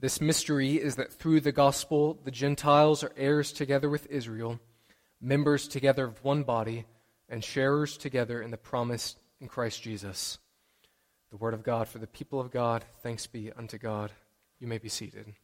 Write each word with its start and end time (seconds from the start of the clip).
This 0.00 0.20
mystery 0.20 0.74
is 0.74 0.94
that 0.94 1.12
through 1.12 1.40
the 1.40 1.50
gospel, 1.50 2.18
the 2.22 2.30
Gentiles 2.30 3.02
are 3.02 3.12
heirs 3.16 3.52
together 3.52 3.88
with 3.88 4.06
Israel, 4.06 4.60
members 5.20 5.66
together 5.66 6.04
of 6.04 6.22
one 6.22 6.44
body, 6.44 6.84
and 7.28 7.42
sharers 7.42 7.96
together 7.96 8.40
in 8.40 8.52
the 8.52 8.56
promise 8.56 9.16
in 9.40 9.48
Christ 9.48 9.82
Jesus. 9.82 10.38
The 11.30 11.36
word 11.36 11.52
of 11.52 11.64
God 11.64 11.88
for 11.88 11.98
the 11.98 12.06
people 12.06 12.40
of 12.40 12.52
God. 12.52 12.84
Thanks 13.02 13.26
be 13.26 13.50
unto 13.52 13.76
God. 13.76 14.12
You 14.60 14.68
may 14.68 14.78
be 14.78 14.88
seated. 14.88 15.34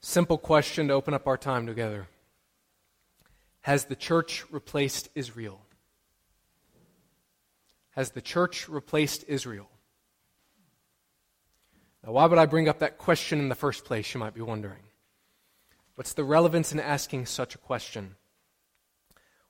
Simple 0.00 0.38
question 0.38 0.88
to 0.88 0.94
open 0.94 1.12
up 1.12 1.26
our 1.26 1.36
time 1.36 1.66
together 1.66 2.06
Has 3.62 3.86
the 3.86 3.96
church 3.96 4.44
replaced 4.50 5.08
Israel? 5.16 5.60
Has 7.90 8.12
the 8.12 8.22
church 8.22 8.68
replaced 8.68 9.24
Israel? 9.26 9.68
Now, 12.04 12.12
why 12.12 12.26
would 12.26 12.38
I 12.38 12.46
bring 12.46 12.68
up 12.68 12.78
that 12.78 12.98
question 12.98 13.40
in 13.40 13.48
the 13.48 13.54
first 13.54 13.84
place, 13.84 14.14
you 14.14 14.20
might 14.20 14.34
be 14.34 14.40
wondering? 14.40 14.82
What's 15.96 16.12
the 16.12 16.24
relevance 16.24 16.72
in 16.72 16.78
asking 16.78 17.26
such 17.26 17.54
a 17.56 17.58
question? 17.58 18.14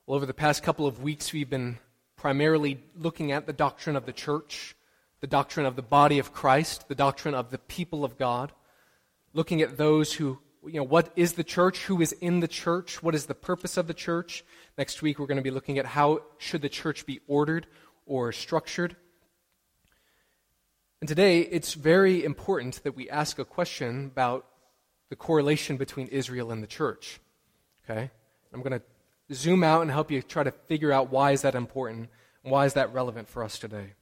Well, 0.07 0.17
over 0.17 0.25
the 0.25 0.33
past 0.33 0.63
couple 0.63 0.87
of 0.87 1.03
weeks, 1.03 1.33
we've 1.33 1.51
been 1.51 1.79
primarily 2.17 2.81
looking 2.97 3.33
at 3.33 3.47
the 3.47 3.53
doctrine 3.53 3.97
of 3.97 4.07
the 4.07 4.13
church, 4.13 4.75
the 5.21 5.27
doctrine 5.27 5.67
of 5.67 5.77
the 5.77 5.83
body 5.83 6.19
of 6.19 6.33
Christ, 6.33 6.89
the 6.89 6.95
doctrine 6.95 7.35
of 7.35 7.51
the 7.51 7.59
people 7.59 8.05
of 8.05 8.17
God, 8.17 8.53
looking 9.35 9.61
at 9.61 9.77
those 9.77 10.15
who, 10.15 10.39
you 10.65 10.79
know, 10.79 10.85
what 10.85 11.13
is 11.17 11.35
the 11.35 11.45
church, 11.45 11.85
who 11.85 12.01
is 12.01 12.13
in 12.13 12.41
the 12.41 12.49
church, 12.49 13.03
what 13.03 13.15
is 13.15 13.27
the 13.27 13.35
purpose 13.35 13.77
of 13.77 13.87
the 13.87 13.95
church. 13.95 14.43
Next 14.79 15.03
week, 15.03 15.19
we're 15.19 15.27
going 15.27 15.37
to 15.37 15.43
be 15.43 15.51
looking 15.51 15.79
at 15.79 15.85
how 15.85 16.23
should 16.39 16.63
the 16.63 16.71
church 16.71 17.05
be 17.05 17.21
ordered 17.27 17.67
or 18.07 18.33
structured. 18.33 18.97
And 21.01 21.09
today, 21.09 21.41
it's 21.41 21.75
very 21.75 22.25
important 22.25 22.83
that 22.83 22.97
we 22.97 23.09
ask 23.09 23.39
a 23.39 23.45
question 23.45 24.07
about 24.07 24.47
the 25.11 25.17
correlation 25.17 25.77
between 25.77 26.09
Israel 26.09 26.51
and 26.51 26.63
the 26.63 26.67
church. 26.67 27.21
Okay? 27.89 28.11
I'm 28.53 28.63
going 28.63 28.81
to 28.81 29.35
zoom 29.35 29.63
out 29.63 29.83
and 29.83 29.91
help 29.91 30.11
you 30.11 30.23
try 30.23 30.43
to 30.43 30.51
figure 30.51 30.93
out 30.93 31.11
why 31.11 31.33
is 31.33 31.43
that 31.43 31.55
important 31.55 32.11
and 32.43 32.53
why 32.53 32.67
is 32.67 32.75
that 32.75 32.93
relevant 32.93 33.29
for 33.29 33.45
us 33.45 33.59
today. 33.59 33.93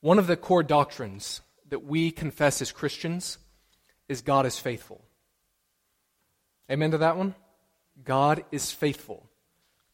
One 0.00 0.18
of 0.18 0.28
the 0.28 0.36
core 0.36 0.62
doctrines 0.62 1.40
that 1.68 1.84
we 1.84 2.12
confess 2.12 2.62
as 2.62 2.70
Christians 2.70 3.38
is 4.08 4.22
God 4.22 4.46
is 4.46 4.58
faithful. 4.58 5.02
Amen 6.70 6.92
to 6.92 6.98
that 6.98 7.16
one? 7.16 7.34
God 8.04 8.44
is 8.52 8.70
faithful. 8.70 9.28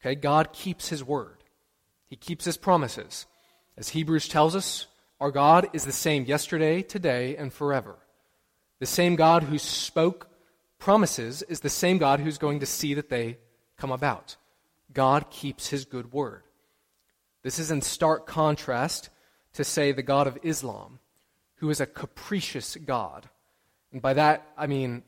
Okay? 0.01 0.13
God 0.13 0.53
keeps 0.53 0.89
his 0.89 1.03
word. 1.03 1.37
He 2.07 2.15
keeps 2.15 2.45
his 2.45 2.57
promises. 2.57 3.25
As 3.75 3.89
Hebrews 3.89 4.27
tells 4.27 4.55
us, 4.55 4.85
our 5.19 5.31
God 5.31 5.69
is 5.73 5.85
the 5.85 5.91
same 5.91 6.25
yesterday, 6.25 6.81
today, 6.81 7.35
and 7.37 7.51
forever. 7.51 7.97
The 8.79 8.85
same 8.85 9.15
God 9.15 9.43
who 9.43 9.57
spoke 9.57 10.29
promises 10.77 11.41
is 11.43 11.61
the 11.61 11.69
same 11.69 11.97
God 11.97 12.19
who's 12.19 12.37
going 12.37 12.59
to 12.59 12.65
see 12.65 12.93
that 12.95 13.09
they 13.09 13.37
come 13.77 13.91
about. 13.91 14.35
God 14.93 15.29
keeps 15.29 15.69
his 15.69 15.85
good 15.85 16.11
word. 16.11 16.43
This 17.43 17.59
is 17.59 17.71
in 17.71 17.81
stark 17.81 18.25
contrast 18.25 19.09
to, 19.53 19.63
say, 19.63 19.91
the 19.91 20.03
God 20.03 20.27
of 20.27 20.37
Islam, 20.43 20.99
who 21.55 21.69
is 21.69 21.79
a 21.79 21.85
capricious 21.85 22.75
God. 22.75 23.29
And 23.91 24.01
by 24.01 24.13
that, 24.13 24.47
I 24.57 24.67
mean 24.67 25.03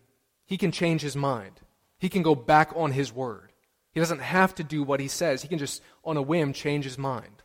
he 0.46 0.58
can 0.58 0.72
change 0.72 1.02
his 1.02 1.16
mind, 1.16 1.60
he 2.00 2.10
can 2.10 2.22
go 2.22 2.36
back 2.36 2.72
on 2.76 2.92
his 2.92 3.12
word. 3.12 3.52
He 3.92 4.00
doesn't 4.00 4.20
have 4.20 4.54
to 4.56 4.64
do 4.64 4.84
what 4.84 5.00
he 5.00 5.08
says, 5.08 5.42
he 5.42 5.48
can 5.48 5.58
just, 5.58 5.82
on 6.06 6.18
a 6.18 6.22
whim, 6.22 6.54
change 6.54 6.86
his 6.86 6.98
mind. 6.98 7.44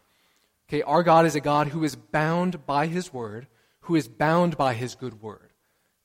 Okay, 0.72 0.80
our 0.84 1.02
God 1.02 1.26
is 1.26 1.34
a 1.34 1.40
God 1.40 1.68
who 1.68 1.84
is 1.84 1.96
bound 1.96 2.64
by 2.64 2.86
his 2.86 3.12
word, 3.12 3.46
who 3.80 3.94
is 3.94 4.08
bound 4.08 4.56
by 4.56 4.72
his 4.72 4.94
good 4.94 5.20
word. 5.20 5.52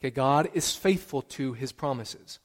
Okay, 0.01 0.11
God 0.11 0.49
is 0.53 0.75
faithful 0.75 1.21
to 1.21 1.53
his 1.53 1.71
promises. 1.71 2.39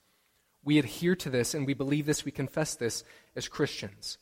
We 0.63 0.79
adhere 0.79 1.17
to 1.17 1.29
this 1.29 1.53
and 1.53 1.67
we 1.67 1.75
believe 1.75 2.07
this, 2.07 2.25
we 2.25 2.31
confess 2.31 2.77
this 2.77 3.03
as 3.35 3.49
Christians. 3.49 4.19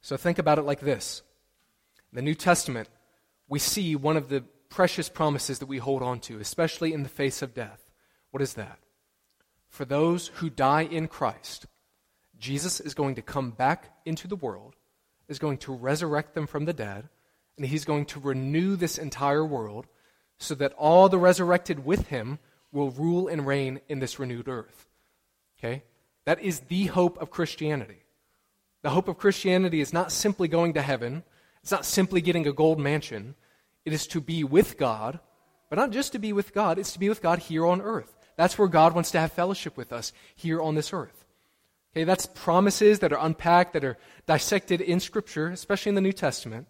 So 0.00 0.16
think 0.16 0.38
about 0.38 0.58
it 0.58 0.62
like 0.62 0.80
this. 0.80 1.20
In 2.10 2.16
the 2.16 2.22
New 2.22 2.34
Testament, 2.34 2.88
we 3.46 3.58
see 3.58 3.94
one 3.94 4.16
of 4.16 4.30
the 4.30 4.42
precious 4.70 5.10
promises 5.10 5.58
that 5.58 5.66
we 5.66 5.76
hold 5.76 6.02
on 6.02 6.20
to, 6.20 6.40
especially 6.40 6.94
in 6.94 7.02
the 7.02 7.10
face 7.10 7.42
of 7.42 7.52
death. 7.52 7.90
What 8.30 8.42
is 8.42 8.54
that? 8.54 8.78
For 9.68 9.84
those 9.84 10.28
who 10.28 10.48
die 10.48 10.84
in 10.84 11.06
Christ, 11.06 11.66
Jesus 12.38 12.80
is 12.80 12.94
going 12.94 13.16
to 13.16 13.22
come 13.22 13.50
back 13.50 13.92
into 14.06 14.26
the 14.26 14.36
world 14.36 14.74
is 15.28 15.38
going 15.38 15.58
to 15.58 15.72
resurrect 15.72 16.34
them 16.34 16.46
from 16.46 16.64
the 16.64 16.72
dead, 16.72 17.08
and 17.56 17.66
he's 17.66 17.84
going 17.84 18.06
to 18.06 18.20
renew 18.20 18.76
this 18.76 18.98
entire 18.98 19.44
world 19.44 19.86
so 20.38 20.54
that 20.54 20.72
all 20.74 21.08
the 21.08 21.18
resurrected 21.18 21.84
with 21.84 22.08
him 22.08 22.38
will 22.72 22.90
rule 22.90 23.28
and 23.28 23.46
reign 23.46 23.80
in 23.88 24.00
this 24.00 24.18
renewed 24.18 24.48
earth. 24.48 24.86
Okay? 25.58 25.82
That 26.26 26.40
is 26.40 26.60
the 26.60 26.86
hope 26.86 27.20
of 27.20 27.30
Christianity. 27.30 28.02
The 28.82 28.90
hope 28.90 29.08
of 29.08 29.18
Christianity 29.18 29.80
is 29.80 29.92
not 29.92 30.12
simply 30.12 30.48
going 30.48 30.74
to 30.74 30.82
heaven, 30.82 31.24
it's 31.62 31.72
not 31.72 31.84
simply 31.84 32.20
getting 32.20 32.46
a 32.46 32.52
gold 32.52 32.78
mansion. 32.78 33.34
It 33.84 33.92
is 33.92 34.06
to 34.08 34.20
be 34.20 34.44
with 34.44 34.78
God, 34.78 35.20
but 35.70 35.76
not 35.76 35.90
just 35.90 36.12
to 36.12 36.18
be 36.18 36.32
with 36.32 36.52
God, 36.52 36.78
it's 36.78 36.92
to 36.92 36.98
be 36.98 37.08
with 37.08 37.22
God 37.22 37.38
here 37.38 37.66
on 37.66 37.80
earth. 37.80 38.16
That's 38.36 38.58
where 38.58 38.68
God 38.68 38.94
wants 38.94 39.10
to 39.12 39.20
have 39.20 39.32
fellowship 39.32 39.76
with 39.76 39.92
us 39.92 40.12
here 40.34 40.60
on 40.60 40.74
this 40.74 40.92
earth. 40.92 41.25
Okay, 41.96 42.04
that's 42.04 42.26
promises 42.26 42.98
that 42.98 43.14
are 43.14 43.24
unpacked, 43.24 43.72
that 43.72 43.82
are 43.82 43.96
dissected 44.26 44.82
in 44.82 45.00
Scripture, 45.00 45.48
especially 45.48 45.88
in 45.88 45.94
the 45.94 46.02
New 46.02 46.12
Testament. 46.12 46.66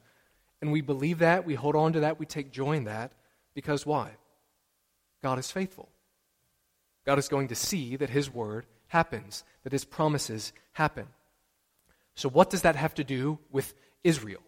And 0.63 0.71
we 0.71 0.83
believe 0.83 1.19
that, 1.19 1.45
we 1.45 1.57
hold 1.57 1.75
on 1.75 1.95
to 1.95 2.01
that, 2.01 2.21
we 2.21 2.27
take 2.27 2.53
joy 2.53 2.77
in 2.77 2.85
that. 2.85 3.11
Because 3.53 3.85
why? 3.85 4.13
God 5.25 5.41
is 5.41 5.51
faithful. 5.51 5.89
God 7.05 7.19
is 7.19 7.27
going 7.27 7.49
to 7.49 7.57
see 7.57 7.97
that 7.97 8.11
His 8.11 8.33
word 8.33 8.67
happens, 8.87 9.43
that 9.65 9.73
His 9.73 9.85
promises 9.85 10.53
happen. 10.75 11.09
So, 12.15 12.29
what 12.29 12.49
does 12.49 12.63
that 12.63 12.77
have 12.77 12.95
to 12.95 13.03
do 13.03 13.41
with 13.51 13.75
Israel? 14.05 14.43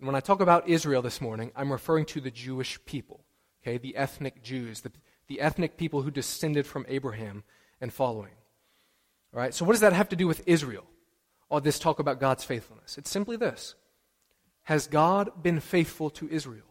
And 0.00 0.06
when 0.06 0.16
I 0.16 0.20
talk 0.20 0.40
about 0.40 0.68
Israel 0.68 1.00
this 1.00 1.22
morning, 1.22 1.50
I'm 1.56 1.72
referring 1.72 2.04
to 2.06 2.20
the 2.20 2.30
Jewish 2.30 2.78
people, 2.84 3.24
okay, 3.62 3.78
the 3.78 3.96
ethnic 3.96 4.42
Jews, 4.42 4.82
the, 4.82 4.92
the 5.28 5.40
ethnic 5.40 5.78
people 5.78 6.02
who 6.02 6.10
descended 6.10 6.66
from 6.66 6.84
Abraham 6.90 7.42
and 7.80 7.90
following. 7.90 8.32
So 9.34 9.64
what 9.64 9.72
does 9.72 9.80
that 9.80 9.92
have 9.92 10.08
to 10.10 10.16
do 10.16 10.26
with 10.26 10.42
Israel? 10.46 10.84
All 11.50 11.60
this 11.60 11.78
talk 11.78 11.98
about 11.98 12.20
God's 12.20 12.44
faithfulness. 12.44 12.98
It's 12.98 13.10
simply 13.10 13.36
this 13.36 13.74
Has 14.64 14.86
God 14.86 15.42
been 15.42 15.60
faithful 15.60 16.10
to 16.10 16.28
Israel? 16.28 16.66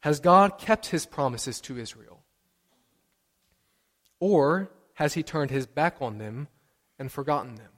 Has 0.00 0.18
God 0.20 0.58
kept 0.58 0.86
his 0.86 1.06
promises 1.06 1.60
to 1.62 1.78
Israel? 1.78 2.20
Or 4.18 4.70
has 4.94 5.14
he 5.14 5.22
turned 5.22 5.50
his 5.50 5.66
back 5.66 5.96
on 6.00 6.18
them 6.18 6.48
and 6.98 7.10
forgotten 7.10 7.56
them? 7.56 7.70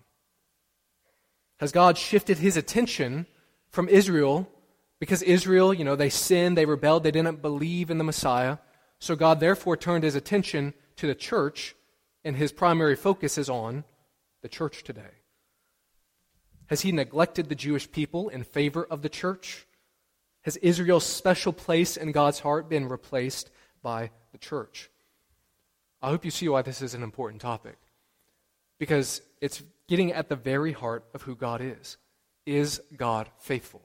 Has 1.59 1.73
God 1.73 1.99
shifted 1.99 2.39
his 2.39 2.57
attention 2.57 3.27
from 3.69 3.89
Israel 3.89 4.49
because 5.01 5.23
Israel, 5.23 5.75
you 5.75 5.85
know, 5.85 5.97
they 5.97 6.09
sinned, 6.09 6.57
they 6.57 6.67
rebelled, 6.67 7.03
they 7.03 7.11
didn't 7.11 7.43
believe 7.43 7.91
in 7.91 7.99
the 7.99 8.05
Messiah. 8.05 8.59
So 8.99 9.17
God 9.17 9.41
therefore 9.41 9.77
turned 9.77 10.05
his 10.05 10.15
attention 10.15 10.73
to 10.97 11.07
the 11.07 11.15
church 11.15 11.75
and 12.25 12.37
his 12.37 12.53
primary 12.53 12.97
focus 12.97 13.39
is 13.39 13.49
on 13.49 13.85
the 14.43 14.49
church 14.49 14.83
today. 14.83 15.21
Has 16.67 16.81
he 16.81 16.93
neglected 16.93 17.49
the 17.49 17.55
Jewish 17.55 17.91
people 17.91 18.29
in 18.29 18.43
favor 18.43 18.85
of 18.85 19.03
the 19.03 19.09
church? 19.09 19.67
Has 20.43 20.57
Israel's 20.59 21.05
special 21.05 21.53
place 21.53 21.97
in 21.97 22.13
God's 22.13 22.41
heart 22.41 22.69
been 22.69 22.89
replaced 22.89 23.51
by 23.83 24.11
the 24.33 24.39
church? 24.39 24.91
I 26.03 26.09
hope 26.09 26.25
you 26.25 26.31
see 26.31 26.49
why 26.49 26.63
this 26.63 26.83
is 26.83 26.95
an 26.95 27.03
important 27.03 27.43
topic. 27.43 27.77
Because 28.79 29.23
it's 29.41 29.63
getting 29.89 30.13
at 30.13 30.29
the 30.29 30.37
very 30.37 30.73
heart 30.73 31.05
of 31.15 31.23
who 31.23 31.37
God 31.37 31.61
is. 31.61 31.97
Is 32.47 32.81
God 32.97 33.31
faithful? 33.39 33.83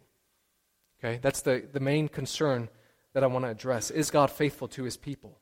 Okay, 1.00 1.20
that's 1.22 1.42
the, 1.42 1.66
the 1.72 1.80
main 1.80 2.10
concern 2.10 2.70
that 3.14 3.24
I 3.24 3.28
want 3.28 3.46
to 3.46 3.52
address. 3.52 3.90
Is 3.90 4.12
God 4.12 4.30
faithful 4.30 4.68
to 4.70 4.84
his 4.84 4.98
people? 4.98 5.38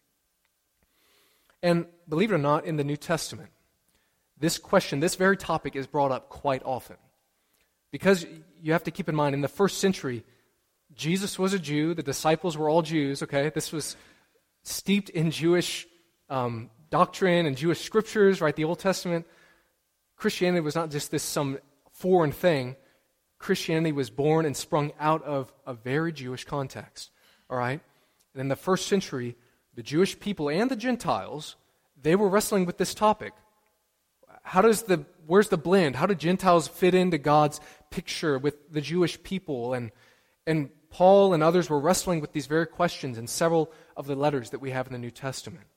And 1.61 1.85
believe 2.07 2.31
it 2.31 2.35
or 2.35 2.39
not, 2.39 2.65
in 2.65 2.77
the 2.77 2.83
New 2.83 2.97
Testament, 2.97 3.49
this 4.39 4.57
question, 4.57 4.99
this 4.99 5.15
very 5.15 5.37
topic 5.37 5.75
is 5.75 5.87
brought 5.87 6.11
up 6.11 6.29
quite 6.29 6.61
often. 6.63 6.97
Because 7.91 8.25
you 8.61 8.73
have 8.73 8.83
to 8.83 8.91
keep 8.91 9.09
in 9.09 9.15
mind, 9.15 9.33
in 9.33 9.41
the 9.41 9.47
first 9.47 9.79
century, 9.79 10.23
Jesus 10.93 11.39
was 11.39 11.53
a 11.53 11.59
Jew, 11.59 11.93
the 11.93 12.03
disciples 12.03 12.57
were 12.57 12.69
all 12.69 12.81
Jews, 12.81 13.23
okay? 13.23 13.49
This 13.49 13.71
was 13.71 13.95
steeped 14.63 15.09
in 15.09 15.31
Jewish 15.31 15.87
um, 16.29 16.69
doctrine 16.89 17.45
and 17.45 17.57
Jewish 17.57 17.81
scriptures, 17.81 18.41
right? 18.41 18.55
The 18.55 18.65
Old 18.65 18.79
Testament. 18.79 19.25
Christianity 20.15 20.61
was 20.61 20.75
not 20.75 20.91
just 20.91 21.11
this 21.11 21.23
some 21.23 21.59
foreign 21.91 22.31
thing. 22.31 22.75
Christianity 23.39 23.91
was 23.91 24.09
born 24.09 24.45
and 24.45 24.57
sprung 24.57 24.91
out 24.99 25.23
of 25.23 25.53
a 25.65 25.73
very 25.73 26.11
Jewish 26.11 26.43
context, 26.43 27.11
all 27.49 27.57
right? 27.57 27.79
And 28.33 28.41
in 28.41 28.47
the 28.47 28.55
first 28.55 28.87
century, 28.87 29.35
the 29.77 29.83
Jewish 29.83 30.19
people 30.19 30.49
and 30.49 30.71
the 30.71 30.75
Gentiles, 30.75 31.55
they 32.01 32.15
were 32.15 32.27
wrestling 32.27 32.65
with 32.65 32.79
this 32.79 32.95
topic. 32.95 33.33
how 34.41 34.61
does 34.61 34.81
the, 34.83 35.05
where's 35.27 35.49
the 35.49 35.57
blend? 35.57 35.95
How 35.95 36.07
do 36.07 36.15
Gentiles 36.15 36.67
fit 36.67 36.95
into 36.95 37.19
God's 37.19 37.61
picture 37.91 38.39
with 38.39 38.71
the 38.71 38.81
Jewish 38.81 39.21
people? 39.21 39.75
And, 39.75 39.91
and 40.47 40.71
Paul 40.89 41.35
and 41.35 41.43
others 41.43 41.69
were 41.69 41.79
wrestling 41.79 42.21
with 42.21 42.33
these 42.33 42.47
very 42.47 42.65
questions 42.65 43.19
in 43.19 43.27
several 43.27 43.71
of 43.95 44.07
the 44.07 44.15
letters 44.15 44.49
that 44.49 44.59
we 44.59 44.71
have 44.71 44.87
in 44.87 44.93
the 44.93 44.99
New 44.99 45.11
Testament. 45.11 45.67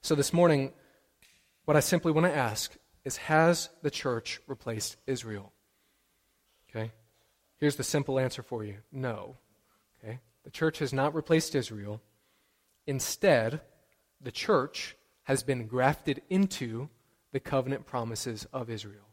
So 0.00 0.14
this 0.14 0.32
morning, 0.32 0.72
what 1.64 1.76
I 1.76 1.80
simply 1.80 2.12
want 2.12 2.26
to 2.26 2.36
ask 2.36 2.76
is 3.04 3.16
Has 3.16 3.68
the 3.82 3.90
church 3.90 4.40
replaced 4.46 4.96
Israel? 5.08 5.52
Okay? 6.70 6.92
Here's 7.58 7.76
the 7.76 7.82
simple 7.82 8.20
answer 8.20 8.44
for 8.44 8.62
you 8.62 8.76
no. 8.92 9.38
Okay? 9.98 10.20
The 10.44 10.50
church 10.50 10.78
has 10.78 10.92
not 10.92 11.16
replaced 11.16 11.56
Israel. 11.56 12.00
Instead, 12.86 13.60
the 14.20 14.32
church 14.32 14.96
has 15.24 15.42
been 15.42 15.66
grafted 15.66 16.22
into 16.30 16.88
the 17.32 17.40
covenant 17.40 17.86
promises 17.86 18.46
of 18.52 18.70
Israel 18.70 19.08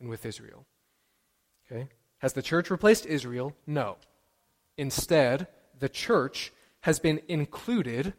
and 0.00 0.08
with 0.08 0.26
Israel. 0.26 0.66
Okay? 1.70 1.88
Has 2.18 2.32
the 2.32 2.42
church 2.42 2.70
replaced 2.70 3.06
Israel? 3.06 3.54
No. 3.66 3.96
Instead, 4.76 5.48
the 5.78 5.88
church 5.88 6.52
has 6.80 6.98
been 6.98 7.20
included 7.28 8.12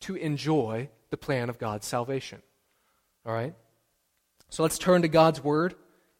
to 0.00 0.16
enjoy 0.16 0.88
the 1.10 1.16
plan 1.16 1.48
of 1.48 1.58
God's 1.58 1.86
salvation. 1.86 2.42
All 3.24 3.32
right? 3.32 3.54
So 4.50 4.62
let's 4.62 4.78
turn 4.78 5.02
to 5.02 5.08
God's 5.08 5.42
word 5.42 5.74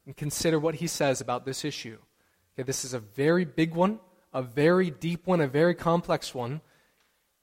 and 0.05 0.15
consider 0.15 0.59
what 0.59 0.75
he 0.75 0.87
says 0.87 1.21
about 1.21 1.45
this 1.45 1.65
issue. 1.65 1.97
Okay, 2.53 2.63
this 2.63 2.85
is 2.85 2.93
a 2.93 2.99
very 2.99 3.45
big 3.45 3.73
one, 3.73 3.99
a 4.33 4.41
very 4.41 4.89
deep 4.89 5.27
one, 5.27 5.41
a 5.41 5.47
very 5.47 5.75
complex 5.75 6.33
one. 6.33 6.61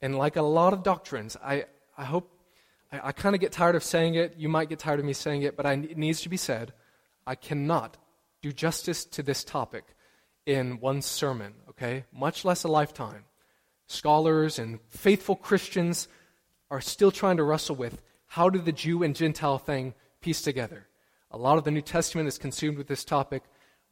And 0.03 0.19
like 0.19 0.37
a 0.37 0.43
lot 0.43 0.73
of 0.73 0.83
doctrines, 0.83 1.37
I, 1.43 1.65
I 1.97 2.05
hope, 2.05 2.29
I, 2.91 3.09
I 3.09 3.13
kind 3.13 3.35
of 3.35 3.41
get 3.41 3.53
tired 3.53 3.77
of 3.77 3.85
saying 3.85 4.17
it. 4.17 4.35
You 4.37 4.49
might 4.49 4.69
get 4.69 4.81
tired 4.81 4.99
of 4.99 5.07
me 5.07 5.13
saying 5.13 5.43
it, 5.43 5.57
but 5.57 5.65
I, 5.65 5.75
it 5.75 5.97
needs 5.97 6.21
to 6.23 6.29
be 6.29 6.37
said. 6.37 6.75
I 7.27 7.37
cannot 7.37 7.97
do 8.43 8.53
justice 8.53 9.05
to 9.05 9.23
this 9.23 9.45
topic 9.45 9.85
in 10.45 10.81
one 10.81 11.01
sermon, 11.03 11.55
okay? 11.71 12.05
Much 12.13 12.45
less 12.45 12.65
a 12.65 12.69
lifetime. 12.69 13.25
Scholars 13.87 14.59
and 14.59 14.81
faithful 14.89 15.37
Christians 15.37 16.09
are 16.69 16.81
still 16.81 17.13
trying 17.13 17.37
to 17.37 17.45
wrestle 17.45 17.77
with 17.77 18.03
how 18.27 18.51
do 18.51 18.59
the 18.59 18.73
Jew 18.73 19.05
and 19.05 19.15
Gentile 19.15 19.59
thing 19.59 19.95
piece 20.21 20.43
together. 20.43 20.89
A 21.31 21.39
lot 21.39 21.59
of 21.59 21.65
the 21.65 21.71
New 21.71 21.83
Testament 21.83 22.27
is 22.27 22.39
consumed 22.39 22.77
with 22.77 22.89
this 22.89 23.05
topic. 23.05 23.43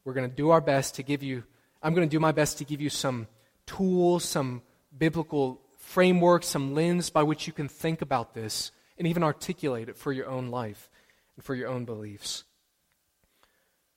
We're 0.05 0.15
going 0.15 0.29
to 0.29 0.35
do 0.35 0.51
our 0.51 0.61
best 0.61 0.97
to 0.97 1.03
give 1.03 1.23
you, 1.23 1.45
I'm 1.83 1.95
going 1.95 2.09
to 2.09 2.11
do 2.11 2.21
my 2.21 2.33
best 2.33 2.59
to 2.59 2.65
give 2.65 2.81
you 2.81 2.91
some 2.91 3.29
tools, 3.67 4.25
some 4.25 4.63
biblical 4.97 5.61
framework, 5.91 6.45
some 6.45 6.73
lens 6.73 7.11
by 7.11 7.25
which 7.25 7.49
you 7.49 7.53
can 7.53 7.67
think 7.67 8.01
about 8.01 8.33
this 8.33 8.71
and 8.97 9.09
even 9.09 9.25
articulate 9.25 9.89
it 9.89 9.97
for 9.97 10.13
your 10.13 10.29
own 10.29 10.49
life 10.49 10.89
and 11.35 11.45
for 11.45 11.57
your 11.57 11.69
own 11.69 11.85
beliefs. 11.85 12.45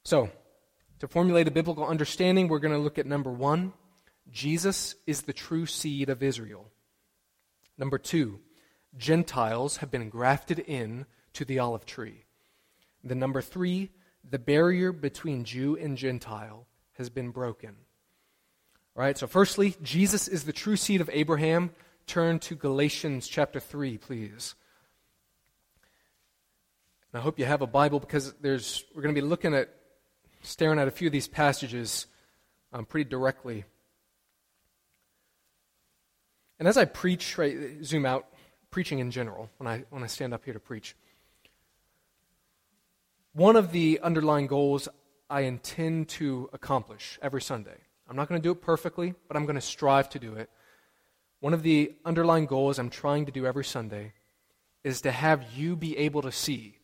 So, 0.03 0.31
to 0.99 1.07
formulate 1.07 1.47
a 1.47 1.51
biblical 1.51 1.85
understanding, 1.85 2.47
we're 2.47 2.57
going 2.59 2.73
to 2.73 2.79
look 2.79 2.97
at 2.97 3.05
number 3.05 3.31
one 3.31 3.73
Jesus 4.31 4.95
is 5.05 5.21
the 5.21 5.33
true 5.33 5.67
seed 5.67 6.09
of 6.09 6.23
Israel. 6.23 6.71
Number 7.77 7.99
two, 7.99 8.39
Gentiles 8.97 9.77
have 9.77 9.91
been 9.91 10.09
grafted 10.09 10.59
in 10.59 11.05
to 11.33 11.45
the 11.45 11.59
olive 11.59 11.85
tree. 11.85 12.23
The 13.03 13.15
number 13.15 13.41
three, 13.41 13.91
the 14.27 14.39
barrier 14.39 14.91
between 14.91 15.43
Jew 15.43 15.77
and 15.77 15.95
Gentile 15.95 16.65
has 16.93 17.09
been 17.09 17.29
broken. 17.29 17.75
All 18.95 19.01
right, 19.01 19.17
so 19.17 19.25
firstly, 19.25 19.75
Jesus 19.81 20.27
is 20.27 20.43
the 20.43 20.53
true 20.53 20.75
seed 20.75 21.01
of 21.01 21.09
Abraham. 21.11 21.71
Turn 22.05 22.37
to 22.39 22.55
Galatians 22.55 23.27
chapter 23.27 23.59
3, 23.59 23.97
please. 23.97 24.53
And 27.11 27.19
I 27.19 27.23
hope 27.23 27.39
you 27.39 27.45
have 27.45 27.63
a 27.63 27.67
Bible 27.67 27.99
because 27.99 28.33
there's, 28.33 28.83
we're 28.93 29.01
going 29.01 29.15
to 29.15 29.19
be 29.19 29.27
looking 29.27 29.55
at, 29.55 29.73
staring 30.43 30.77
at 30.77 30.87
a 30.87 30.91
few 30.91 31.07
of 31.07 31.11
these 31.11 31.27
passages 31.27 32.05
um, 32.71 32.85
pretty 32.85 33.09
directly. 33.09 33.65
And 36.59 36.67
as 36.67 36.77
I 36.77 36.85
preach, 36.85 37.35
right, 37.39 37.83
zoom 37.83 38.05
out, 38.05 38.27
preaching 38.69 38.99
in 38.99 39.09
general, 39.09 39.49
when 39.57 39.65
I, 39.65 39.85
when 39.89 40.03
I 40.03 40.07
stand 40.07 40.35
up 40.35 40.45
here 40.45 40.53
to 40.53 40.59
preach, 40.59 40.95
one 43.33 43.55
of 43.55 43.71
the 43.71 43.99
underlying 44.03 44.45
goals 44.45 44.87
I 45.31 45.41
intend 45.41 46.09
to 46.09 46.51
accomplish 46.53 47.17
every 47.23 47.41
Sunday, 47.41 47.77
I'm 48.09 48.15
not 48.15 48.27
going 48.27 48.41
to 48.41 48.43
do 48.43 48.51
it 48.51 48.61
perfectly, 48.61 49.13
but 49.27 49.37
I'm 49.37 49.45
going 49.45 49.55
to 49.55 49.61
strive 49.61 50.09
to 50.09 50.19
do 50.19 50.33
it. 50.33 50.49
One 51.39 51.53
of 51.53 51.63
the 51.63 51.93
underlying 52.05 52.45
goals 52.45 52.79
I'm 52.79 52.89
trying 52.89 53.25
to 53.25 53.31
do 53.31 53.45
every 53.45 53.65
Sunday 53.65 54.13
is 54.83 55.01
to 55.01 55.11
have 55.11 55.43
you 55.55 55.75
be 55.75 55.97
able 55.97 56.21
to 56.21 56.31
see 56.31 56.77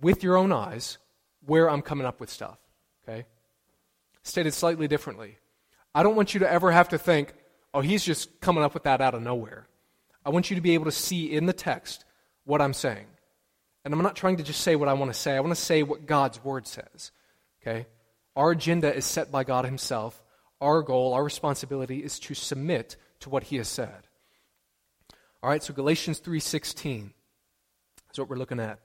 with 0.00 0.22
your 0.22 0.36
own 0.36 0.52
eyes 0.52 0.98
where 1.44 1.68
I'm 1.68 1.82
coming 1.82 2.06
up 2.06 2.20
with 2.20 2.30
stuff. 2.30 2.58
Okay? 3.02 3.26
Stated 4.22 4.54
slightly 4.54 4.88
differently. 4.88 5.38
I 5.94 6.02
don't 6.02 6.16
want 6.16 6.34
you 6.34 6.40
to 6.40 6.50
ever 6.50 6.70
have 6.70 6.90
to 6.90 6.98
think, 6.98 7.32
oh, 7.74 7.80
he's 7.80 8.04
just 8.04 8.40
coming 8.40 8.62
up 8.62 8.74
with 8.74 8.84
that 8.84 9.00
out 9.00 9.14
of 9.14 9.22
nowhere. 9.22 9.66
I 10.24 10.30
want 10.30 10.50
you 10.50 10.56
to 10.56 10.62
be 10.62 10.74
able 10.74 10.84
to 10.84 10.92
see 10.92 11.32
in 11.32 11.46
the 11.46 11.52
text 11.52 12.04
what 12.44 12.60
I'm 12.60 12.74
saying. 12.74 13.06
And 13.84 13.94
I'm 13.94 14.02
not 14.02 14.16
trying 14.16 14.36
to 14.36 14.42
just 14.42 14.60
say 14.60 14.76
what 14.76 14.88
I 14.88 14.92
want 14.92 15.12
to 15.12 15.18
say, 15.18 15.36
I 15.36 15.40
want 15.40 15.54
to 15.54 15.60
say 15.60 15.82
what 15.82 16.06
God's 16.06 16.42
word 16.44 16.66
says. 16.66 17.12
Okay? 17.62 17.86
Our 18.36 18.50
agenda 18.50 18.94
is 18.94 19.04
set 19.04 19.32
by 19.32 19.44
God 19.44 19.64
Himself. 19.64 20.19
Our 20.60 20.82
goal, 20.82 21.14
our 21.14 21.24
responsibility 21.24 22.02
is 22.02 22.18
to 22.20 22.34
submit 22.34 22.96
to 23.20 23.30
what 23.30 23.44
He 23.44 23.56
has 23.56 23.68
said. 23.68 24.06
All 25.42 25.48
right, 25.48 25.62
so 25.62 25.72
Galatians 25.72 26.20
3:16 26.20 27.12
is 28.12 28.18
what 28.18 28.28
we're 28.28 28.36
looking 28.36 28.60
at. 28.60 28.78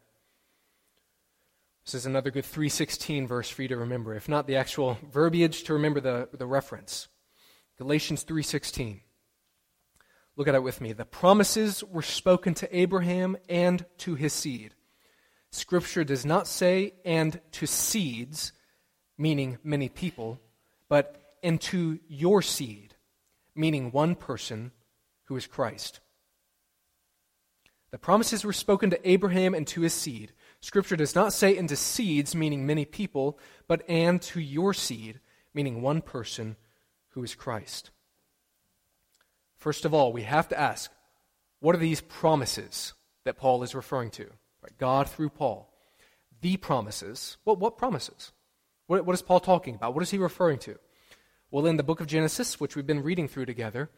This 1.85 1.95
is 1.95 2.05
another 2.05 2.31
good 2.31 2.45
316 2.45 3.27
verse 3.27 3.49
for 3.49 3.61
you 3.61 3.67
to 3.67 3.77
remember, 3.77 4.15
if 4.15 4.29
not 4.29 4.47
the 4.47 4.55
actual 4.55 4.97
verbiage 5.11 5.63
to 5.65 5.73
remember 5.73 5.99
the, 5.99 6.29
the 6.33 6.47
reference. 6.47 7.09
Galatians 7.77 8.23
3:16. 8.23 9.01
Look 10.37 10.47
at 10.47 10.55
it 10.55 10.63
with 10.63 10.81
me. 10.81 10.93
The 10.93 11.05
promises 11.05 11.83
were 11.83 12.01
spoken 12.01 12.53
to 12.55 12.77
Abraham 12.77 13.37
and 13.47 13.85
to 13.99 14.15
his 14.15 14.33
seed. 14.33 14.73
Scripture 15.51 16.03
does 16.03 16.25
not 16.25 16.47
say 16.47 16.93
and 17.05 17.39
to 17.51 17.65
seeds, 17.65 18.51
meaning 19.17 19.57
many 19.63 19.87
people, 19.87 20.41
but 20.89 21.24
and 21.45 21.61
to 21.61 21.99
your 22.07 22.41
seed, 22.41 22.95
meaning 23.53 23.91
one 23.91 24.15
person 24.15 24.71
who 25.25 25.37
is 25.37 25.45
Christ. 25.45 25.99
The 27.91 27.99
promises 27.99 28.43
were 28.43 28.51
spoken 28.51 28.89
to 28.89 29.09
Abraham 29.09 29.53
and 29.53 29.67
to 29.67 29.81
his 29.81 29.93
seed. 29.93 30.33
Scripture 30.59 30.95
does 30.95 31.13
not 31.13 31.33
say 31.33 31.55
into 31.55 31.75
seeds, 31.75 32.35
meaning 32.35 32.65
many 32.65 32.83
people, 32.83 33.37
but 33.67 33.83
and 33.87 34.19
to 34.23 34.39
your 34.39 34.73
seed, 34.73 35.19
meaning 35.53 35.83
one 35.83 36.01
person 36.01 36.55
who 37.09 37.23
is 37.23 37.35
Christ. 37.35 37.91
First 39.55 39.85
of 39.85 39.93
all, 39.93 40.11
we 40.11 40.23
have 40.23 40.47
to 40.47 40.59
ask 40.59 40.91
what 41.59 41.75
are 41.75 41.79
these 41.79 42.01
promises 42.01 42.93
that 43.23 43.37
Paul 43.37 43.61
is 43.61 43.75
referring 43.75 44.09
to? 44.11 44.31
God 44.79 45.07
through 45.07 45.29
Paul. 45.29 45.71
The 46.41 46.57
promises. 46.57 47.37
What 47.43 47.77
promises? 47.77 48.31
What, 48.87 49.05
what 49.05 49.13
is 49.13 49.21
Paul 49.21 49.39
talking 49.39 49.75
about? 49.75 49.93
What 49.93 50.01
is 50.01 50.09
he 50.09 50.17
referring 50.17 50.57
to? 50.59 50.79
Well, 51.55 51.67
in 51.67 51.77
the 51.77 51.83
book 51.83 52.01
of 52.01 52.07
Genesis, 52.07 52.59
which 52.59 52.75
we've 52.75 52.85
been 52.85 53.01
reading 53.01 53.29
through 53.29 53.45
together, 53.45 53.89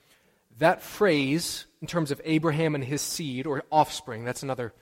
that 0.60 0.84
phrase, 0.84 1.66
in 1.82 1.88
terms 1.88 2.12
of 2.12 2.22
Abraham 2.24 2.76
and 2.76 2.84
his 2.84 3.02
seed 3.02 3.48
or 3.48 3.64
offspring, 3.72 4.24
that's 4.24 4.44
another 4.44 4.76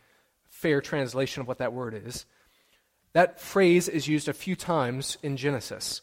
fair 0.50 0.82
translation 0.82 1.40
of 1.40 1.48
what 1.48 1.60
that 1.60 1.72
word 1.72 1.94
is. 1.94 2.26
That 3.14 3.40
phrase 3.40 3.88
is 3.88 4.10
used 4.10 4.28
a 4.28 4.34
few 4.34 4.58
times 4.58 5.18
in 5.24 5.38
Genesis 5.38 6.02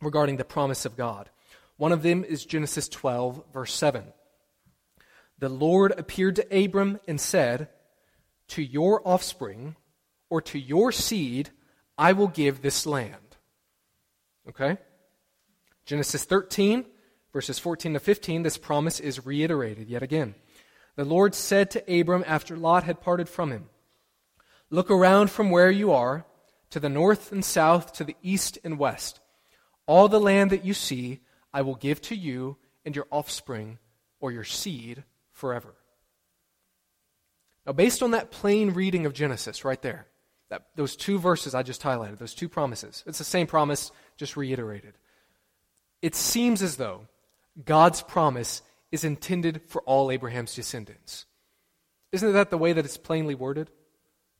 regarding 0.00 0.36
the 0.36 0.44
promise 0.44 0.84
of 0.84 0.96
God. 0.96 1.30
One 1.78 1.90
of 1.90 2.04
them 2.04 2.22
is 2.22 2.46
Genesis 2.46 2.88
12, 2.88 3.42
verse 3.52 3.74
7. 3.74 4.04
The 5.40 5.48
Lord 5.48 5.94
appeared 5.98 6.36
to 6.36 6.64
Abram 6.64 7.00
and 7.08 7.20
said, 7.20 7.70
To 8.50 8.62
your 8.62 9.02
offspring, 9.04 9.74
or 10.30 10.40
to 10.42 10.60
your 10.60 10.92
seed, 10.92 11.50
I 11.98 12.12
will 12.12 12.28
give 12.28 12.62
this 12.62 12.86
land. 12.86 13.36
Okay? 14.48 14.78
Genesis 15.84 16.24
13, 16.24 16.84
verses 17.32 17.58
14 17.58 17.94
to 17.94 18.00
15, 18.00 18.42
this 18.42 18.58
promise 18.58 19.00
is 19.00 19.26
reiterated 19.26 19.88
yet 19.88 20.02
again. 20.02 20.34
The 20.96 21.04
Lord 21.04 21.34
said 21.34 21.70
to 21.72 22.00
Abram 22.00 22.24
after 22.26 22.56
Lot 22.56 22.84
had 22.84 23.00
parted 23.00 23.28
from 23.28 23.50
him, 23.50 23.68
Look 24.70 24.90
around 24.90 25.30
from 25.30 25.50
where 25.50 25.70
you 25.70 25.92
are, 25.92 26.24
to 26.70 26.80
the 26.80 26.88
north 26.88 27.32
and 27.32 27.44
south, 27.44 27.92
to 27.94 28.04
the 28.04 28.16
east 28.22 28.58
and 28.64 28.78
west. 28.78 29.20
All 29.86 30.08
the 30.08 30.20
land 30.20 30.50
that 30.50 30.64
you 30.64 30.74
see, 30.74 31.20
I 31.52 31.62
will 31.62 31.74
give 31.74 32.00
to 32.02 32.16
you 32.16 32.56
and 32.84 32.96
your 32.96 33.06
offspring 33.10 33.78
or 34.20 34.32
your 34.32 34.44
seed 34.44 35.04
forever. 35.32 35.74
Now, 37.66 37.72
based 37.72 38.02
on 38.02 38.12
that 38.12 38.30
plain 38.30 38.70
reading 38.70 39.06
of 39.06 39.12
Genesis 39.12 39.64
right 39.64 39.80
there, 39.80 40.06
that, 40.50 40.66
those 40.76 40.96
two 40.96 41.18
verses 41.18 41.54
I 41.54 41.62
just 41.62 41.82
highlighted, 41.82 42.18
those 42.18 42.34
two 42.34 42.48
promises, 42.48 43.02
it's 43.06 43.18
the 43.18 43.24
same 43.24 43.46
promise, 43.46 43.90
just 44.16 44.36
reiterated. 44.36 44.94
It 46.04 46.14
seems 46.14 46.62
as 46.62 46.76
though 46.76 47.08
God's 47.64 48.02
promise 48.02 48.62
is 48.92 49.04
intended 49.04 49.62
for 49.68 49.80
all 49.82 50.10
Abraham's 50.10 50.54
descendants. 50.54 51.24
Isn't 52.12 52.34
that 52.34 52.50
the 52.50 52.58
way 52.58 52.72
that 52.72 52.84
it's 52.84 52.98
plainly 52.98 53.34
worded? 53.34 53.70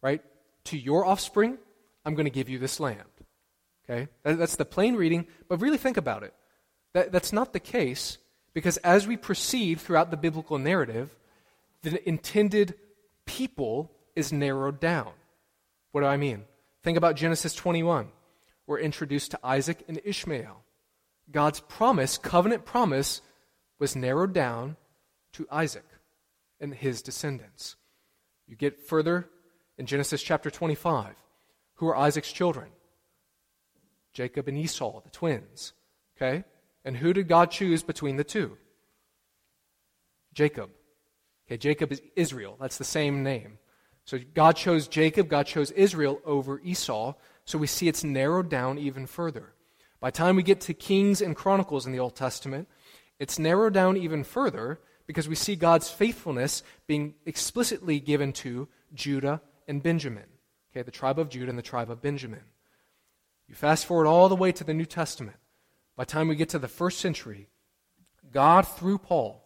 Right? 0.03 0.23
to 0.65 0.79
your 0.79 1.05
offspring, 1.05 1.59
I'm 2.05 2.15
going 2.15 2.27
to 2.27 2.31
give 2.31 2.49
you 2.49 2.59
this 2.59 2.81
land. 2.81 3.03
Okay? 3.89 4.09
That's 4.23 4.57
the 4.57 4.65
plain 4.65 4.97
reading, 4.97 5.27
but 5.49 5.61
really 5.61 5.79
think 5.79 5.97
about 5.97 6.23
it. 6.23 6.35
That, 6.95 7.13
that's 7.13 7.33
not 7.33 7.53
the 7.53 7.61
case 7.61 8.19
because 8.53 8.77
as 8.79 9.07
we 9.07 9.17
proceed 9.17 9.81
throughout 9.81 10.11
the 10.11 10.17
biblical 10.17 10.59
narrative, 10.59 11.15
the 11.83 12.07
intended 12.09 12.75
people 13.27 13.91
is 14.17 14.33
narrowed 14.33 14.81
down. 14.81 15.11
What 15.93 16.01
do 16.01 16.07
I 16.07 16.17
mean? 16.17 16.45
Think 16.83 16.97
about 16.97 17.17
Genesis 17.17 17.55
21. 17.55 18.09
We're 18.67 18.79
introduced 18.79 19.33
to 19.33 19.41
Isaac 19.45 19.85
and 19.89 20.01
Ishmael. 20.05 20.64
God's 21.31 21.61
promise, 21.61 22.19
covenant 22.19 22.65
promise, 22.65 23.21
was 23.79 23.97
narrowed 23.97 24.33
down 24.33 24.77
to 25.33 25.47
Isaac 25.51 25.87
and 26.61 26.75
his 26.75 27.03
descendants. 27.03 27.77
You 28.47 28.57
get 28.57 28.81
further 28.81 29.29
in 29.79 29.87
Genesis 29.87 30.23
chapter 30.23 30.51
25. 30.51 31.15
Who 31.77 31.89
are 31.89 31.97
Isaac's 31.97 32.33
children? 32.33 32.69
Jacob 34.13 34.49
and 34.49 34.57
Esau, 34.57 35.01
the 35.03 35.11
twins. 35.11 35.73
Okay? 36.17 36.45
And 36.85 36.97
who 36.97 37.13
did 37.13 37.29
God 37.29 37.51
choose 37.51 37.83
between 37.83 38.17
the 38.17 38.25
two? 38.25 38.57
Jacob. 40.35 40.71
Okay, 41.47 41.57
Jacob 41.57 41.93
is 41.93 42.03
Israel. 42.17 42.57
That's 42.61 42.79
the 42.79 42.85
same 42.85 43.23
name. 43.23 43.59
So 44.05 44.19
God 44.35 44.57
chose 44.57 44.87
Jacob, 44.87 45.29
God 45.29 45.47
chose 45.47 45.71
Israel 45.71 46.21
over 46.25 46.61
Esau. 46.61 47.15
So 47.47 47.59
we 47.59 47.67
see 47.67 47.89
it's 47.89 48.05
narrowed 48.05 48.51
down 48.51 48.79
even 48.79 49.07
further. 49.07 49.54
By 50.05 50.11
the 50.11 50.19
time 50.19 50.37
we 50.37 50.43
get 50.43 50.61
to 50.61 50.75
Kings 50.75 51.23
and 51.23 51.35
Chronicles 51.35 51.87
in 51.87 51.93
the 51.93 51.99
Old 51.99 52.15
Testament, 52.15 52.69
it's 53.19 53.39
narrowed 53.39 53.73
down 53.73 53.97
even 53.97 54.23
further 54.23 54.79
because 55.07 55.31
we 55.31 55.35
see 55.35 55.57
God's 55.57 55.89
faithfulness 55.89 56.63
being 56.87 57.15
explicitly 57.25 58.01
given 58.01 58.35
to 58.35 58.69
Judah 58.93 59.41
and 59.67 59.83
Benjamin. 59.83 60.27
Okay, 60.71 60.83
the 60.83 60.91
tribe 60.91 61.19
of 61.19 61.31
Judah 61.31 61.49
and 61.49 61.57
the 61.59 61.63
tribe 61.63 61.91
of 61.91 62.03
Benjamin. 62.03 62.43
You 63.49 63.55
fast 63.55 63.87
forward 63.87 64.07
all 64.07 64.29
the 64.29 64.37
way 64.37 64.53
to 64.53 64.63
the 64.63 64.75
New 64.75 64.85
Testament. 64.85 65.39
By 65.97 66.05
the 66.05 66.11
time 66.11 66.29
we 66.29 66.37
get 66.37 66.51
to 66.51 66.59
the 66.59 66.69
first 66.69 66.99
century, 66.99 67.49
God, 68.31 68.69
through 68.69 68.99
Paul, 68.99 69.43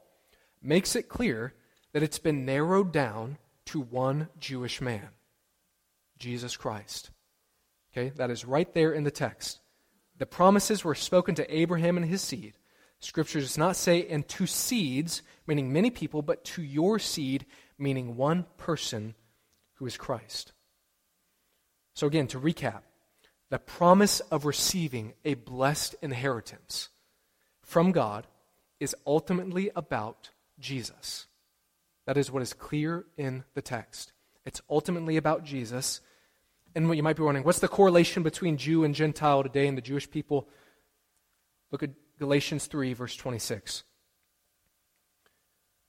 makes 0.60 0.96
it 0.96 1.08
clear 1.08 1.54
that 1.92 2.02
it's 2.02 2.18
been 2.18 2.44
narrowed 2.44 2.90
down 2.90 3.38
to 3.66 3.80
one 3.80 4.28
Jewish 4.40 4.80
man 4.80 5.10
Jesus 6.18 6.56
Christ. 6.56 7.10
Okay, 7.92 8.08
that 8.16 8.32
is 8.32 8.44
right 8.44 8.74
there 8.74 8.90
in 8.90 9.04
the 9.04 9.12
text. 9.12 9.60
The 10.18 10.26
promises 10.26 10.84
were 10.84 10.94
spoken 10.94 11.34
to 11.36 11.56
Abraham 11.56 11.96
and 11.96 12.06
his 12.06 12.22
seed. 12.22 12.54
Scripture 13.00 13.40
does 13.40 13.56
not 13.56 13.76
say, 13.76 14.06
and 14.08 14.26
to 14.28 14.46
seeds, 14.46 15.22
meaning 15.46 15.72
many 15.72 15.90
people, 15.90 16.22
but 16.22 16.44
to 16.44 16.62
your 16.62 16.98
seed, 16.98 17.46
meaning 17.78 18.16
one 18.16 18.44
person 18.56 19.14
who 19.74 19.86
is 19.86 19.96
Christ. 19.96 20.52
So, 21.94 22.06
again, 22.06 22.26
to 22.28 22.40
recap, 22.40 22.82
the 23.50 23.58
promise 23.58 24.20
of 24.20 24.44
receiving 24.44 25.14
a 25.24 25.34
blessed 25.34 25.94
inheritance 26.02 26.88
from 27.62 27.92
God 27.92 28.26
is 28.80 28.96
ultimately 29.06 29.70
about 29.74 30.30
Jesus. 30.58 31.26
That 32.06 32.16
is 32.16 32.30
what 32.30 32.42
is 32.42 32.52
clear 32.52 33.04
in 33.16 33.44
the 33.54 33.62
text. 33.62 34.12
It's 34.44 34.62
ultimately 34.68 35.16
about 35.16 35.44
Jesus. 35.44 36.00
And 36.78 36.86
what 36.86 36.96
you 36.96 37.02
might 37.02 37.16
be 37.16 37.24
wondering, 37.24 37.44
what's 37.44 37.58
the 37.58 37.66
correlation 37.66 38.22
between 38.22 38.56
Jew 38.56 38.84
and 38.84 38.94
Gentile 38.94 39.42
today 39.42 39.66
and 39.66 39.76
the 39.76 39.82
Jewish 39.82 40.08
people? 40.08 40.48
Look 41.72 41.82
at 41.82 41.90
Galatians 42.20 42.66
3, 42.66 42.92
verse 42.92 43.16
26. 43.16 43.82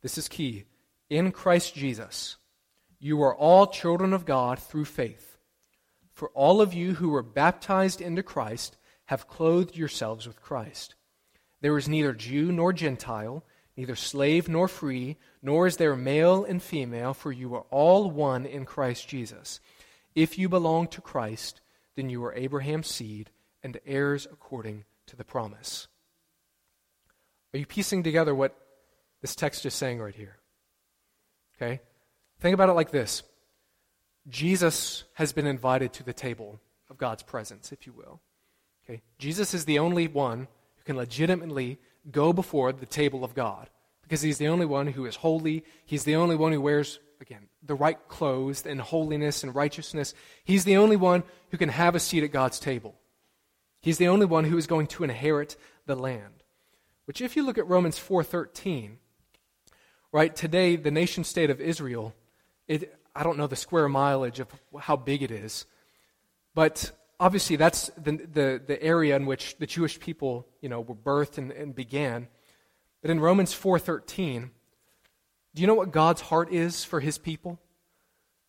This 0.01 0.17
is 0.17 0.27
key. 0.27 0.63
In 1.07 1.31
Christ 1.31 1.75
Jesus, 1.75 2.37
you 2.97 3.21
are 3.21 3.35
all 3.35 3.67
children 3.67 4.13
of 4.13 4.25
God 4.25 4.57
through 4.57 4.85
faith. 4.85 5.37
For 6.11 6.29
all 6.29 6.59
of 6.59 6.73
you 6.73 6.95
who 6.95 7.09
were 7.09 7.21
baptized 7.21 8.01
into 8.01 8.23
Christ 8.23 8.75
have 9.05 9.27
clothed 9.27 9.75
yourselves 9.75 10.25
with 10.25 10.41
Christ. 10.41 10.95
There 11.61 11.77
is 11.77 11.87
neither 11.87 12.13
Jew 12.13 12.51
nor 12.51 12.73
Gentile, 12.73 13.43
neither 13.77 13.95
slave 13.95 14.49
nor 14.49 14.67
free, 14.67 15.17
nor 15.43 15.67
is 15.67 15.77
there 15.77 15.95
male 15.95 16.43
and 16.45 16.63
female, 16.63 17.13
for 17.13 17.31
you 17.31 17.53
are 17.53 17.67
all 17.69 18.09
one 18.09 18.47
in 18.47 18.65
Christ 18.65 19.07
Jesus. 19.07 19.59
If 20.15 20.37
you 20.37 20.49
belong 20.49 20.87
to 20.89 21.01
Christ, 21.01 21.61
then 21.95 22.09
you 22.09 22.23
are 22.25 22.33
Abraham's 22.33 22.87
seed 22.87 23.29
and 23.63 23.79
heirs 23.85 24.27
according 24.31 24.85
to 25.07 25.15
the 25.15 25.23
promise. 25.23 25.87
Are 27.53 27.57
you 27.57 27.65
piecing 27.65 28.03
together 28.03 28.33
what 28.33 28.55
this 29.21 29.35
text 29.35 29.65
is 29.65 29.73
saying 29.73 29.99
right 29.99 30.15
here? 30.15 30.37
Okay? 31.55 31.81
Think 32.39 32.53
about 32.53 32.69
it 32.69 32.73
like 32.73 32.91
this 32.91 33.23
Jesus 34.27 35.03
has 35.13 35.33
been 35.33 35.47
invited 35.47 35.93
to 35.93 36.03
the 36.03 36.13
table 36.13 36.59
of 36.89 36.97
God's 36.97 37.23
presence, 37.23 37.71
if 37.71 37.85
you 37.85 37.93
will. 37.93 38.21
Okay? 38.83 39.01
Jesus 39.17 39.53
is 39.53 39.65
the 39.65 39.79
only 39.79 40.07
one 40.07 40.47
who 40.77 40.83
can 40.83 40.97
legitimately 40.97 41.79
go 42.11 42.33
before 42.33 42.71
the 42.71 42.85
table 42.85 43.23
of 43.23 43.35
God 43.35 43.69
because 44.03 44.21
he's 44.21 44.37
the 44.37 44.47
only 44.47 44.65
one 44.65 44.87
who 44.87 45.05
is 45.05 45.17
holy. 45.17 45.63
He's 45.85 46.03
the 46.03 46.15
only 46.15 46.35
one 46.35 46.51
who 46.51 46.61
wears, 46.61 46.99
again, 47.21 47.47
the 47.63 47.75
right 47.75 47.97
clothes 48.07 48.65
and 48.65 48.79
holiness 48.79 49.43
and 49.43 49.53
righteousness. 49.53 50.13
He's 50.43 50.63
the 50.63 50.77
only 50.77 50.95
one 50.95 51.23
who 51.51 51.57
can 51.57 51.69
have 51.69 51.95
a 51.95 51.99
seat 51.99 52.23
at 52.23 52.31
God's 52.31 52.59
table. 52.59 52.95
He's 53.81 53.97
the 53.97 54.07
only 54.07 54.25
one 54.25 54.45
who 54.45 54.57
is 54.57 54.67
going 54.67 54.87
to 54.87 55.03
inherit 55.03 55.55
the 55.85 55.95
land. 55.95 56.43
Which 57.05 57.21
if 57.21 57.35
you 57.35 57.43
look 57.43 57.57
at 57.57 57.67
Romans 57.67 57.97
4:13, 57.97 58.97
right, 60.11 60.35
today 60.35 60.75
the 60.75 60.91
nation 60.91 61.23
state 61.23 61.49
of 61.49 61.59
Israel, 61.59 62.13
it, 62.67 62.95
I 63.15 63.23
don't 63.23 63.37
know 63.37 63.47
the 63.47 63.55
square 63.55 63.89
mileage 63.89 64.39
of 64.39 64.47
how 64.79 64.95
big 64.95 65.23
it 65.23 65.31
is, 65.31 65.65
but 66.53 66.91
obviously 67.19 67.55
that's 67.55 67.87
the, 67.97 68.11
the, 68.11 68.61
the 68.65 68.81
area 68.81 69.15
in 69.15 69.25
which 69.25 69.57
the 69.57 69.65
Jewish 69.65 69.99
people, 69.99 70.47
you 70.61 70.69
know, 70.69 70.81
were 70.81 70.95
birthed 70.95 71.37
and, 71.37 71.51
and 71.51 71.73
began. 71.73 72.27
But 73.01 73.11
in 73.11 73.19
Romans 73.19 73.53
4:13, 73.53 74.51
do 75.53 75.61
you 75.61 75.67
know 75.67 75.73
what 75.73 75.91
God's 75.91 76.21
heart 76.21 76.51
is 76.51 76.83
for 76.83 76.99
his 76.99 77.17
people? 77.17 77.59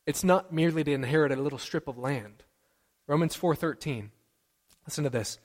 It's 0.06 0.24
not 0.24 0.52
merely 0.52 0.84
to 0.84 0.92
inherit 0.92 1.32
a 1.32 1.36
little 1.36 1.58
strip 1.58 1.88
of 1.88 1.98
land. 1.98 2.42
Romans 3.06 3.34
4:13. 3.36 4.10
Listen 4.86 5.04
to 5.04 5.10
this. 5.10 5.38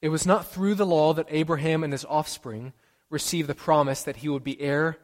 It 0.00 0.08
was 0.10 0.26
not 0.26 0.46
through 0.46 0.74
the 0.74 0.86
law 0.86 1.12
that 1.14 1.26
Abraham 1.28 1.82
and 1.82 1.92
his 1.92 2.04
offspring 2.04 2.72
received 3.10 3.48
the 3.48 3.54
promise 3.54 4.02
that 4.02 4.18
he 4.18 4.28
would 4.28 4.44
be 4.44 4.60
heir 4.60 4.98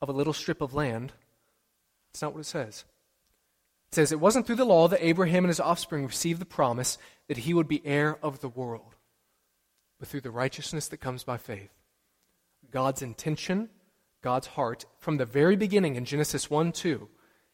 of 0.00 0.08
a 0.08 0.12
little 0.12 0.32
strip 0.32 0.60
of 0.60 0.74
land. 0.74 1.12
That's 2.12 2.22
not 2.22 2.32
what 2.32 2.40
it 2.40 2.44
says. 2.44 2.84
It 3.88 3.94
says 3.94 4.12
it 4.12 4.20
wasn't 4.20 4.46
through 4.46 4.56
the 4.56 4.64
law 4.64 4.88
that 4.88 5.04
Abraham 5.04 5.44
and 5.44 5.50
his 5.50 5.60
offspring 5.60 6.06
received 6.06 6.40
the 6.40 6.46
promise 6.46 6.96
that 7.28 7.38
he 7.38 7.52
would 7.52 7.68
be 7.68 7.84
heir 7.84 8.18
of 8.22 8.40
the 8.40 8.48
world, 8.48 8.94
but 9.98 10.08
through 10.08 10.22
the 10.22 10.30
righteousness 10.30 10.88
that 10.88 10.98
comes 10.98 11.24
by 11.24 11.36
faith. 11.36 11.72
God's 12.70 13.02
intention, 13.02 13.68
God's 14.22 14.48
heart, 14.48 14.84
from 14.98 15.16
the 15.16 15.24
very 15.24 15.56
beginning 15.56 15.96
in 15.96 16.04
Genesis 16.04 16.50
1 16.50 16.72
2, 16.72 17.08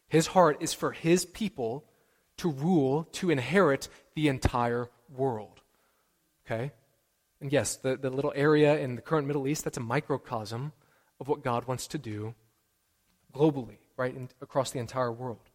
his 0.07 0.27
heart 0.27 0.57
is 0.61 0.73
for 0.73 0.91
his 0.91 1.25
people 1.25 1.85
to 2.37 2.49
rule, 2.49 3.05
to 3.13 3.29
inherit 3.29 3.89
the 4.15 4.27
entire 4.27 4.89
world. 5.09 5.61
Okay? 6.45 6.71
And 7.41 7.51
yes, 7.51 7.75
the, 7.77 7.97
the 7.97 8.09
little 8.09 8.33
area 8.35 8.77
in 8.77 8.95
the 8.95 9.01
current 9.01 9.27
Middle 9.27 9.47
East, 9.47 9.63
that's 9.63 9.77
a 9.77 9.81
microcosm 9.81 10.71
of 11.19 11.27
what 11.27 11.43
God 11.43 11.65
wants 11.65 11.87
to 11.87 11.97
do 11.97 12.35
globally, 13.33 13.77
right, 13.95 14.15
in, 14.15 14.29
across 14.41 14.71
the 14.71 14.79
entire 14.79 15.11
world. 15.11 15.49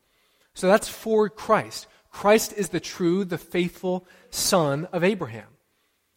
So 0.54 0.66
that's 0.66 0.88
for 0.88 1.28
Christ. 1.28 1.86
Christ 2.10 2.52
is 2.52 2.68
the 2.68 2.80
true, 2.80 3.24
the 3.24 3.38
faithful 3.38 4.06
son 4.30 4.86
of 4.92 5.02
Abraham. 5.02 5.48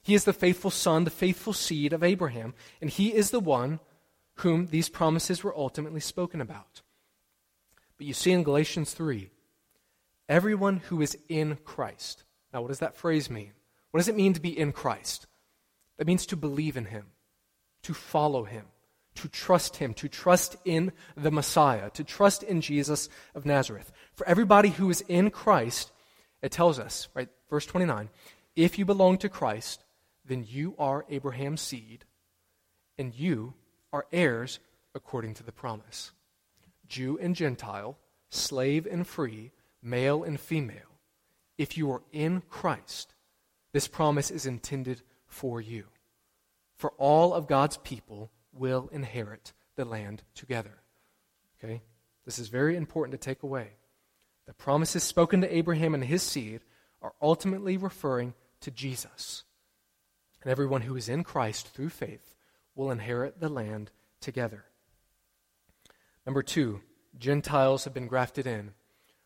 He 0.01 0.13
is 0.13 0.25
the 0.25 0.33
faithful 0.33 0.71
son, 0.71 1.03
the 1.03 1.09
faithful 1.09 1.53
seed 1.53 1.93
of 1.93 2.03
Abraham, 2.03 2.53
and 2.81 2.89
he 2.89 3.13
is 3.13 3.31
the 3.31 3.39
one 3.39 3.79
whom 4.35 4.67
these 4.67 4.89
promises 4.89 5.43
were 5.43 5.57
ultimately 5.57 5.99
spoken 5.99 6.41
about. 6.41 6.81
But 7.97 8.07
you 8.07 8.13
see 8.13 8.31
in 8.31 8.43
Galatians 8.43 8.93
3, 8.93 9.29
everyone 10.27 10.77
who 10.77 11.01
is 11.01 11.17
in 11.29 11.57
Christ. 11.63 12.23
Now, 12.53 12.61
what 12.61 12.67
does 12.69 12.79
that 12.79 12.97
phrase 12.97 13.29
mean? 13.29 13.51
What 13.91 13.99
does 13.99 14.07
it 14.07 14.15
mean 14.15 14.33
to 14.33 14.41
be 14.41 14.57
in 14.57 14.71
Christ? 14.71 15.27
That 15.97 16.07
means 16.07 16.25
to 16.27 16.35
believe 16.35 16.75
in 16.75 16.85
Him, 16.85 17.05
to 17.83 17.93
follow 17.93 18.43
Him, 18.43 18.65
to 19.15 19.29
trust 19.29 19.77
Him, 19.77 19.93
to 19.95 20.09
trust 20.09 20.57
in 20.65 20.91
the 21.15 21.31
Messiah, 21.31 21.89
to 21.91 22.03
trust 22.03 22.43
in 22.43 22.59
Jesus 22.59 23.07
of 23.33 23.45
Nazareth. 23.45 23.91
For 24.13 24.27
everybody 24.27 24.69
who 24.69 24.89
is 24.89 25.01
in 25.07 25.29
Christ, 25.29 25.91
it 26.41 26.51
tells 26.51 26.79
us, 26.79 27.07
right, 27.13 27.29
verse 27.49 27.65
29, 27.65 28.09
if 28.57 28.77
you 28.77 28.83
belong 28.83 29.17
to 29.19 29.29
Christ, 29.29 29.85
then 30.25 30.45
you 30.45 30.75
are 30.77 31.05
Abraham's 31.09 31.61
seed, 31.61 32.03
and 32.97 33.13
you 33.13 33.53
are 33.95 34.05
heirs 34.11 34.59
according 34.93 35.33
to 35.33 35.43
the 35.43 35.53
promise. 35.53 36.11
Jew 36.89 37.17
and 37.21 37.33
Gentile, 37.33 37.97
slave 38.29 38.85
and 38.85 39.07
free, 39.07 39.51
male 39.81 40.21
and 40.25 40.37
female, 40.37 40.99
if 41.57 41.77
you 41.77 41.89
are 41.91 42.03
in 42.11 42.41
Christ, 42.49 43.13
this 43.71 43.87
promise 43.87 44.29
is 44.31 44.45
intended 44.45 45.01
for 45.27 45.61
you. 45.61 45.85
For 46.75 46.91
all 46.97 47.33
of 47.33 47.47
God's 47.47 47.77
people 47.77 48.31
will 48.51 48.89
inherit 48.91 49.53
the 49.77 49.85
land 49.85 50.23
together. 50.33 50.81
Okay? 51.63 51.81
This 52.25 52.37
is 52.37 52.49
very 52.49 52.75
important 52.75 53.13
to 53.13 53.25
take 53.25 53.43
away. 53.43 53.77
The 54.45 54.53
promises 54.53 55.03
spoken 55.03 55.39
to 55.39 55.55
Abraham 55.55 55.93
and 55.93 56.03
his 56.03 56.21
seed 56.21 56.59
are 57.01 57.13
ultimately 57.21 57.77
referring 57.77 58.33
to 58.59 58.71
Jesus. 58.71 59.45
And 60.41 60.51
everyone 60.51 60.81
who 60.81 60.97
is 60.97 61.07
in 61.07 61.23
Christ 61.23 61.69
through 61.69 61.89
faith 61.89 62.34
will 62.75 62.91
inherit 62.91 63.39
the 63.39 63.49
land 63.49 63.91
together. 64.21 64.65
Number 66.25 66.43
two, 66.43 66.81
Gentiles 67.17 67.85
have 67.85 67.93
been 67.93 68.07
grafted 68.07 68.45
in. 68.45 68.73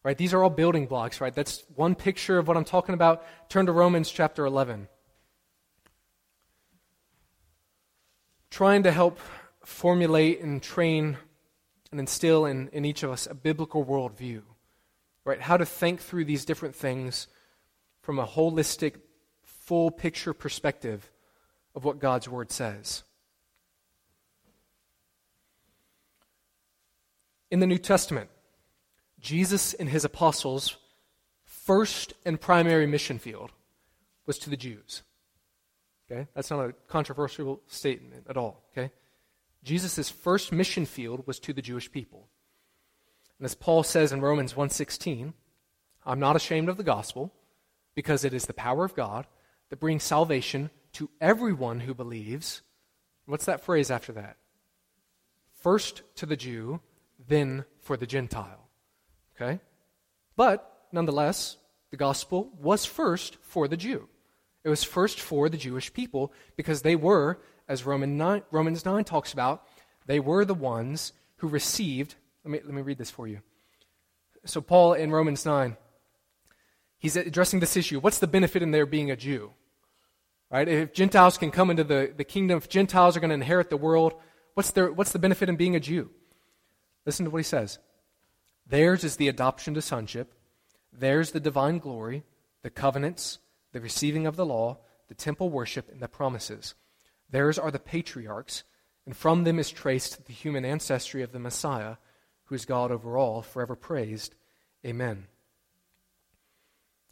Right? 0.04 0.18
These 0.18 0.34
are 0.34 0.42
all 0.42 0.50
building 0.50 0.86
blocks, 0.86 1.20
right? 1.20 1.34
That's 1.34 1.64
one 1.76 1.94
picture 1.94 2.38
of 2.38 2.48
what 2.48 2.56
I'm 2.56 2.64
talking 2.64 2.96
about. 2.96 3.26
Turn 3.50 3.66
to 3.66 3.74
Romans 3.74 4.10
chapter 4.10 4.46
11. 4.46 4.88
Trying 8.50 8.84
to 8.84 8.92
help 8.92 9.20
formulate 9.64 10.42
and 10.42 10.64
train 10.64 11.18
and 11.92 12.00
instill 12.00 12.46
in, 12.46 12.70
in 12.70 12.86
each 12.86 13.04
of 13.04 13.12
us 13.12 13.28
a 13.30 13.34
biblical 13.34 13.86
worldview, 13.86 14.42
right? 15.26 15.42
How 15.42 15.58
to 15.58 15.66
think 15.66 16.00
through 16.00 16.26
these 16.26 16.46
different 16.46 16.76
things 16.76 17.28
from 18.02 18.20
a 18.20 18.26
holistic, 18.26 18.96
full 19.44 19.92
picture 19.92 20.34
perspective 20.34 21.12
of 21.76 21.84
what 21.84 22.00
God's 22.00 22.30
Word 22.30 22.52
says. 22.52 23.04
In 27.52 27.60
the 27.60 27.68
New 27.68 27.78
Testament, 27.78 28.30
Jesus 29.20 29.74
and 29.74 29.90
his 29.90 30.06
apostles' 30.06 30.78
first 31.44 32.14
and 32.26 32.40
primary 32.40 32.86
mission 32.86 33.20
field 33.20 33.52
was 34.26 34.38
to 34.40 34.50
the 34.50 34.58
Jews. 34.58 35.04
Okay? 36.10 36.28
That's 36.34 36.52
not 36.52 36.70
a 36.70 36.74
controversial 36.88 37.62
statement 37.68 38.28
at 38.30 38.38
all. 38.38 38.64
Okay? 38.72 38.92
Jesus' 39.64 40.10
first 40.10 40.52
mission 40.52 40.86
field 40.86 41.26
was 41.28 41.40
to 41.40 41.54
the 41.54 41.62
Jewish 41.62 41.92
people. 41.92 42.28
And 43.38 43.46
as 43.46 43.56
Paul 43.56 43.84
says 43.84 44.12
in 44.12 44.22
Romans 44.22 44.54
1:16, 44.54 45.34
I'm 46.06 46.20
not 46.20 46.36
ashamed 46.36 46.70
of 46.70 46.78
the 46.78 46.84
gospel 46.84 47.34
because 47.96 48.24
it 48.24 48.34
is 48.34 48.46
the 48.46 48.54
power 48.54 48.86
of 48.86 48.96
God 48.96 49.28
that 49.70 49.80
brings 49.80 50.04
salvation 50.04 50.70
to 50.94 51.10
everyone 51.20 51.82
who 51.82 51.94
believes. 51.94 52.62
What's 53.26 53.46
that 53.46 53.62
phrase 53.62 53.92
after 53.92 54.12
that? 54.14 54.38
First 55.52 56.04
to 56.16 56.26
the 56.26 56.38
Jew, 56.38 56.82
then 57.30 57.66
for 57.80 57.96
the 57.96 58.06
Gentile. 58.06 58.68
Okay? 59.36 59.60
But 60.36 60.88
nonetheless, 60.92 61.58
the 61.92 61.98
gospel 61.98 62.52
was 62.60 62.86
first 62.86 63.38
for 63.42 63.68
the 63.68 63.78
Jew. 63.78 64.08
It 64.64 64.70
was 64.70 64.84
first 64.84 65.20
for 65.20 65.50
the 65.50 65.58
Jewish 65.58 65.94
people 65.94 66.34
because 66.58 66.82
they 66.82 66.96
were, 66.96 67.40
as 67.68 67.86
Roman 67.86 68.18
9, 68.18 68.44
Romans 68.52 68.84
9 68.84 69.04
talks 69.04 69.32
about, 69.32 69.66
they 70.06 70.20
were 70.20 70.44
the 70.44 70.54
ones 70.54 71.14
who 71.38 71.48
received. 71.48 72.16
Let 72.44 72.52
me, 72.52 72.60
let 72.64 72.74
me 72.74 72.82
read 72.82 72.98
this 72.98 73.12
for 73.12 73.28
you. 73.28 73.40
So, 74.46 74.62
Paul 74.62 74.94
in 74.94 75.12
Romans 75.12 75.46
9, 75.46 75.78
he's 76.98 77.16
addressing 77.16 77.60
this 77.60 77.78
issue. 77.78 78.00
What's 78.00 78.20
the 78.20 78.28
benefit 78.28 78.62
in 78.62 78.72
there 78.72 78.86
being 78.86 79.12
a 79.12 79.16
Jew? 79.16 79.52
Right? 80.50 80.68
If 80.68 80.94
Gentiles 80.94 81.38
can 81.38 81.52
come 81.52 81.70
into 81.70 81.84
the, 81.84 82.14
the 82.16 82.24
kingdom, 82.24 82.58
if 82.58 82.70
Gentiles 82.70 83.16
are 83.16 83.20
going 83.20 83.30
to 83.30 83.36
inherit 83.36 83.70
the 83.70 83.78
world, 83.78 84.14
what's, 84.56 84.72
their, 84.72 84.92
what's 84.92 85.12
the 85.12 85.20
benefit 85.20 85.50
in 85.50 85.56
being 85.56 85.76
a 85.76 85.80
Jew? 85.80 86.10
Listen 87.06 87.26
to 87.26 87.32
what 87.32 87.40
he 87.40 87.44
says. 87.44 87.80
Theirs 88.68 89.04
is 89.04 89.16
the 89.16 89.28
adoption 89.28 89.74
to 89.74 89.82
sonship, 89.82 90.34
theirs 90.94 91.32
the 91.32 91.40
divine 91.40 91.80
glory, 91.80 92.24
the 92.62 92.70
covenants, 92.70 93.40
the 93.72 93.82
receiving 93.82 94.28
of 94.28 94.36
the 94.36 94.46
law, 94.46 94.78
the 95.08 95.16
temple 95.16 95.50
worship, 95.50 95.90
and 95.92 96.02
the 96.02 96.08
promises. 96.08 96.76
Theirs 97.30 97.58
are 97.58 97.72
the 97.72 97.80
patriarchs, 97.80 98.64
and 99.06 99.16
from 99.16 99.44
them 99.44 99.58
is 99.58 99.72
traced 99.72 100.26
the 100.26 100.34
human 100.34 100.66
ancestry 100.66 101.24
of 101.24 101.32
the 101.32 101.40
Messiah, 101.40 101.96
who 102.46 102.56
is 102.56 102.66
God 102.66 102.92
over 102.92 103.18
all, 103.18 103.42
forever 103.42 103.76
praised. 103.76 104.36
Amen. 104.86 105.26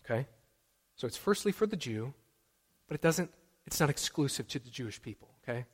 Okay? 0.05 0.27
So 0.95 1.07
it's 1.07 1.17
firstly 1.17 1.51
for 1.51 1.67
the 1.67 1.75
Jew, 1.75 2.13
but 2.87 2.95
it 2.95 3.01
doesn't 3.01 3.31
it's 3.67 3.81
not 3.81 3.89
exclusive 3.89 4.47
to 4.47 4.59
the 4.59 4.69
Jewish 4.69 5.01
people, 5.01 5.27
okay? 5.43 5.65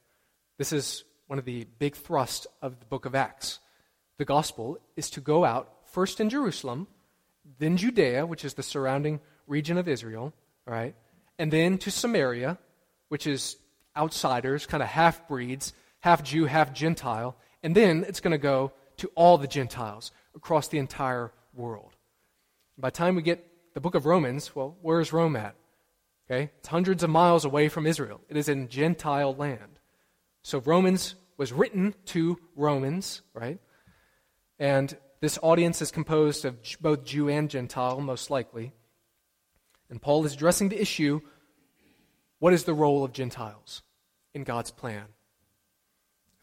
This 0.58 0.74
is 0.74 1.04
one 1.28 1.38
of 1.38 1.46
the 1.46 1.68
big 1.78 1.96
thrusts 1.96 2.48
of 2.60 2.80
the 2.80 2.86
book 2.88 3.06
of 3.06 3.14
Acts 3.14 3.60
the 4.24 4.28
gospel 4.28 4.78
is 4.96 5.10
to 5.10 5.20
go 5.20 5.44
out 5.44 5.70
first 5.84 6.22
in 6.22 6.30
Jerusalem, 6.30 6.88
then 7.60 7.76
Judea, 7.76 8.26
which 8.26 8.46
is 8.46 8.54
the 8.54 8.64
surrounding 8.64 9.20
region 9.48 9.78
of 9.78 9.90
Israel, 9.90 10.32
right? 10.66 10.96
And 11.38 11.52
then 11.52 11.78
to 11.80 11.92
Samaria, 11.92 12.58
which 13.10 13.28
is 13.28 13.58
outsiders, 13.98 14.66
kind 14.66 14.82
of 14.82 14.88
half 14.88 15.28
breeds, 15.28 15.74
half 16.00 16.24
Jew, 16.24 16.46
half 16.46 16.72
Gentile. 16.72 17.36
And 17.64 17.76
then 17.76 18.06
it's 18.08 18.22
going 18.22 18.32
to 18.32 18.38
go 18.38 18.72
to 18.96 19.12
all 19.14 19.38
the 19.38 19.46
Gentiles 19.46 20.14
across 20.36 20.70
the 20.70 20.78
entire 20.78 21.34
world. 21.54 21.92
By 22.78 22.92
the 22.92 22.96
time 22.96 23.16
we 23.16 23.24
get 23.24 23.46
the 23.74 23.82
book 23.82 23.94
of 23.94 24.06
Romans, 24.06 24.56
well, 24.56 24.78
where's 24.82 25.12
Rome 25.12 25.36
at? 25.36 25.54
Okay? 26.32 26.50
It's 26.60 26.70
hundreds 26.70 27.04
of 27.04 27.10
miles 27.10 27.44
away 27.44 27.68
from 27.68 27.86
Israel. 27.86 28.22
It 28.30 28.38
is 28.38 28.48
in 28.48 28.70
Gentile 28.70 29.36
land. 29.36 29.80
So 30.44 30.60
Romans 30.60 31.16
was 31.36 31.52
written 31.52 31.94
to 32.06 32.40
Romans, 32.56 33.22
right? 33.34 33.60
And 34.64 34.96
this 35.20 35.38
audience 35.44 35.82
is 35.82 35.92
composed 35.92 36.46
of 36.46 36.56
both 36.80 37.04
Jew 37.04 37.28
and 37.28 37.50
Gentile, 37.50 38.00
most 38.00 38.30
likely. 38.30 38.72
And 39.90 40.02
Paul 40.02 40.26
is 40.26 40.36
addressing 40.36 40.70
the 40.70 40.82
issue 40.82 41.20
what 42.40 42.54
is 42.54 42.64
the 42.64 42.74
role 42.74 43.04
of 43.04 43.12
Gentiles 43.12 43.84
in 44.34 44.46
God's 44.46 44.72
plan? 44.72 45.04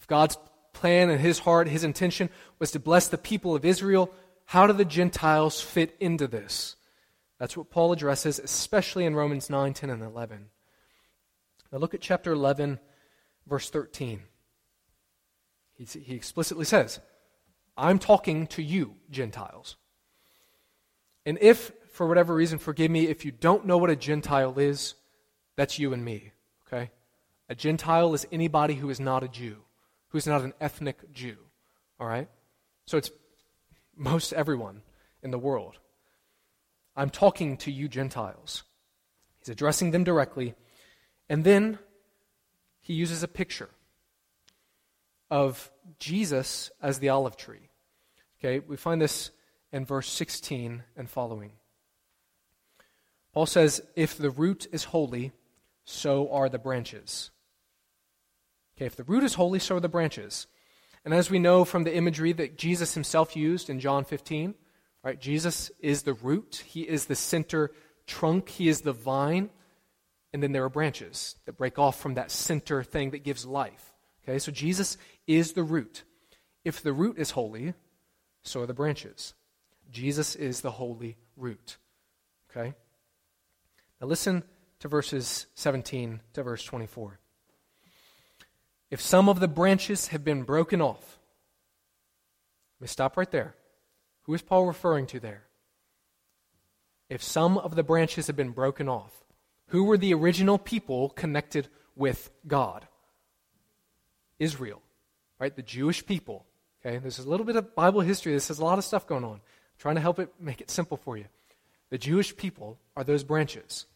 If 0.01 0.07
God's 0.07 0.37
plan 0.75 1.09
and 1.09 1.19
his 1.19 1.39
heart, 1.39 1.67
his 1.67 1.83
intention 1.83 2.29
was 2.59 2.73
to 2.73 2.79
bless 2.79 3.09
the 3.09 3.17
people 3.17 3.55
of 3.55 3.65
Israel, 3.65 4.13
how 4.45 4.67
do 4.67 4.75
the 4.75 4.85
Gentiles 4.85 5.63
fit 5.63 5.97
into 5.99 6.27
this? 6.27 6.77
That's 7.39 7.57
what 7.57 7.71
Paul 7.71 7.91
addresses, 7.95 8.39
especially 8.39 9.07
in 9.07 9.17
Romans 9.17 9.49
9, 9.49 9.73
10, 9.73 9.89
and 9.89 10.03
11. 10.03 10.51
Now 11.73 11.79
look 11.79 11.95
at 11.95 12.03
chapter 12.03 12.33
11, 12.33 12.81
verse 13.47 13.71
13. 13.71 14.21
He, 15.73 15.85
he 15.87 16.15
explicitly 16.15 16.67
says, 16.67 17.01
I'm 17.81 17.99
talking 17.99 18.47
to 18.49 18.63
you, 18.63 18.97
Gentiles. 19.11 19.77
And 21.25 21.39
if, 21.41 21.73
for 21.93 22.07
whatever 22.07 22.35
reason, 22.35 22.59
forgive 22.59 22.91
me, 22.91 23.07
if 23.07 23.25
you 23.25 23.33
don't 23.33 23.65
know 23.65 23.79
what 23.79 23.89
a 23.89 23.97
Gentile 23.97 24.59
is, 24.59 24.95
that's 25.57 25.79
you 25.79 25.95
and 25.95 26.05
me, 26.05 26.33
okay? 26.67 26.91
A 27.49 27.55
Gentile 27.55 28.13
is 28.13 28.27
anybody 28.31 28.75
who 28.75 28.91
is 28.91 29.01
not 29.01 29.23
a 29.23 29.29
Jew, 29.29 29.57
who 30.09 30.19
is 30.19 30.27
not 30.27 30.43
an 30.43 30.53
ethnic 30.61 31.11
Jew, 31.15 31.39
all 31.99 32.07
right? 32.07 32.29
So 32.85 32.99
it's 32.99 33.11
most 33.97 34.35
everyone 34.35 34.83
in 35.23 35.31
the 35.31 35.39
world. 35.39 35.79
I'm 36.95 37.11
talking 37.11 37.57
to 37.59 37.73
you, 37.73 37.89
Gentiles. 37.89 38.63
He's 39.39 39.49
addressing 39.49 39.91
them 39.91 40.05
directly. 40.05 40.55
And 41.31 41.45
then 41.45 41.79
he 42.83 42.93
uses 42.93 43.23
a 43.23 43.29
picture 43.29 43.71
of 45.31 45.71
Jesus 45.99 46.71
as 46.83 46.99
the 46.99 47.09
olive 47.09 47.39
tree. 47.39 47.70
Okay, 48.41 48.59
we 48.59 48.77
find 48.77 49.01
this 49.01 49.31
in 49.71 49.85
verse 49.85 50.09
16 50.09 50.83
and 50.97 51.11
following. 51.11 51.53
Paul 53.35 53.47
says, 53.47 53.83
If 53.95 54.17
the 54.17 54.31
root 54.31 54.67
is 54.73 54.85
holy, 54.85 55.33
so 55.85 56.33
are 56.33 56.49
the 56.49 56.59
branches. 56.59 57.31
Okay, 58.77 58.87
if 58.87 58.97
the 58.97 59.05
root 59.05 59.25
is 59.25 59.35
holy, 59.35 59.59
so 59.59 59.77
are 59.77 59.81
the 59.81 59.89
branches. 59.89 60.47
And 61.05 61.13
as 61.13 61.31
we 61.31 61.39
know 61.39 61.65
from 61.65 61.85
the 61.85 61.95
imagery 61.95 62.33
that 62.33 62.57
Jesus 62.57 62.95
himself 62.95 63.37
used 63.37 63.69
in 63.69 63.81
John 63.81 64.05
15, 64.05 64.55
right, 65.05 65.21
Jesus 65.21 65.71
is 65.81 66.03
the 66.03 66.15
root, 66.15 66.65
he 66.67 66.83
is 66.83 67.07
the 67.07 67.15
center 67.15 67.71
trunk, 68.07 68.49
he 68.49 68.69
is 68.69 68.81
the 68.81 68.93
vine, 68.93 69.51
and 70.33 70.43
then 70.43 70.53
there 70.53 70.65
are 70.65 70.71
branches 70.71 71.37
that 71.45 71.59
break 71.59 71.79
off 71.79 72.01
from 72.01 72.15
that 72.15 72.31
center 72.31 72.83
thing 72.83 73.11
that 73.11 73.25
gives 73.25 73.45
life. 73.45 73.93
Okay, 74.25 74.39
so 74.39 74.51
Jesus 74.51 74.97
is 75.27 75.53
the 75.53 75.63
root. 75.63 76.05
If 76.65 76.83
the 76.83 76.93
root 76.93 77.19
is 77.19 77.33
holy, 77.33 77.75
so 78.43 78.63
are 78.63 78.67
the 78.67 78.75
branches. 78.75 79.35
Jesus 79.91 80.37
is 80.37 80.61
the 80.61 80.71
holy 80.71 81.17
root. 81.37 81.77
Okay? 82.51 82.75
Now 84.01 84.07
listen 84.07 84.43
to 84.81 84.89
verses 84.89 85.47
17 85.55 86.21
to 86.33 86.43
verse 86.43 86.65
24. 86.65 87.19
If 88.91 89.01
some 89.01 89.29
of 89.29 89.41
the 89.41 89.49
branches 89.49 90.09
have 90.09 90.25
been 90.25 90.43
broken 90.43 90.81
off, 90.81 91.19
let 92.79 92.85
me 92.85 92.89
stop 92.89 93.17
right 93.17 93.31
there. 93.31 93.55
Who 94.23 94.35
is 94.35 94.43
Paul 94.43 94.67
referring 94.67 95.07
to 95.09 95.21
there? 95.21 95.45
If 97.09 97.23
some 97.23 97.59
of 97.59 97.75
the 97.75 97.83
branches 97.83 98.27
have 98.29 98.37
been 98.37 98.51
broken 98.51 98.89
off, 98.89 99.13
who 99.67 99.85
were 99.85 99.99
the 99.99 100.15
original 100.15 100.59
people 100.59 101.11
connected 101.11 101.69
with 101.95 102.31
God? 102.47 102.87
Israel, 104.39 104.83
right? 105.39 105.55
The 105.55 105.63
Jewish 105.63 106.05
people. 106.05 106.47
Okay, 106.85 106.99
there's 106.99 107.19
a 107.19 107.29
little 107.29 107.45
bit 107.45 107.57
of 107.57 107.75
Bible 107.75 108.01
history. 108.01 108.33
This 108.33 108.49
has 108.49 108.59
a 108.59 108.65
lot 108.65 108.79
of 108.79 108.85
stuff 108.85 109.07
going 109.07 109.25
on. 109.25 109.35
I'm 109.35 109.41
trying 109.79 109.97
to 109.97 110.01
help 110.01 110.19
it 110.19 110.33
make 110.41 110.61
it 110.61 110.71
simple 110.71 110.97
for 110.97 111.17
you. 111.17 111.27
The 111.91 111.99
Jewish 111.99 112.37
people 112.37 112.79
are 112.97 113.05
those 113.05 113.25
branches. 113.25 113.87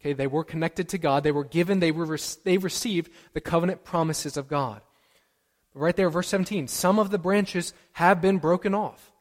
Okay, 0.00 0.12
they 0.12 0.26
were 0.26 0.44
connected 0.44 0.88
to 0.90 0.98
God. 0.98 1.24
They 1.24 1.32
were 1.32 1.44
given, 1.44 1.80
they, 1.80 1.90
were, 1.90 2.18
they 2.44 2.58
received 2.58 3.10
the 3.32 3.40
covenant 3.40 3.84
promises 3.84 4.36
of 4.36 4.46
God. 4.46 4.82
Right 5.74 5.96
there, 5.96 6.10
verse 6.10 6.28
17, 6.28 6.68
some 6.68 6.98
of 6.98 7.10
the 7.10 7.18
branches 7.18 7.72
have 7.92 8.20
been 8.20 8.38
broken 8.38 8.74
off. 8.74 9.12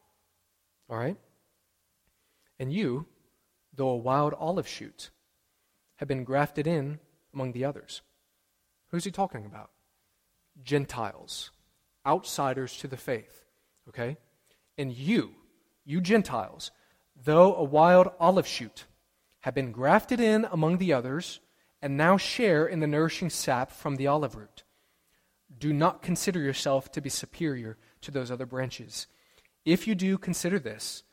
All 0.90 0.98
right? 0.98 1.18
And 2.60 2.72
you, 2.72 3.06
though 3.74 3.90
a 3.90 3.98
wild 3.98 4.34
olive 4.34 4.68
shoot, 4.68 5.10
have 5.98 6.08
been 6.08 6.24
grafted 6.24 6.68
in 6.68 7.00
among 7.34 7.52
the 7.52 7.66
others. 7.66 8.02
Who's 8.90 9.04
he 9.04 9.12
talking 9.12 9.46
about? 9.46 9.72
Gentiles, 10.64 11.52
outsiders 12.08 12.78
to 12.78 12.88
the 12.88 12.98
faith. 12.98 13.46
Okay? 13.90 14.18
And 14.78 14.92
you, 14.92 15.32
you 15.86 16.02
Gentiles, 16.02 16.72
though 17.22 17.56
a 17.56 17.64
wild 17.64 18.10
olive 18.20 18.48
shoot, 18.48 18.86
have 19.42 19.54
been 19.54 19.72
grafted 19.72 20.20
in 20.20 20.46
among 20.52 20.78
the 20.78 20.94
others, 20.94 21.40
and 21.82 21.98
now 21.98 22.18
share 22.18 22.66
in 22.66 22.80
the 22.80 22.88
nourishing 22.88 23.30
sap 23.30 23.72
from 23.72 23.96
the 23.96 24.08
olive 24.08 24.36
root. 24.36 24.64
Do 25.60 25.74
not 25.74 26.02
consider 26.02 26.40
yourself 26.40 26.92
to 26.94 27.02
be 27.02 27.10
superior 27.10 27.78
to 28.02 28.12
those 28.12 28.32
other 28.32 28.46
branches. 28.46 29.08
If 29.66 29.88
you 29.88 29.96
do, 29.96 30.18
consider 30.18 30.60
this 30.60 31.04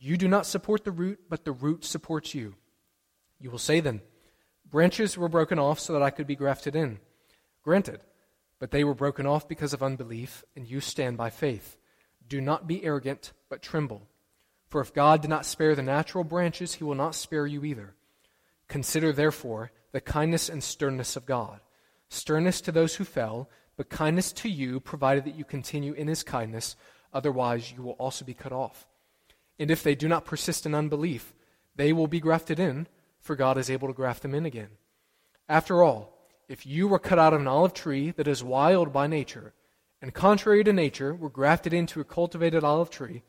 you 0.00 0.16
do 0.16 0.28
not 0.28 0.46
support 0.46 0.84
the 0.84 0.92
root, 0.92 1.18
but 1.28 1.44
the 1.44 1.52
root 1.52 1.84
supports 1.84 2.32
you. 2.34 2.54
You 3.40 3.50
will 3.50 3.58
say 3.58 3.80
then, 3.80 4.00
Branches 4.70 5.16
were 5.16 5.28
broken 5.28 5.58
off 5.58 5.80
so 5.80 5.94
that 5.94 6.02
I 6.02 6.10
could 6.10 6.26
be 6.26 6.36
grafted 6.36 6.76
in. 6.76 6.98
Granted, 7.62 8.02
but 8.58 8.70
they 8.70 8.84
were 8.84 8.94
broken 8.94 9.26
off 9.26 9.48
because 9.48 9.72
of 9.72 9.82
unbelief, 9.82 10.44
and 10.56 10.66
you 10.66 10.80
stand 10.80 11.16
by 11.16 11.30
faith. 11.30 11.76
Do 12.28 12.40
not 12.40 12.66
be 12.66 12.84
arrogant, 12.84 13.32
but 13.48 13.62
tremble. 13.62 14.02
For 14.66 14.80
if 14.80 14.92
God 14.92 15.22
did 15.22 15.30
not 15.30 15.46
spare 15.46 15.74
the 15.74 15.82
natural 15.82 16.24
branches, 16.24 16.74
he 16.74 16.84
will 16.84 16.94
not 16.94 17.14
spare 17.14 17.46
you 17.46 17.64
either. 17.64 17.94
Consider, 18.68 19.12
therefore, 19.12 19.72
the 19.92 20.00
kindness 20.00 20.48
and 20.48 20.62
sternness 20.62 21.16
of 21.16 21.24
God. 21.24 21.60
Sternness 22.10 22.60
to 22.62 22.72
those 22.72 22.96
who 22.96 23.04
fell, 23.04 23.48
but 23.76 23.88
kindness 23.88 24.32
to 24.32 24.48
you, 24.48 24.80
provided 24.80 25.24
that 25.24 25.36
you 25.36 25.44
continue 25.44 25.92
in 25.94 26.08
his 26.08 26.22
kindness, 26.22 26.76
otherwise 27.12 27.72
you 27.72 27.82
will 27.82 27.92
also 27.92 28.24
be 28.24 28.34
cut 28.34 28.52
off. 28.52 28.86
And 29.58 29.70
if 29.70 29.82
they 29.82 29.94
do 29.94 30.08
not 30.08 30.24
persist 30.24 30.66
in 30.66 30.74
unbelief, 30.74 31.32
they 31.76 31.92
will 31.92 32.08
be 32.08 32.20
grafted 32.20 32.60
in, 32.60 32.88
for 33.20 33.36
God 33.36 33.56
is 33.56 33.70
able 33.70 33.88
to 33.88 33.94
graft 33.94 34.22
them 34.22 34.34
in 34.34 34.44
again. 34.44 34.70
After 35.48 35.82
all, 35.82 36.17
if 36.48 36.66
you 36.66 36.88
were 36.88 36.98
cut 36.98 37.18
out 37.18 37.34
of 37.34 37.40
an 37.40 37.46
olive 37.46 37.74
tree 37.74 38.10
that 38.12 38.26
is 38.26 38.42
wild 38.42 38.92
by 38.92 39.06
nature, 39.06 39.52
and 40.00 40.14
contrary 40.14 40.64
to 40.64 40.72
nature 40.72 41.14
were 41.14 41.28
grafted 41.28 41.74
into 41.74 42.00
a 42.00 42.04
cultivated 42.04 42.64
olive 42.64 42.90
tree, 42.90 43.22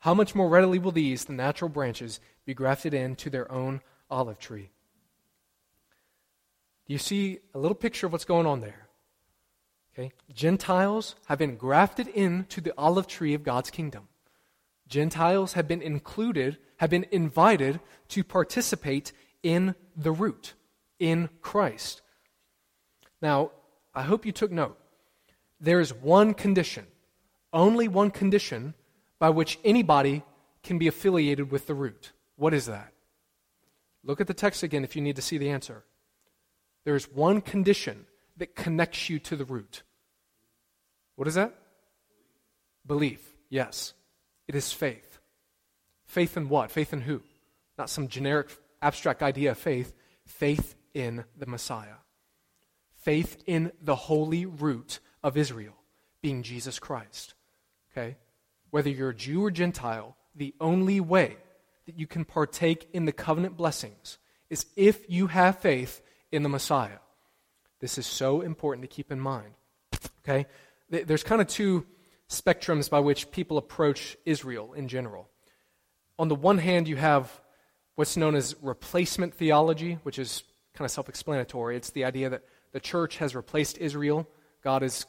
how 0.00 0.14
much 0.14 0.34
more 0.34 0.48
readily 0.48 0.78
will 0.78 0.92
these, 0.92 1.24
the 1.24 1.32
natural 1.32 1.68
branches, 1.68 2.20
be 2.44 2.54
grafted 2.54 2.94
into 2.94 3.30
their 3.30 3.50
own 3.50 3.80
olive 4.10 4.38
tree? 4.38 4.70
Do 6.86 6.92
you 6.92 6.98
see 6.98 7.38
a 7.54 7.58
little 7.58 7.74
picture 7.74 8.06
of 8.06 8.12
what's 8.12 8.24
going 8.24 8.46
on 8.46 8.60
there? 8.60 8.88
Okay? 9.92 10.12
Gentiles 10.32 11.16
have 11.26 11.38
been 11.38 11.56
grafted 11.56 12.06
into 12.08 12.60
the 12.60 12.72
olive 12.78 13.06
tree 13.06 13.34
of 13.34 13.42
God's 13.42 13.70
kingdom. 13.70 14.08
Gentiles 14.88 15.54
have 15.54 15.68
been 15.68 15.82
included, 15.82 16.58
have 16.76 16.90
been 16.90 17.06
invited 17.10 17.80
to 18.08 18.24
participate 18.24 19.12
in 19.42 19.74
the 19.96 20.12
root, 20.12 20.54
in 20.98 21.28
Christ. 21.42 22.00
Now, 23.20 23.50
I 23.94 24.02
hope 24.02 24.24
you 24.24 24.32
took 24.32 24.50
note. 24.50 24.78
There 25.60 25.80
is 25.80 25.92
one 25.92 26.34
condition, 26.34 26.86
only 27.52 27.88
one 27.88 28.10
condition, 28.10 28.74
by 29.18 29.30
which 29.30 29.58
anybody 29.64 30.22
can 30.62 30.78
be 30.78 30.86
affiliated 30.86 31.50
with 31.50 31.66
the 31.66 31.74
root. 31.74 32.12
What 32.36 32.54
is 32.54 32.66
that? 32.66 32.92
Look 34.04 34.20
at 34.20 34.26
the 34.26 34.34
text 34.34 34.62
again 34.62 34.84
if 34.84 34.94
you 34.94 35.02
need 35.02 35.16
to 35.16 35.22
see 35.22 35.38
the 35.38 35.50
answer. 35.50 35.84
There 36.84 36.94
is 36.94 37.10
one 37.10 37.40
condition 37.40 38.06
that 38.36 38.54
connects 38.54 39.10
you 39.10 39.18
to 39.20 39.36
the 39.36 39.44
root. 39.44 39.82
What 41.16 41.26
is 41.26 41.34
that? 41.34 41.54
Belief, 42.86 43.34
yes. 43.50 43.92
It 44.46 44.54
is 44.54 44.72
faith. 44.72 45.18
Faith 46.06 46.36
in 46.36 46.48
what? 46.48 46.70
Faith 46.70 46.92
in 46.92 47.02
who? 47.02 47.22
Not 47.76 47.90
some 47.90 48.08
generic 48.08 48.48
abstract 48.80 49.22
idea 49.22 49.50
of 49.50 49.58
faith. 49.58 49.92
Faith 50.24 50.76
in 50.94 51.24
the 51.36 51.46
Messiah. 51.46 51.96
Faith 53.08 53.38
in 53.46 53.72
the 53.80 53.96
holy 53.96 54.44
root 54.44 54.98
of 55.22 55.38
Israel, 55.38 55.72
being 56.20 56.42
Jesus 56.42 56.78
Christ. 56.78 57.32
Okay? 57.90 58.18
Whether 58.68 58.90
you're 58.90 59.08
a 59.08 59.14
Jew 59.14 59.46
or 59.46 59.50
Gentile, 59.50 60.14
the 60.36 60.54
only 60.60 61.00
way 61.00 61.38
that 61.86 61.98
you 61.98 62.06
can 62.06 62.26
partake 62.26 62.86
in 62.92 63.06
the 63.06 63.12
covenant 63.12 63.56
blessings 63.56 64.18
is 64.50 64.66
if 64.76 65.08
you 65.08 65.28
have 65.28 65.58
faith 65.58 66.02
in 66.30 66.42
the 66.42 66.50
Messiah. 66.50 66.98
This 67.80 67.96
is 67.96 68.04
so 68.04 68.42
important 68.42 68.82
to 68.82 68.94
keep 68.94 69.10
in 69.10 69.20
mind. 69.20 69.54
Okay? 70.20 70.44
There's 70.90 71.22
kind 71.22 71.40
of 71.40 71.48
two 71.48 71.86
spectrums 72.28 72.90
by 72.90 73.00
which 73.00 73.30
people 73.30 73.56
approach 73.56 74.18
Israel 74.26 74.74
in 74.74 74.86
general. 74.86 75.30
On 76.18 76.28
the 76.28 76.34
one 76.34 76.58
hand, 76.58 76.86
you 76.86 76.96
have 76.96 77.40
what's 77.94 78.18
known 78.18 78.34
as 78.34 78.54
replacement 78.60 79.32
theology, 79.32 79.98
which 80.02 80.18
is 80.18 80.42
kind 80.74 80.84
of 80.84 80.90
self 80.90 81.08
explanatory. 81.08 81.74
It's 81.74 81.88
the 81.88 82.04
idea 82.04 82.28
that 82.28 82.42
the 82.72 82.80
church 82.80 83.18
has 83.18 83.34
replaced 83.34 83.78
Israel. 83.78 84.28
God 84.62 84.82
is, 84.82 85.06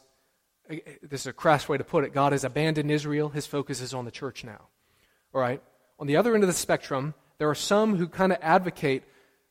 eh, 0.68 0.78
eh, 0.86 0.92
this 1.02 1.22
is 1.22 1.26
a 1.26 1.32
crass 1.32 1.68
way 1.68 1.78
to 1.78 1.84
put 1.84 2.04
it, 2.04 2.12
God 2.12 2.32
has 2.32 2.44
abandoned 2.44 2.90
Israel. 2.90 3.28
His 3.28 3.46
focus 3.46 3.80
is 3.80 3.94
on 3.94 4.04
the 4.04 4.10
church 4.10 4.44
now. 4.44 4.68
All 5.34 5.40
right? 5.40 5.62
On 5.98 6.06
the 6.06 6.16
other 6.16 6.34
end 6.34 6.42
of 6.42 6.48
the 6.48 6.54
spectrum, 6.54 7.14
there 7.38 7.50
are 7.50 7.54
some 7.54 7.96
who 7.96 8.08
kind 8.08 8.32
of 8.32 8.38
advocate 8.40 9.04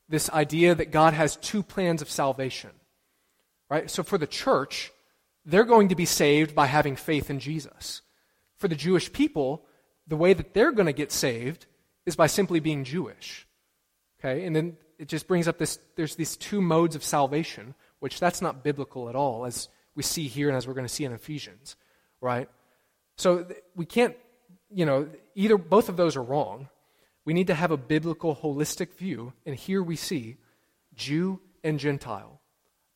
this 0.08 0.30
idea 0.30 0.76
that 0.76 0.92
God 0.92 1.14
has 1.14 1.36
two 1.36 1.64
plans 1.64 2.02
of 2.02 2.10
salvation. 2.10 2.72
Right? 3.70 3.90
So 3.90 4.04
for 4.04 4.18
the 4.18 4.28
church, 4.28 4.92
they're 5.46 5.64
going 5.64 5.90
to 5.90 5.96
be 5.96 6.06
saved 6.06 6.56
by 6.56 6.66
having 6.66 6.96
faith 6.96 7.30
in 7.30 7.40
Jesus. 7.40 8.02
For 8.58 8.68
the 8.68 8.76
Jewish 8.76 9.14
people, 9.14 9.66
the 10.08 10.18
way 10.18 10.34
that 10.34 10.54
they're 10.54 10.72
going 10.72 10.88
to 10.88 10.94
get 10.94 11.12
saved 11.12 11.68
is 12.06 12.16
by 12.16 12.28
simply 12.28 12.60
being 12.60 12.84
Jewish. 12.84 13.48
Okay? 14.20 14.46
And 14.46 14.56
then 14.56 14.78
it 14.98 15.08
just 15.08 15.28
brings 15.28 15.48
up 15.48 15.58
this 15.58 15.80
there's 15.96 16.16
these 16.16 16.36
two 16.36 16.62
modes 16.62 16.96
of 16.96 17.04
salvation, 17.04 17.74
which 18.00 18.20
that's 18.20 18.42
not 18.42 18.64
biblical 18.64 19.10
at 19.10 19.16
all, 19.16 19.46
as 19.46 19.70
we 19.96 20.04
see 20.04 20.28
here 20.28 20.48
and 20.48 20.58
as 20.58 20.68
we're 20.68 20.74
going 20.74 20.88
to 20.88 20.94
see 20.94 21.06
in 21.06 21.12
Ephesians, 21.12 21.76
right? 22.22 22.50
So 23.18 23.48
we 23.76 23.86
can't, 23.86 24.16
you 24.74 24.86
know, 24.86 25.10
either 25.36 25.58
both 25.58 25.90
of 25.90 25.98
those 25.98 26.16
are 26.16 26.24
wrong. 26.24 26.70
We 27.26 27.34
need 27.34 27.48
to 27.48 27.54
have 27.54 27.72
a 27.72 27.78
biblical, 27.78 28.36
holistic 28.36 28.96
view, 28.96 29.34
and 29.46 29.56
here 29.56 29.84
we 29.84 29.96
see 29.96 30.38
Jew 30.96 31.42
and 31.64 31.80
Gentile 31.80 32.40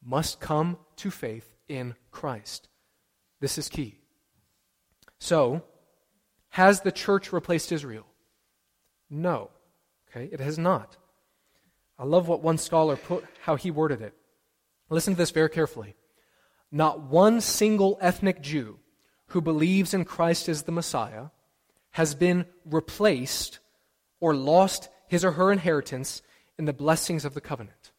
must 0.03 0.39
come 0.39 0.77
to 0.97 1.11
faith 1.11 1.53
in 1.67 1.95
Christ. 2.11 2.67
This 3.39 3.57
is 3.57 3.69
key. 3.69 3.99
So, 5.19 5.63
has 6.49 6.81
the 6.81 6.91
church 6.91 7.33
replaced 7.33 7.71
Israel? 7.71 8.05
No. 9.09 9.49
Okay, 10.09 10.29
it 10.31 10.39
has 10.39 10.57
not. 10.57 10.97
I 11.97 12.05
love 12.05 12.27
what 12.27 12.41
one 12.41 12.57
scholar 12.57 12.95
put 12.95 13.25
how 13.41 13.55
he 13.55 13.71
worded 13.71 14.01
it. 14.01 14.13
Listen 14.93 15.15
to 15.15 15.17
this 15.17 15.31
very 15.31 15.49
carefully. 15.49 15.95
Not 16.71 17.01
one 17.01 17.41
single 17.41 17.97
ethnic 17.99 18.41
Jew 18.41 18.79
who 19.27 19.41
believes 19.41 19.93
in 19.93 20.05
Christ 20.05 20.47
as 20.47 20.63
the 20.63 20.71
Messiah 20.71 21.27
has 21.91 22.13
been 22.13 22.45
replaced 22.63 23.59
or 24.19 24.35
lost 24.35 24.89
his 25.07 25.25
or 25.25 25.31
her 25.31 25.51
inheritance 25.51 26.21
in 26.59 26.65
the 26.65 26.73
blessings 26.73 27.25
of 27.25 27.33
the 27.33 27.41
covenant. 27.41 27.91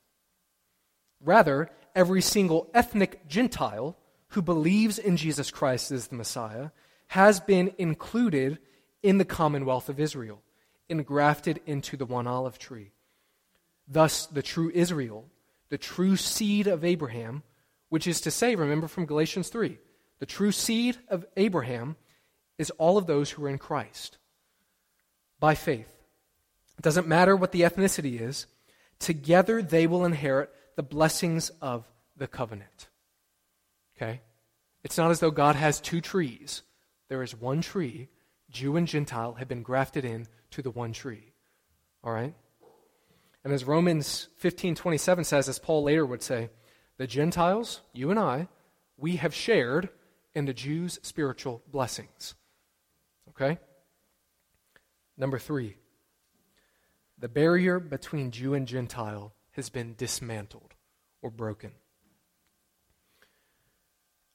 Rather, 1.20 1.68
every 1.94 2.22
single 2.22 2.70
ethnic 2.74 3.26
Gentile 3.26 3.96
who 4.28 4.42
believes 4.42 4.98
in 4.98 5.16
Jesus 5.16 5.50
Christ 5.50 5.90
as 5.90 6.08
the 6.08 6.16
Messiah 6.16 6.70
has 7.08 7.40
been 7.40 7.72
included 7.78 8.58
in 9.02 9.18
the 9.18 9.24
commonwealth 9.24 9.88
of 9.88 9.98
Israel, 9.98 10.42
engrafted 10.88 11.60
into 11.66 11.96
the 11.96 12.06
one 12.06 12.26
olive 12.26 12.58
tree. 12.58 12.92
Thus, 13.88 14.26
the 14.26 14.42
true 14.42 14.70
Israel, 14.72 15.26
the 15.68 15.78
true 15.78 16.16
seed 16.16 16.66
of 16.66 16.84
Abraham, 16.84 17.42
which 17.88 18.06
is 18.06 18.20
to 18.22 18.30
say, 18.30 18.54
remember 18.54 18.88
from 18.88 19.06
Galatians 19.06 19.48
3, 19.48 19.78
the 20.18 20.26
true 20.26 20.52
seed 20.52 20.98
of 21.08 21.26
Abraham 21.36 21.96
is 22.58 22.70
all 22.70 22.96
of 22.98 23.06
those 23.06 23.30
who 23.30 23.44
are 23.44 23.48
in 23.48 23.58
Christ 23.58 24.18
by 25.40 25.54
faith. 25.54 25.90
It 26.78 26.82
doesn't 26.82 27.08
matter 27.08 27.36
what 27.36 27.52
the 27.52 27.62
ethnicity 27.62 28.20
is, 28.20 28.46
together 28.98 29.62
they 29.62 29.86
will 29.86 30.04
inherit 30.04 30.50
the 30.76 30.82
blessings 30.82 31.50
of 31.60 31.88
the 32.16 32.26
covenant. 32.26 32.88
Okay? 33.96 34.20
It's 34.82 34.98
not 34.98 35.10
as 35.10 35.20
though 35.20 35.30
God 35.30 35.56
has 35.56 35.80
two 35.80 36.00
trees. 36.00 36.62
There 37.08 37.22
is 37.22 37.34
one 37.34 37.60
tree. 37.60 38.08
Jew 38.50 38.76
and 38.76 38.86
Gentile 38.86 39.34
have 39.34 39.48
been 39.48 39.62
grafted 39.62 40.04
in 40.04 40.26
to 40.52 40.62
the 40.62 40.70
one 40.70 40.92
tree. 40.92 41.32
All 42.02 42.12
right? 42.12 42.34
And 43.44 43.52
as 43.52 43.64
Romans 43.64 44.28
15:27 44.42 45.24
says 45.24 45.48
as 45.48 45.58
Paul 45.58 45.82
later 45.84 46.06
would 46.06 46.22
say, 46.22 46.50
the 46.96 47.06
Gentiles, 47.06 47.82
you 47.92 48.10
and 48.10 48.18
I, 48.18 48.48
we 48.96 49.16
have 49.16 49.34
shared 49.34 49.90
in 50.34 50.46
the 50.46 50.54
Jews' 50.54 50.98
spiritual 51.02 51.62
blessings. 51.70 52.34
Okay? 53.30 53.58
Number 55.16 55.38
3. 55.38 55.76
The 57.18 57.28
barrier 57.28 57.78
between 57.78 58.30
Jew 58.30 58.54
and 58.54 58.66
Gentile 58.66 59.34
has 59.52 59.68
been 59.68 59.94
dismantled 59.94 60.74
or 61.22 61.30
broken. 61.30 61.72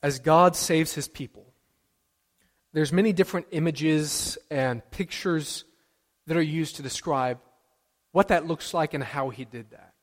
As 0.02 0.20
God 0.20 0.56
saves 0.56 0.94
his 0.94 1.08
people, 1.08 1.54
there's 2.72 2.94
many 2.94 3.12
different 3.12 3.48
images 3.52 4.38
and 4.50 4.90
pictures 4.92 5.66
that 6.28 6.38
are 6.38 6.42
used 6.42 6.78
to 6.78 6.82
describe 6.82 7.40
what 8.12 8.28
that 8.30 8.46
looks 8.46 8.74
like 8.74 8.94
and 8.94 9.04
how 9.04 9.30
he 9.30 9.46
did 9.46 9.72
that 9.72 9.94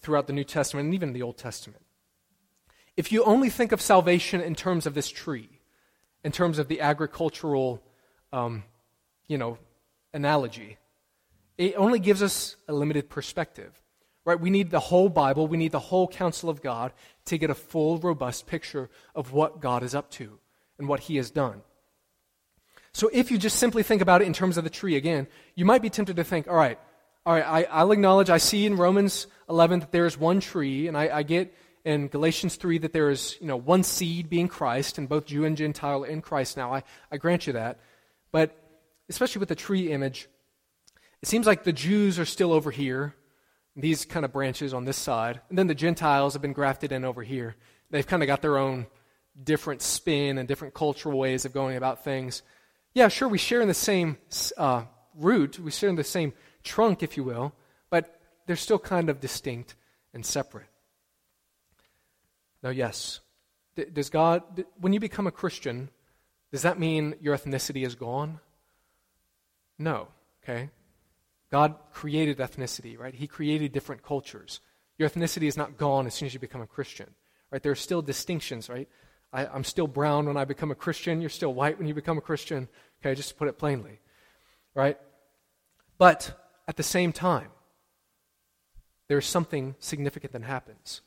throughout 0.00 0.26
the 0.26 0.32
New 0.32 0.44
Testament 0.44 0.86
and 0.86 0.94
even 0.94 1.12
the 1.12 1.22
Old 1.22 1.38
Testament. 1.38 1.82
If 2.96 3.12
you 3.12 3.24
only 3.24 3.50
think 3.50 3.72
of 3.72 3.80
salvation 3.80 4.40
in 4.40 4.54
terms 4.54 4.86
of 4.86 4.94
this 4.94 5.08
tree, 5.08 5.60
in 6.24 6.32
terms 6.32 6.58
of 6.58 6.68
the 6.68 6.80
agricultural, 6.80 7.82
um, 8.32 8.64
you 9.28 9.38
know, 9.38 9.58
analogy, 10.12 10.78
it 11.58 11.74
only 11.76 11.98
gives 11.98 12.22
us 12.22 12.56
a 12.68 12.72
limited 12.72 13.08
perspective. 13.08 13.72
Right? 14.24 14.40
We 14.40 14.50
need 14.50 14.70
the 14.70 14.80
whole 14.80 15.08
Bible, 15.08 15.46
we 15.46 15.56
need 15.56 15.72
the 15.72 15.78
whole 15.78 16.08
counsel 16.08 16.50
of 16.50 16.62
God 16.62 16.92
to 17.26 17.38
get 17.38 17.50
a 17.50 17.54
full, 17.54 17.98
robust 17.98 18.46
picture 18.46 18.90
of 19.14 19.32
what 19.32 19.60
God 19.60 19.84
is 19.84 19.94
up 19.94 20.10
to 20.12 20.38
and 20.78 20.88
what 20.88 21.00
He 21.00 21.16
has 21.16 21.30
done. 21.30 21.62
So 22.96 23.10
if 23.12 23.30
you 23.30 23.36
just 23.36 23.58
simply 23.58 23.82
think 23.82 24.00
about 24.00 24.22
it 24.22 24.26
in 24.26 24.32
terms 24.32 24.56
of 24.56 24.64
the 24.64 24.70
tree 24.70 24.96
again, 24.96 25.26
you 25.54 25.66
might 25.66 25.82
be 25.82 25.90
tempted 25.90 26.16
to 26.16 26.24
think, 26.24 26.48
all 26.48 26.56
right, 26.56 26.78
all 27.26 27.34
right, 27.34 27.66
I, 27.70 27.84
will 27.84 27.92
acknowledge, 27.92 28.30
I 28.30 28.38
see 28.38 28.64
in 28.64 28.74
Romans 28.74 29.26
11 29.50 29.80
that 29.80 29.92
there 29.92 30.06
is 30.06 30.16
one 30.16 30.40
tree, 30.40 30.88
and 30.88 30.96
I, 30.96 31.18
I 31.18 31.22
get 31.22 31.54
in 31.84 32.08
Galatians 32.08 32.56
3 32.56 32.78
that 32.78 32.94
there 32.94 33.10
is, 33.10 33.36
you 33.38 33.48
know, 33.48 33.58
one 33.58 33.82
seed 33.82 34.30
being 34.30 34.48
Christ, 34.48 34.96
and 34.96 35.10
both 35.10 35.26
Jew 35.26 35.44
and 35.44 35.58
Gentile 35.58 36.04
are 36.04 36.06
in 36.06 36.22
Christ 36.22 36.56
now. 36.56 36.72
I, 36.72 36.84
I 37.12 37.18
grant 37.18 37.46
you 37.46 37.52
that. 37.52 37.80
But 38.32 38.56
especially 39.10 39.40
with 39.40 39.50
the 39.50 39.56
tree 39.56 39.92
image, 39.92 40.26
it 41.20 41.28
seems 41.28 41.46
like 41.46 41.64
the 41.64 41.74
Jews 41.74 42.18
are 42.18 42.24
still 42.24 42.50
over 42.50 42.70
here, 42.70 43.14
these 43.76 44.06
kind 44.06 44.24
of 44.24 44.32
branches 44.32 44.72
on 44.72 44.86
this 44.86 44.96
side, 44.96 45.42
and 45.50 45.58
then 45.58 45.66
the 45.66 45.74
Gentiles 45.74 46.32
have 46.32 46.40
been 46.40 46.54
grafted 46.54 46.92
in 46.92 47.04
over 47.04 47.22
here. 47.22 47.56
They've 47.90 48.06
kind 48.06 48.22
of 48.22 48.26
got 48.26 48.40
their 48.40 48.56
own 48.56 48.86
different 49.44 49.82
spin 49.82 50.38
and 50.38 50.48
different 50.48 50.72
cultural 50.72 51.18
ways 51.18 51.44
of 51.44 51.52
going 51.52 51.76
about 51.76 52.02
things. 52.02 52.40
Yeah, 52.96 53.08
sure, 53.08 53.28
we 53.28 53.36
share 53.36 53.60
in 53.60 53.68
the 53.68 53.74
same 53.74 54.16
uh, 54.56 54.84
root, 55.14 55.58
we 55.58 55.70
share 55.70 55.90
in 55.90 55.96
the 55.96 56.02
same 56.02 56.32
trunk, 56.64 57.02
if 57.02 57.18
you 57.18 57.24
will, 57.24 57.52
but 57.90 58.18
they're 58.46 58.56
still 58.56 58.78
kind 58.78 59.10
of 59.10 59.20
distinct 59.20 59.74
and 60.14 60.24
separate. 60.24 60.70
Now, 62.62 62.70
yes, 62.70 63.20
does 63.92 64.08
God, 64.08 64.64
when 64.80 64.94
you 64.94 65.00
become 65.00 65.26
a 65.26 65.30
Christian, 65.30 65.90
does 66.50 66.62
that 66.62 66.78
mean 66.78 67.16
your 67.20 67.36
ethnicity 67.36 67.84
is 67.84 67.94
gone? 67.94 68.40
No, 69.78 70.08
okay? 70.42 70.70
God 71.50 71.74
created 71.92 72.38
ethnicity, 72.38 72.98
right? 72.98 73.14
He 73.14 73.26
created 73.26 73.72
different 73.72 74.04
cultures. 74.04 74.62
Your 74.96 75.10
ethnicity 75.10 75.48
is 75.48 75.58
not 75.58 75.76
gone 75.76 76.06
as 76.06 76.14
soon 76.14 76.28
as 76.28 76.32
you 76.32 76.40
become 76.40 76.62
a 76.62 76.66
Christian, 76.66 77.10
right? 77.50 77.62
There 77.62 77.72
are 77.72 77.74
still 77.74 78.00
distinctions, 78.00 78.70
right? 78.70 78.88
I, 79.32 79.54
am 79.54 79.64
still 79.64 79.86
brown 79.86 80.26
when 80.26 80.36
I 80.36 80.44
become 80.44 80.70
a 80.70 80.74
Christian. 80.74 81.20
You're 81.20 81.30
still 81.30 81.52
white 81.52 81.78
when 81.78 81.86
you 81.86 81.94
become 81.94 82.18
a 82.18 82.22
Christian, 82.22 82.68
okay? 83.00 83.14
Just 83.14 83.30
to 83.30 83.34
put 83.34 83.48
it 83.48 83.58
plainly, 83.58 84.00
right? 84.74 84.98
But 85.98 86.32
at 86.68 86.76
the 86.76 86.82
same 86.82 87.12
time, 87.12 87.48
there's 89.08 89.26
something 89.26 89.76
significant 89.78 90.32
that 90.32 90.42
happens. 90.42 91.00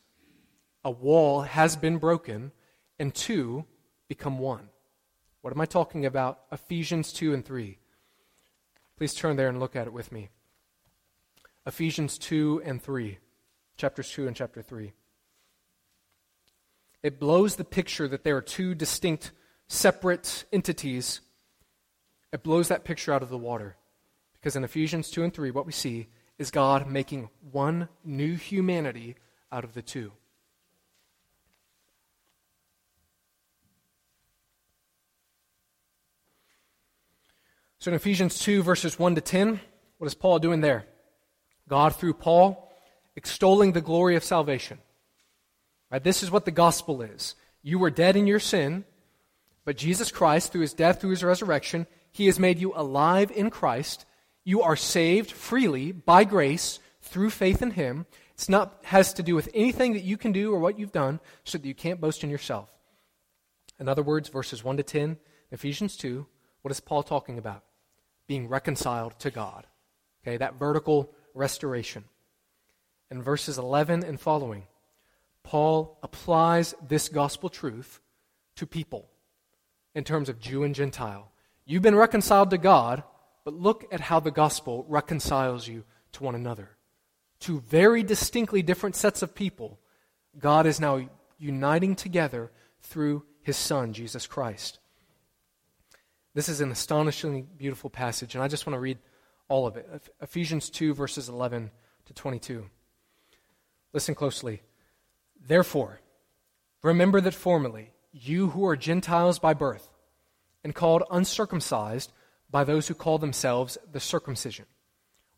A 0.84 0.92
wall 0.92 1.42
has 1.42 1.76
been 1.76 1.98
broken, 1.98 2.52
and 2.98 3.14
two 3.14 3.66
become 4.08 4.40
one. 4.40 4.70
What 5.42 5.54
am 5.54 5.62
I 5.62 5.66
talking 5.66 6.06
about? 6.06 6.42
Ephesians 6.52 7.14
2 7.14 7.34
and 7.34 7.46
3. 7.46 7.78
Please 8.98 9.14
turn 9.14 9.38
there 9.38 9.48
and 9.48 9.60
look 9.60 9.76
at 9.76 9.88
it 9.88 9.94
with 9.94 10.12
me. 10.12 10.30
Ephesians 11.66 12.18
2 12.18 12.62
and 12.66 12.82
3, 12.82 13.18
chapters 13.78 14.10
2 14.12 14.28
and 14.28 14.36
chapter 14.36 14.62
3. 14.62 14.92
It 17.04 17.20
blows 17.20 17.56
the 17.56 17.64
picture 17.64 18.08
that 18.08 18.24
there 18.24 18.36
are 18.36 18.42
two 18.42 18.76
distinct, 18.76 19.32
separate 19.68 20.46
entities. 20.52 21.22
It 22.32 22.44
blows 22.44 22.68
that 22.68 22.84
picture 22.84 23.14
out 23.14 23.24
of 23.24 23.30
the 23.30 23.38
water. 23.38 23.76
Because 24.34 24.56
in 24.56 24.64
Ephesians 24.64 25.10
2 25.10 25.24
and 25.24 25.34
3, 25.34 25.52
what 25.52 25.66
we 25.66 25.72
see 25.72 26.08
is 26.38 26.52
God 26.52 26.88
making 26.88 27.30
one 27.52 27.90
new 28.04 28.36
humanity 28.36 29.16
out 29.52 29.64
of 29.64 29.74
the 29.74 29.82
two. 29.82 30.12
So 37.80 37.92
in 37.92 37.96
Ephesians 37.96 38.40
2, 38.40 38.62
verses 38.62 39.00
1 39.00 39.16
to 39.16 39.22
10, 39.22 39.60
what 39.98 40.08
is 40.08 40.14
Paul 40.14 40.40
doing 40.40 40.62
there? 40.62 40.86
God, 41.68 41.96
through 41.96 42.16
Paul, 42.16 42.70
extolling 43.16 43.72
the 43.72 43.82
glory 43.82 44.16
of 44.16 44.24
salvation. 44.24 44.80
Right, 45.90 46.04
this 46.04 46.22
is 46.22 46.30
what 46.30 46.46
the 46.46 46.52
gospel 46.52 47.02
is. 47.02 47.36
You 47.62 47.80
were 47.80 47.90
dead 47.90 48.16
in 48.16 48.28
your 48.28 48.40
sin, 48.40 48.86
but 49.66 49.78
Jesus 49.78 50.12
Christ, 50.12 50.52
through 50.52 50.62
his 50.62 50.74
death, 50.74 51.02
through 51.02 51.12
his 51.12 51.24
resurrection, 51.24 51.88
he 52.12 52.26
has 52.26 52.40
made 52.40 52.60
you 52.60 52.74
alive 52.76 53.32
in 53.32 53.50
Christ. 53.50 54.06
You 54.44 54.62
are 54.62 54.76
saved 54.76 55.32
freely 55.32 55.92
by 55.92 56.24
grace 56.24 56.80
through 57.02 57.30
faith 57.30 57.62
in 57.62 57.72
him. 57.72 58.06
It's 58.34 58.50
not 58.50 58.80
has 58.84 59.14
to 59.14 59.24
do 59.24 59.36
with 59.36 59.50
anything 59.54 59.94
that 59.94 60.04
you 60.04 60.18
can 60.18 60.32
do 60.32 60.54
or 60.54 60.60
what 60.60 60.80
you've 60.80 60.92
done 60.92 61.20
so 61.44 61.58
that 61.58 61.68
you 61.68 61.76
can't 61.76 62.02
boast 62.02 62.24
in 62.24 62.30
yourself. 62.30 62.70
In 63.80 63.88
other 63.88 64.04
words, 64.04 64.30
verses 64.30 64.64
1 64.64 64.78
to 64.78 64.84
10, 64.84 65.18
Ephesians 65.52 65.96
2, 65.98 66.26
what 66.62 66.72
is 66.72 66.80
Paul 66.80 67.04
talking 67.04 67.38
about? 67.38 67.64
being 68.30 68.48
reconciled 68.48 69.20
to 69.20 69.32
God. 69.32 69.66
Okay, 70.24 70.38
that 70.38 70.60
vertical 70.60 71.12
restoration. 71.34 72.06
In 73.10 73.24
verses 73.24 73.58
11 73.58 74.04
and 74.06 74.22
following, 74.22 74.68
Paul 75.42 75.98
applies 76.04 76.76
this 76.88 77.10
gospel 77.10 77.50
truth 77.50 78.00
to 78.56 78.68
people 78.68 79.10
in 79.96 80.04
terms 80.04 80.30
of 80.30 80.40
Jew 80.40 80.64
and 80.64 80.76
Gentile. 80.76 81.32
You've 81.70 81.84
been 81.84 81.94
reconciled 81.94 82.50
to 82.50 82.58
God, 82.58 83.04
but 83.46 83.54
look 83.54 83.86
at 83.92 84.00
how 84.00 84.20
the 84.20 84.32
gospel 84.32 84.88
reconciles 84.90 85.68
you 85.68 85.84
to 86.14 86.24
one 86.24 86.34
another. 86.34 86.72
Two 87.40 87.60
very 87.60 88.02
distinctly 88.02 88.64
different 88.64 88.96
sets 88.96 89.22
of 89.22 89.36
people, 89.36 89.80
God 90.40 90.66
is 90.66 90.80
now 90.80 91.08
uniting 91.38 91.96
together 91.96 92.52
through 92.82 93.24
his 93.44 93.56
Son, 93.56 93.94
Jesus 93.94 94.26
Christ. 94.26 94.80
This 96.34 96.50
is 96.50 96.60
an 96.60 96.72
astonishingly 96.72 97.46
beautiful 97.56 97.92
passage, 97.92 98.34
and 98.34 98.44
I 98.44 98.48
just 98.48 98.66
want 98.66 98.74
to 98.74 98.80
read 98.80 98.98
all 99.48 99.68
of 99.68 99.78
it. 99.78 99.88
Ephesians 100.24 100.72
2, 100.72 100.96
verses 100.96 101.30
11 101.30 101.70
to 102.06 102.14
22. 102.16 102.66
Listen 103.94 104.16
closely. 104.16 104.64
Therefore, 105.40 106.00
remember 106.82 107.22
that 107.22 107.36
formerly 107.36 107.92
you 108.12 108.50
who 108.50 108.66
are 108.66 108.76
Gentiles 108.76 109.38
by 109.38 109.54
birth 109.54 109.88
and 110.64 110.76
called 110.76 111.04
uncircumcised 111.12 112.12
by 112.50 112.64
those 112.64 112.88
who 112.88 112.94
call 112.94 113.18
themselves 113.18 113.78
the 113.92 114.00
circumcision, 114.00 114.66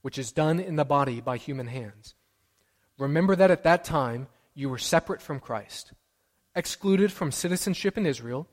which 0.01 0.17
is 0.17 0.31
done 0.31 0.59
in 0.59 0.75
the 0.75 0.85
body 0.85 1.21
by 1.21 1.37
human 1.37 1.67
hands. 1.67 2.15
Remember 2.97 3.35
that 3.35 3.51
at 3.51 3.63
that 3.63 3.83
time 3.83 4.27
you 4.53 4.69
were 4.69 4.77
separate 4.77 5.21
from 5.21 5.39
Christ, 5.39 5.93
excluded 6.55 7.11
from 7.11 7.31
citizenship 7.31 7.97
in 7.97 8.05
Israel 8.05 8.47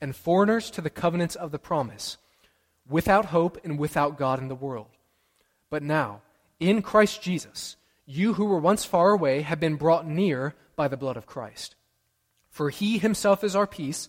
and 0.00 0.14
foreigners 0.14 0.70
to 0.72 0.80
the 0.80 0.90
covenants 0.90 1.36
of 1.36 1.50
the 1.50 1.58
promise, 1.58 2.18
without 2.88 3.26
hope 3.26 3.58
and 3.64 3.78
without 3.78 4.18
God 4.18 4.38
in 4.38 4.48
the 4.48 4.54
world. 4.54 4.88
But 5.70 5.82
now, 5.82 6.22
in 6.60 6.82
Christ 6.82 7.22
Jesus, 7.22 7.76
you 8.06 8.34
who 8.34 8.44
were 8.44 8.58
once 8.58 8.84
far 8.84 9.10
away 9.10 9.40
have 9.42 9.60
been 9.60 9.76
brought 9.76 10.06
near 10.06 10.54
by 10.76 10.88
the 10.88 10.96
blood 10.96 11.16
of 11.16 11.26
Christ. 11.26 11.74
For 12.50 12.70
he 12.70 12.98
himself 12.98 13.42
is 13.42 13.56
our 13.56 13.66
peace, 13.66 14.08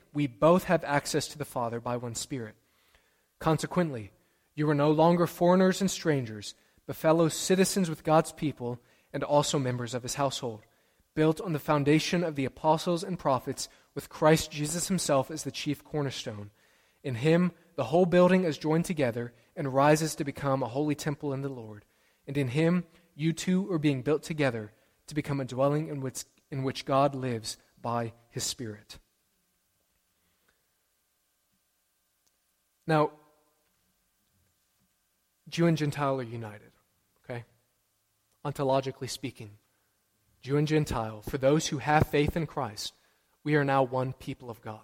we 0.13 0.27
both 0.27 0.65
have 0.65 0.83
access 0.83 1.27
to 1.29 1.37
the 1.37 1.45
Father 1.45 1.79
by 1.79 1.97
one 1.97 2.15
Spirit. 2.15 2.55
Consequently, 3.39 4.11
you 4.55 4.69
are 4.69 4.75
no 4.75 4.91
longer 4.91 5.25
foreigners 5.27 5.81
and 5.81 5.89
strangers, 5.89 6.53
but 6.85 6.95
fellow 6.95 7.29
citizens 7.29 7.89
with 7.89 8.03
God's 8.03 8.31
people, 8.31 8.79
and 9.13 9.23
also 9.23 9.57
members 9.57 9.93
of 9.93 10.03
his 10.03 10.15
household, 10.15 10.61
built 11.15 11.41
on 11.41 11.53
the 11.53 11.59
foundation 11.59 12.23
of 12.23 12.35
the 12.35 12.45
apostles 12.45 13.03
and 13.03 13.19
prophets 13.19 13.67
with 13.95 14.09
Christ 14.09 14.51
Jesus 14.51 14.87
himself 14.87 15.29
as 15.31 15.43
the 15.43 15.51
chief 15.51 15.83
cornerstone. 15.83 16.51
In 17.03 17.15
him, 17.15 17.51
the 17.75 17.85
whole 17.85 18.05
building 18.05 18.43
is 18.43 18.57
joined 18.57 18.85
together 18.85 19.33
and 19.55 19.73
rises 19.73 20.15
to 20.15 20.23
become 20.23 20.63
a 20.63 20.67
holy 20.67 20.95
temple 20.95 21.33
in 21.33 21.41
the 21.41 21.49
Lord. 21.49 21.83
And 22.27 22.37
in 22.37 22.49
him, 22.49 22.85
you 23.15 23.33
too 23.33 23.71
are 23.71 23.79
being 23.79 24.01
built 24.01 24.23
together 24.23 24.71
to 25.07 25.15
become 25.15 25.39
a 25.39 25.45
dwelling 25.45 25.87
in 25.87 26.01
which, 26.01 26.23
in 26.49 26.63
which 26.63 26.85
God 26.85 27.15
lives 27.15 27.57
by 27.81 28.13
his 28.29 28.43
Spirit. 28.43 28.99
Now, 32.87 33.11
Jew 35.49 35.67
and 35.67 35.77
Gentile 35.77 36.19
are 36.19 36.23
united. 36.23 36.71
Okay? 37.23 37.43
Ontologically 38.45 39.09
speaking, 39.09 39.51
Jew 40.41 40.57
and 40.57 40.67
Gentile, 40.67 41.21
for 41.21 41.37
those 41.37 41.67
who 41.67 41.77
have 41.77 42.07
faith 42.07 42.35
in 42.35 42.47
Christ, 42.47 42.93
we 43.43 43.55
are 43.55 43.65
now 43.65 43.83
one 43.83 44.13
people 44.13 44.49
of 44.49 44.61
God. 44.61 44.79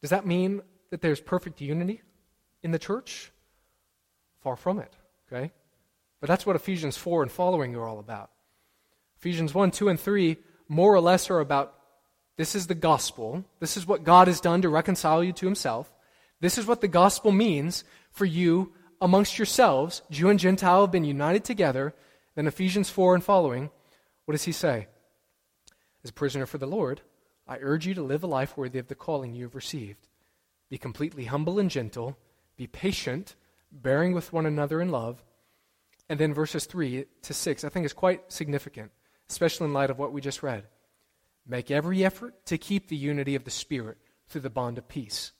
Does 0.00 0.10
that 0.10 0.26
mean 0.26 0.62
that 0.90 1.02
there's 1.02 1.20
perfect 1.20 1.60
unity 1.60 2.02
in 2.62 2.70
the 2.70 2.78
church? 2.78 3.32
Far 4.40 4.56
from 4.56 4.78
it, 4.78 4.92
okay? 5.30 5.52
But 6.20 6.28
that's 6.28 6.46
what 6.46 6.56
Ephesians 6.56 6.96
4 6.96 7.22
and 7.22 7.32
following 7.32 7.74
are 7.74 7.86
all 7.86 7.98
about. 7.98 8.30
Ephesians 9.18 9.54
1, 9.54 9.70
2, 9.70 9.88
and 9.88 9.98
3 9.98 10.36
more 10.68 10.94
or 10.94 11.00
less 11.00 11.30
are 11.30 11.40
about 11.40 11.74
this 12.36 12.54
is 12.54 12.66
the 12.66 12.74
gospel. 12.74 13.44
This 13.60 13.76
is 13.76 13.86
what 13.86 14.04
God 14.04 14.28
has 14.28 14.40
done 14.40 14.62
to 14.62 14.68
reconcile 14.68 15.24
you 15.24 15.32
to 15.32 15.46
himself. 15.46 15.92
This 16.40 16.58
is 16.58 16.66
what 16.66 16.80
the 16.80 16.88
gospel 16.88 17.32
means 17.32 17.84
for 18.10 18.26
you 18.26 18.72
amongst 19.00 19.38
yourselves. 19.38 20.02
Jew 20.10 20.28
and 20.28 20.38
Gentile 20.38 20.82
have 20.82 20.92
been 20.92 21.04
united 21.04 21.44
together. 21.44 21.94
Then 22.34 22.46
Ephesians 22.46 22.90
4 22.90 23.14
and 23.14 23.24
following, 23.24 23.70
what 24.26 24.32
does 24.32 24.44
he 24.44 24.52
say? 24.52 24.88
As 26.04 26.10
a 26.10 26.14
prisoner 26.14 26.46
for 26.46 26.58
the 26.58 26.66
Lord, 26.66 27.00
I 27.48 27.58
urge 27.60 27.86
you 27.86 27.94
to 27.94 28.02
live 28.02 28.22
a 28.22 28.26
life 28.26 28.56
worthy 28.56 28.78
of 28.78 28.88
the 28.88 28.94
calling 28.94 29.34
you 29.34 29.44
have 29.44 29.54
received. 29.54 30.08
Be 30.68 30.78
completely 30.78 31.24
humble 31.24 31.58
and 31.58 31.70
gentle. 31.70 32.18
Be 32.56 32.66
patient, 32.66 33.34
bearing 33.72 34.12
with 34.12 34.32
one 34.32 34.46
another 34.46 34.80
in 34.80 34.90
love. 34.90 35.24
And 36.08 36.20
then 36.20 36.34
verses 36.34 36.66
3 36.66 37.06
to 37.22 37.34
6, 37.34 37.64
I 37.64 37.68
think 37.68 37.86
is 37.86 37.92
quite 37.92 38.30
significant, 38.30 38.90
especially 39.30 39.66
in 39.66 39.72
light 39.72 39.90
of 39.90 39.98
what 39.98 40.12
we 40.12 40.20
just 40.20 40.42
read. 40.42 40.64
Make 41.46 41.70
every 41.70 42.04
effort 42.04 42.44
to 42.46 42.58
keep 42.58 42.88
the 42.88 42.96
unity 42.96 43.34
of 43.34 43.44
the 43.44 43.50
Spirit 43.50 43.98
through 44.28 44.40
the 44.40 44.50
bond 44.50 44.78
of 44.78 44.88
peace. 44.88 45.32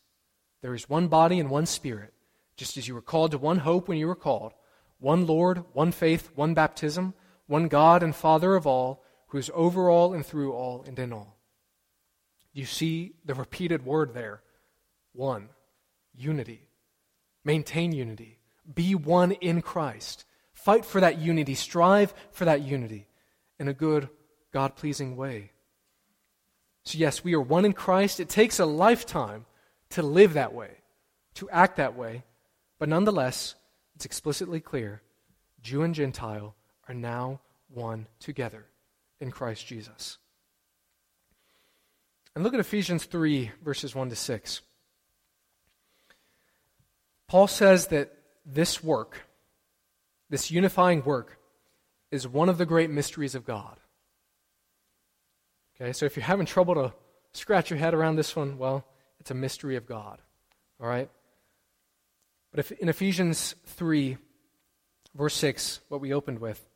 There 0.63 0.75
is 0.75 0.89
one 0.89 1.09
body 1.09 1.41
and 1.41 1.51
one 1.51 1.67
Spirit, 1.67 2.15
just 2.57 2.77
as 2.77 2.87
you 2.87 2.95
were 2.95 3.03
called 3.03 3.33
to 3.33 3.39
one 3.39 3.59
hope 3.59 3.89
when 3.89 3.99
you 3.99 4.07
were 4.07 4.15
called, 4.15 4.53
one 4.99 5.27
Lord, 5.27 5.65
one 5.73 5.93
faith, 5.93 6.31
one 6.35 6.55
baptism, 6.55 7.15
one 7.47 7.69
God 7.69 8.03
and 8.03 8.15
Father 8.15 8.55
of 8.55 8.67
all, 8.67 9.05
who 9.29 9.39
is 9.39 9.51
over 9.55 9.91
all 9.91 10.15
and 10.15 10.25
through 10.25 10.53
all 10.53 10.85
and 10.87 10.99
in 10.99 11.13
all. 11.13 11.37
You 12.53 12.65
see 12.65 13.15
the 13.25 13.35
repeated 13.35 13.85
word 13.85 14.15
there 14.15 14.43
one, 15.13 15.49
unity. 16.15 16.69
Maintain 17.45 17.93
unity. 17.93 18.39
Be 18.73 18.95
one 18.95 19.33
in 19.33 19.63
Christ. 19.63 20.25
Fight 20.53 20.85
for 20.85 21.01
that 21.01 21.19
unity. 21.19 21.55
Strive 21.55 22.13
for 22.33 22.45
that 22.45 22.63
unity 22.63 23.07
in 23.59 23.69
a 23.69 23.73
good, 23.73 24.09
God 24.53 24.77
pleasing 24.77 25.17
way. 25.17 25.53
So, 26.87 26.99
yes, 26.99 27.25
we 27.25 27.35
are 27.35 27.41
one 27.41 27.65
in 27.65 27.73
Christ. 27.73 28.21
It 28.21 28.29
takes 28.29 28.61
a 28.61 28.65
lifetime 28.65 29.45
to 29.91 30.03
live 30.03 30.35
that 30.35 30.55
way, 30.55 30.71
to 31.35 31.51
act 31.51 31.77
that 31.77 31.97
way. 31.97 32.23
But 32.79 32.89
nonetheless, 32.89 33.57
it's 33.97 34.05
explicitly 34.05 34.61
clear 34.61 35.03
Jew 35.61 35.83
and 35.83 35.95
Gentile 35.95 36.55
are 36.89 36.95
now 36.95 37.41
one 37.69 38.07
together 38.21 38.67
in 39.19 39.33
Christ 39.33 39.67
Jesus. 39.67 40.19
And 42.37 42.45
look 42.45 42.55
at 42.55 42.61
Ephesians 42.61 43.05
3, 43.05 43.51
verses 43.65 43.93
1 43.93 44.11
to 44.11 44.17
6. 44.17 44.61
Paul 47.27 47.49
says 47.49 47.89
that 47.89 48.13
this 48.45 48.85
work, 48.85 49.27
this 50.31 50.53
unifying 50.53 51.03
work, 51.03 51.41
is 52.13 52.29
one 52.29 52.49
of 52.49 52.59
the 52.59 52.67
great 52.67 52.91
mysteries 52.91 53.35
of 53.35 53.45
God. 53.45 53.81
Okay, 55.79 55.93
so 55.93 56.07
if 56.07 56.17
you're 56.17 56.25
having 56.25 56.47
trouble 56.47 56.75
to 56.75 56.93
scratch 57.33 57.69
your 57.69 57.79
head 57.79 57.93
around 57.93 58.17
this 58.17 58.35
one, 58.35 58.57
well, 58.57 58.87
it's 59.21 59.31
a 59.31 59.35
mystery 59.35 59.77
of 59.77 59.87
God. 59.87 60.23
All 60.81 60.89
right? 60.89 61.11
But 62.51 62.61
if, 62.61 62.73
in 62.73 62.89
Ephesians 62.89 63.55
3, 63.67 64.17
verse 65.15 65.35
6, 65.35 65.81
what 65.89 66.01
we 66.01 66.15
opened 66.15 66.39
with, 66.39 66.67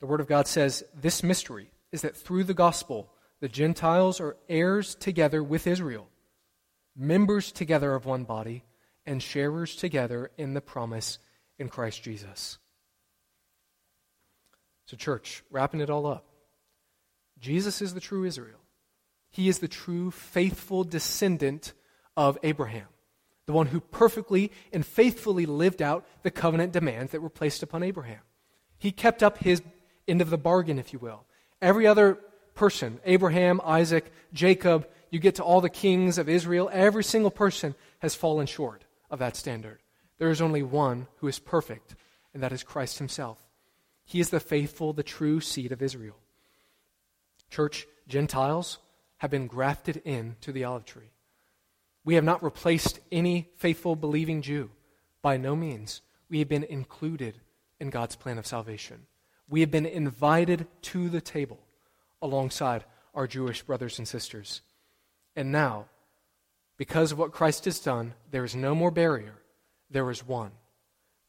the 0.00 0.06
Word 0.06 0.20
of 0.20 0.26
God 0.26 0.46
says, 0.46 0.84
This 0.94 1.22
mystery 1.22 1.70
is 1.90 2.02
that 2.02 2.16
through 2.16 2.44
the 2.44 2.52
gospel, 2.52 3.10
the 3.40 3.48
Gentiles 3.48 4.20
are 4.20 4.36
heirs 4.48 4.94
together 4.94 5.42
with 5.42 5.66
Israel, 5.66 6.08
members 6.94 7.50
together 7.50 7.94
of 7.94 8.04
one 8.04 8.24
body, 8.24 8.64
and 9.06 9.22
sharers 9.22 9.74
together 9.74 10.30
in 10.36 10.52
the 10.52 10.60
promise 10.60 11.18
in 11.58 11.70
Christ 11.70 12.02
Jesus. 12.02 12.58
So, 14.84 14.98
church, 14.98 15.42
wrapping 15.50 15.80
it 15.80 15.88
all 15.88 16.06
up. 16.06 16.26
Jesus 17.38 17.82
is 17.82 17.94
the 17.94 18.00
true 18.00 18.24
Israel. 18.24 18.60
He 19.30 19.48
is 19.48 19.58
the 19.58 19.68
true, 19.68 20.10
faithful 20.10 20.84
descendant 20.84 21.72
of 22.16 22.38
Abraham, 22.42 22.88
the 23.46 23.52
one 23.52 23.66
who 23.66 23.80
perfectly 23.80 24.50
and 24.72 24.84
faithfully 24.84 25.46
lived 25.46 25.82
out 25.82 26.06
the 26.22 26.30
covenant 26.30 26.72
demands 26.72 27.12
that 27.12 27.22
were 27.22 27.28
placed 27.28 27.62
upon 27.62 27.82
Abraham. 27.82 28.20
He 28.78 28.92
kept 28.92 29.22
up 29.22 29.38
his 29.38 29.62
end 30.08 30.22
of 30.22 30.30
the 30.30 30.38
bargain, 30.38 30.78
if 30.78 30.92
you 30.92 30.98
will. 30.98 31.24
Every 31.60 31.86
other 31.86 32.18
person, 32.54 33.00
Abraham, 33.04 33.60
Isaac, 33.64 34.10
Jacob, 34.32 34.88
you 35.10 35.18
get 35.18 35.36
to 35.36 35.44
all 35.44 35.60
the 35.60 35.68
kings 35.68 36.18
of 36.18 36.28
Israel, 36.28 36.70
every 36.72 37.04
single 37.04 37.30
person 37.30 37.74
has 38.00 38.14
fallen 38.14 38.46
short 38.46 38.84
of 39.10 39.18
that 39.18 39.36
standard. 39.36 39.80
There 40.18 40.30
is 40.30 40.40
only 40.40 40.62
one 40.62 41.06
who 41.18 41.28
is 41.28 41.38
perfect, 41.38 41.94
and 42.32 42.42
that 42.42 42.52
is 42.52 42.62
Christ 42.62 42.98
himself. 42.98 43.38
He 44.04 44.20
is 44.20 44.30
the 44.30 44.40
faithful, 44.40 44.92
the 44.92 45.02
true 45.02 45.40
seed 45.40 45.72
of 45.72 45.82
Israel. 45.82 46.16
Church, 47.56 47.86
Gentiles 48.06 48.76
have 49.16 49.30
been 49.30 49.46
grafted 49.46 50.02
in 50.04 50.36
to 50.42 50.52
the 50.52 50.64
olive 50.64 50.84
tree. 50.84 51.10
We 52.04 52.16
have 52.16 52.22
not 52.22 52.42
replaced 52.42 53.00
any 53.10 53.48
faithful, 53.56 53.96
believing 53.96 54.42
Jew. 54.42 54.68
By 55.22 55.38
no 55.38 55.56
means. 55.56 56.02
We 56.28 56.40
have 56.40 56.50
been 56.50 56.64
included 56.64 57.40
in 57.80 57.88
God's 57.88 58.14
plan 58.14 58.36
of 58.36 58.46
salvation. 58.46 59.06
We 59.48 59.60
have 59.60 59.70
been 59.70 59.86
invited 59.86 60.66
to 60.82 61.08
the 61.08 61.22
table 61.22 61.58
alongside 62.20 62.84
our 63.14 63.26
Jewish 63.26 63.62
brothers 63.62 63.98
and 63.98 64.06
sisters. 64.06 64.60
And 65.34 65.50
now, 65.50 65.86
because 66.76 67.10
of 67.10 67.18
what 67.18 67.32
Christ 67.32 67.64
has 67.64 67.80
done, 67.80 68.12
there 68.30 68.44
is 68.44 68.54
no 68.54 68.74
more 68.74 68.90
barrier. 68.90 69.38
There 69.90 70.10
is 70.10 70.26
one. 70.26 70.50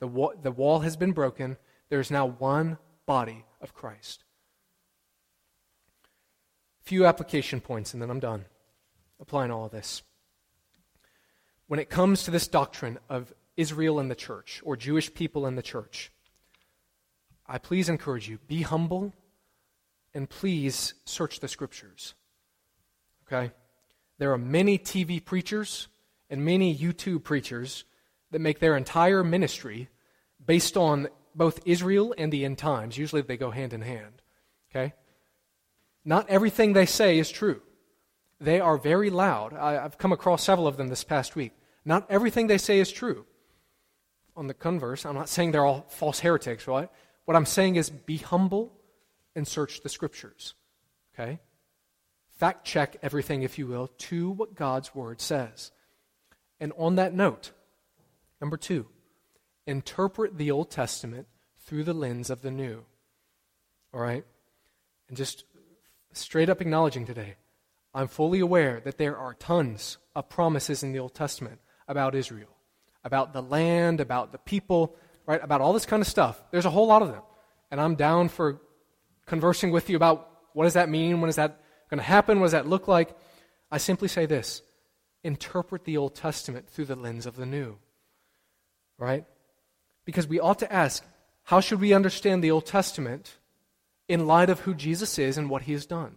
The, 0.02 0.08
wa- 0.08 0.34
the 0.44 0.52
wall 0.52 0.80
has 0.80 0.98
been 0.98 1.14
broken. 1.14 1.56
There 1.88 2.02
is 2.02 2.12
now 2.12 2.26
one 2.26 2.80
body 3.06 3.46
of 3.62 3.74
Christ 3.74 4.26
few 6.88 7.06
application 7.06 7.60
points, 7.60 7.94
and 7.94 8.02
then 8.02 8.10
I'm 8.10 8.22
done 8.22 8.46
applying 9.20 9.52
all 9.52 9.66
of 9.66 9.72
this. 9.72 10.04
When 11.68 11.82
it 11.82 11.90
comes 11.90 12.24
to 12.24 12.32
this 12.32 12.48
doctrine 12.48 12.98
of 13.10 13.34
Israel 13.58 14.00
and 14.00 14.10
the 14.10 14.16
church, 14.16 14.62
or 14.64 14.78
Jewish 14.78 15.14
people 15.14 15.46
in 15.46 15.56
the 15.56 15.62
church, 15.62 16.12
I 17.46 17.58
please 17.58 17.90
encourage 17.90 18.30
you 18.30 18.40
be 18.48 18.62
humble 18.62 19.14
and 20.14 20.30
please 20.30 20.94
search 21.04 21.42
the 21.42 21.50
scriptures. 21.50 22.14
Okay? 23.28 23.52
There 24.18 24.32
are 24.32 24.38
many 24.38 24.80
TV 24.80 25.24
preachers 25.24 25.90
and 26.30 26.46
many 26.46 26.74
YouTube 26.74 27.24
preachers 27.24 27.84
that 28.32 28.40
make 28.40 28.60
their 28.60 28.78
entire 28.78 29.26
ministry 29.26 29.90
based 30.44 30.78
on 30.78 31.10
both 31.36 31.60
Israel 31.66 32.16
and 32.18 32.32
the 32.32 32.46
end 32.46 32.58
times. 32.58 32.98
Usually 32.98 33.22
they 33.22 33.36
go 33.36 33.52
hand 33.52 33.74
in 33.74 33.82
hand. 33.82 34.22
Okay? 34.72 34.94
Not 36.08 36.30
everything 36.30 36.72
they 36.72 36.86
say 36.86 37.20
is 37.20 37.30
true. 37.30 37.62
They 38.40 38.62
are 38.62 38.78
very 38.78 39.10
loud. 39.10 39.54
I, 39.54 39.74
have 39.74 39.98
come 39.98 40.14
across 40.14 40.42
several 40.42 40.66
of 40.66 40.78
them 40.78 40.88
this 40.88 41.04
past 41.04 41.36
week. 41.36 41.52
Not 41.84 42.10
everything 42.10 42.48
they 42.48 42.58
say 42.58 42.80
is 42.80 42.90
true. 42.90 43.26
On 44.34 44.48
the 44.48 44.54
converse, 44.54 45.06
I'm 45.06 45.16
not 45.16 45.28
saying 45.28 45.52
they're 45.52 45.66
all 45.66 45.86
false 45.90 46.22
heretics, 46.22 46.66
right? 46.66 46.88
What 47.26 47.36
I'm 47.36 47.46
saying 47.46 47.76
is 47.76 47.90
be 47.90 48.16
humble 48.16 48.72
and 49.36 49.46
search 49.46 49.82
the 49.82 49.90
scriptures. 49.90 50.54
Okay? 51.14 51.40
Fact 52.38 52.66
check 52.66 52.96
everything, 53.02 53.42
if 53.42 53.60
you 53.60 53.68
will, 53.68 53.88
to 53.98 54.30
what 54.30 54.56
God's 54.56 54.96
word 54.96 55.20
says. 55.20 55.72
And 56.62 56.72
on 56.78 56.96
that 56.96 57.14
note, 57.14 57.52
number 58.40 58.56
two, 58.56 58.86
interpret 59.66 60.38
the 60.38 60.52
Old 60.52 60.72
Testament 60.72 61.28
through 61.60 61.84
the 61.84 61.94
lens 61.94 62.30
of 62.30 62.44
the 62.44 62.52
New. 62.52 62.86
All 63.94 64.00
right? 64.00 64.24
And 65.10 65.18
just 65.18 65.44
straight 66.20 66.50
up 66.50 66.62
acknowledging 66.62 67.06
today, 67.06 67.36
I'm 67.94 68.08
fully 68.08 68.40
aware 68.40 68.82
that 68.84 68.98
there 68.98 69.18
are 69.18 69.34
tons 69.34 69.98
of 70.16 70.30
promises 70.30 70.84
in 70.84 70.92
the 70.92 71.00
Old 71.00 71.14
Testament 71.14 71.60
about 71.88 72.16
Israel, 72.16 72.56
about 73.04 73.34
the 73.34 73.42
land, 73.42 74.02
about 74.02 74.32
the 74.32 74.38
people, 74.38 74.96
right? 75.26 75.44
About 75.44 75.62
all 75.62 75.74
this 75.74 75.86
kind 75.86 76.02
of 76.02 76.08
stuff. 76.08 76.42
There's 76.52 76.66
a 76.66 76.70
whole 76.70 76.88
lot 76.88 77.02
of 77.02 77.10
them. 77.10 77.24
And 77.72 77.82
I'm 77.82 77.96
down 77.96 78.30
for 78.30 78.62
conversing 79.26 79.72
with 79.72 79.90
you 79.90 79.96
about 79.96 80.30
what 80.54 80.64
does 80.64 80.74
that 80.74 80.90
mean? 80.90 81.22
When 81.22 81.30
is 81.30 81.36
that 81.36 81.62
going 81.90 82.00
to 82.00 82.04
happen? 82.04 82.40
What 82.40 82.46
does 82.46 82.52
that 82.54 82.68
look 82.68 82.88
like? 82.88 83.16
I 83.72 83.78
simply 83.78 84.08
say 84.08 84.26
this 84.26 84.62
interpret 85.24 85.84
the 85.84 85.98
Old 85.98 86.16
Testament 86.16 86.70
through 86.70 86.86
the 86.86 86.96
lens 86.96 87.26
of 87.26 87.36
the 87.36 87.46
New. 87.46 87.78
Right? 88.98 89.26
Because 90.06 90.28
we 90.28 90.40
ought 90.40 90.60
to 90.60 90.72
ask 90.72 91.04
how 91.44 91.60
should 91.60 91.82
we 91.82 91.94
understand 91.94 92.44
the 92.44 92.52
Old 92.52 92.66
Testament 92.66 93.38
in 94.08 94.28
light 94.28 94.50
of 94.50 94.62
who 94.62 94.74
Jesus 94.74 95.20
is 95.20 95.38
and 95.38 95.50
what 95.50 95.64
he 95.64 95.74
has 95.74 95.86
done. 95.86 96.16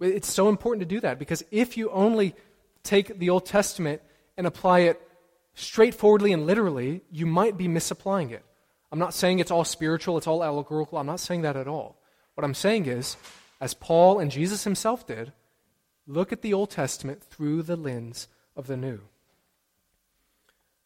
It's 0.00 0.30
so 0.30 0.48
important 0.48 0.88
to 0.88 0.94
do 0.94 1.00
that 1.00 1.18
because 1.18 1.42
if 1.50 1.76
you 1.76 1.90
only 1.90 2.34
take 2.82 3.18
the 3.18 3.30
Old 3.30 3.46
Testament 3.46 4.02
and 4.36 4.46
apply 4.46 4.80
it 4.80 5.00
straightforwardly 5.54 6.32
and 6.32 6.46
literally, 6.46 7.02
you 7.10 7.26
might 7.26 7.56
be 7.56 7.68
misapplying 7.68 8.30
it. 8.30 8.44
I'm 8.92 8.98
not 8.98 9.14
saying 9.14 9.38
it's 9.38 9.50
all 9.50 9.64
spiritual, 9.64 10.18
it's 10.18 10.26
all 10.26 10.44
allegorical. 10.44 10.98
I'm 10.98 11.06
not 11.06 11.20
saying 11.20 11.42
that 11.42 11.56
at 11.56 11.66
all. 11.66 11.96
What 12.34 12.44
I'm 12.44 12.54
saying 12.54 12.86
is, 12.86 13.16
as 13.60 13.74
Paul 13.74 14.18
and 14.18 14.30
Jesus 14.30 14.64
himself 14.64 15.06
did, 15.06 15.32
look 16.06 16.32
at 16.32 16.42
the 16.42 16.54
Old 16.54 16.70
Testament 16.70 17.22
through 17.22 17.62
the 17.62 17.76
lens 17.76 18.28
of 18.54 18.66
the 18.66 18.76
New. 18.76 19.00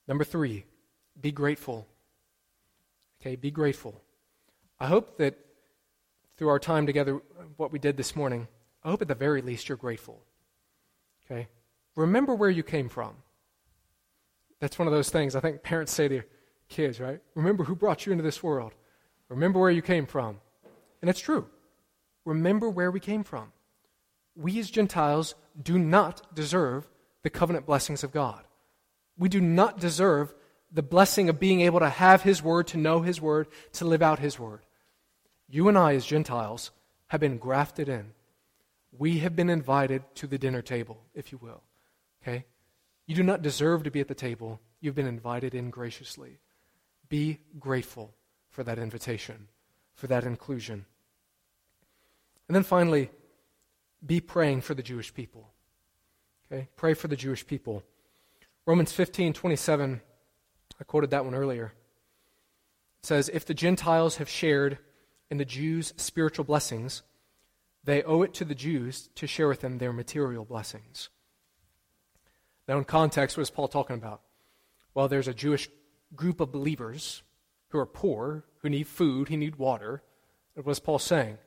Number 0.06 0.24
three, 0.24 0.64
be 1.20 1.32
grateful. 1.32 1.86
Okay, 3.20 3.36
be 3.36 3.50
grateful. 3.50 4.00
I 4.78 4.86
hope 4.86 5.18
that 5.18 5.36
through 6.40 6.48
our 6.48 6.58
time 6.58 6.86
together, 6.86 7.20
what 7.58 7.70
we 7.70 7.78
did 7.78 7.98
this 7.98 8.16
morning, 8.16 8.48
I 8.82 8.88
hope 8.88 9.02
at 9.02 9.08
the 9.08 9.14
very 9.14 9.42
least 9.42 9.68
you're 9.68 9.76
grateful. 9.76 10.22
Okay? 11.26 11.48
Remember 11.96 12.34
where 12.34 12.48
you 12.48 12.62
came 12.62 12.88
from. 12.88 13.12
That's 14.58 14.78
one 14.78 14.88
of 14.88 14.94
those 14.94 15.10
things 15.10 15.36
I 15.36 15.40
think 15.40 15.62
parents 15.62 15.92
say 15.92 16.08
to 16.08 16.22
kids, 16.70 16.98
right? 16.98 17.20
Remember 17.34 17.64
who 17.64 17.76
brought 17.76 18.06
you 18.06 18.12
into 18.12 18.24
this 18.24 18.42
world. 18.42 18.72
Remember 19.28 19.60
where 19.60 19.70
you 19.70 19.82
came 19.82 20.06
from. 20.06 20.40
And 21.02 21.10
it's 21.10 21.20
true. 21.20 21.46
Remember 22.24 22.70
where 22.70 22.90
we 22.90 23.00
came 23.00 23.22
from. 23.22 23.52
We 24.34 24.58
as 24.60 24.70
Gentiles 24.70 25.34
do 25.62 25.78
not 25.78 26.34
deserve 26.34 26.88
the 27.22 27.28
covenant 27.28 27.66
blessings 27.66 28.02
of 28.02 28.12
God. 28.12 28.42
We 29.18 29.28
do 29.28 29.42
not 29.42 29.78
deserve 29.78 30.32
the 30.72 30.82
blessing 30.82 31.28
of 31.28 31.38
being 31.38 31.60
able 31.60 31.80
to 31.80 31.90
have 31.90 32.22
His 32.22 32.42
Word, 32.42 32.66
to 32.68 32.78
know 32.78 33.02
His 33.02 33.20
Word, 33.20 33.46
to 33.74 33.84
live 33.84 34.00
out 34.00 34.20
His 34.20 34.38
Word. 34.38 34.60
You 35.50 35.68
and 35.68 35.76
I, 35.76 35.94
as 35.94 36.06
Gentiles, 36.06 36.70
have 37.08 37.20
been 37.20 37.38
grafted 37.38 37.88
in. 37.88 38.12
We 38.96 39.18
have 39.18 39.34
been 39.34 39.50
invited 39.50 40.02
to 40.16 40.26
the 40.26 40.38
dinner 40.38 40.62
table, 40.62 41.02
if 41.14 41.32
you 41.32 41.38
will. 41.38 41.62
Okay? 42.22 42.44
You 43.06 43.16
do 43.16 43.22
not 43.22 43.42
deserve 43.42 43.82
to 43.84 43.90
be 43.90 44.00
at 44.00 44.08
the 44.08 44.14
table. 44.14 44.60
You've 44.80 44.94
been 44.94 45.06
invited 45.06 45.54
in 45.54 45.70
graciously. 45.70 46.38
Be 47.08 47.38
grateful 47.58 48.14
for 48.48 48.62
that 48.64 48.78
invitation, 48.78 49.48
for 49.94 50.06
that 50.06 50.24
inclusion. 50.24 50.86
And 52.48 52.54
then 52.54 52.62
finally, 52.62 53.10
be 54.04 54.20
praying 54.20 54.60
for 54.60 54.74
the 54.74 54.82
Jewish 54.82 55.12
people. 55.12 55.48
Okay? 56.50 56.68
Pray 56.76 56.94
for 56.94 57.08
the 57.08 57.16
Jewish 57.16 57.46
people. 57.46 57.82
Romans 58.66 58.92
15, 58.92 59.32
27 59.32 60.00
I 60.80 60.84
quoted 60.84 61.10
that 61.10 61.24
one 61.24 61.34
earlier. 61.34 61.72
It 63.02 63.06
says, 63.06 63.28
If 63.28 63.44
the 63.44 63.54
Gentiles 63.54 64.16
have 64.16 64.28
shared 64.28 64.78
in 65.30 65.38
the 65.38 65.44
Jews' 65.44 65.94
spiritual 65.96 66.44
blessings, 66.44 67.02
they 67.84 68.02
owe 68.02 68.22
it 68.22 68.34
to 68.34 68.44
the 68.44 68.54
Jews 68.54 69.08
to 69.14 69.26
share 69.26 69.48
with 69.48 69.60
them 69.60 69.78
their 69.78 69.92
material 69.92 70.44
blessings. 70.44 71.08
Now, 72.68 72.78
in 72.78 72.84
context, 72.84 73.36
what 73.36 73.42
is 73.42 73.50
Paul 73.50 73.68
talking 73.68 73.96
about? 73.96 74.22
Well, 74.94 75.08
there's 75.08 75.28
a 75.28 75.34
Jewish 75.34 75.68
group 76.14 76.40
of 76.40 76.52
believers 76.52 77.22
who 77.68 77.78
are 77.78 77.86
poor, 77.86 78.44
who 78.58 78.68
need 78.68 78.86
food, 78.86 79.28
who 79.28 79.36
need 79.36 79.56
water. 79.56 80.02
And 80.56 80.64
what 80.64 80.72
is 80.72 80.80
Paul 80.80 80.98
saying? 80.98 81.38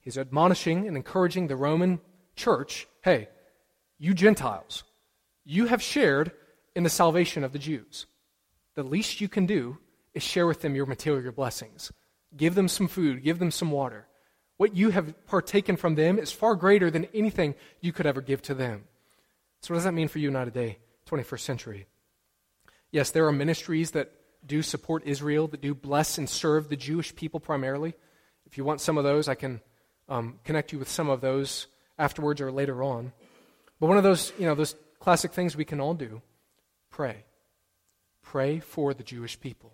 He's 0.00 0.18
admonishing 0.18 0.86
and 0.86 0.96
encouraging 0.96 1.46
the 1.46 1.56
Roman 1.56 2.00
church 2.36 2.86
hey, 3.02 3.28
you 3.98 4.14
Gentiles, 4.14 4.82
you 5.44 5.66
have 5.66 5.82
shared 5.82 6.32
in 6.74 6.82
the 6.82 6.90
salvation 6.90 7.44
of 7.44 7.52
the 7.52 7.58
Jews 7.58 8.06
the 8.74 8.82
least 8.82 9.20
you 9.20 9.28
can 9.28 9.46
do 9.46 9.78
is 10.12 10.22
share 10.22 10.46
with 10.46 10.60
them 10.60 10.74
your 10.74 10.86
material 10.86 11.32
blessings. 11.32 11.92
Give 12.36 12.54
them 12.54 12.68
some 12.68 12.88
food, 12.88 13.22
give 13.22 13.38
them 13.38 13.50
some 13.50 13.70
water. 13.70 14.06
What 14.56 14.76
you 14.76 14.90
have 14.90 15.26
partaken 15.26 15.76
from 15.76 15.94
them 15.94 16.18
is 16.18 16.32
far 16.32 16.54
greater 16.54 16.90
than 16.90 17.06
anything 17.14 17.54
you 17.80 17.92
could 17.92 18.06
ever 18.06 18.20
give 18.20 18.42
to 18.42 18.54
them. 18.54 18.84
So, 19.60 19.72
what 19.72 19.78
does 19.78 19.84
that 19.84 19.94
mean 19.94 20.08
for 20.08 20.18
you 20.18 20.28
and 20.28 20.38
I 20.38 20.44
today, 20.44 20.78
21st 21.06 21.40
century? 21.40 21.86
Yes, 22.90 23.10
there 23.10 23.26
are 23.26 23.32
ministries 23.32 23.92
that 23.92 24.12
do 24.46 24.62
support 24.62 25.04
Israel, 25.06 25.48
that 25.48 25.60
do 25.60 25.74
bless 25.74 26.18
and 26.18 26.28
serve 26.28 26.68
the 26.68 26.76
Jewish 26.76 27.14
people 27.14 27.40
primarily. 27.40 27.94
If 28.46 28.58
you 28.58 28.64
want 28.64 28.80
some 28.80 28.98
of 28.98 29.04
those, 29.04 29.28
I 29.28 29.34
can 29.34 29.60
um, 30.08 30.38
connect 30.44 30.72
you 30.72 30.78
with 30.78 30.88
some 30.88 31.08
of 31.08 31.20
those 31.20 31.66
afterwards 31.98 32.40
or 32.40 32.52
later 32.52 32.82
on. 32.82 33.12
But 33.80 33.86
one 33.86 33.96
of 33.96 34.04
those, 34.04 34.32
you 34.38 34.46
know, 34.46 34.54
those 34.54 34.76
classic 35.00 35.32
things 35.32 35.56
we 35.56 35.64
can 35.64 35.80
all 35.80 35.94
do 35.94 36.22
pray 36.90 37.24
pray 38.22 38.58
for 38.58 38.94
the 38.94 39.02
Jewish 39.02 39.38
people. 39.38 39.72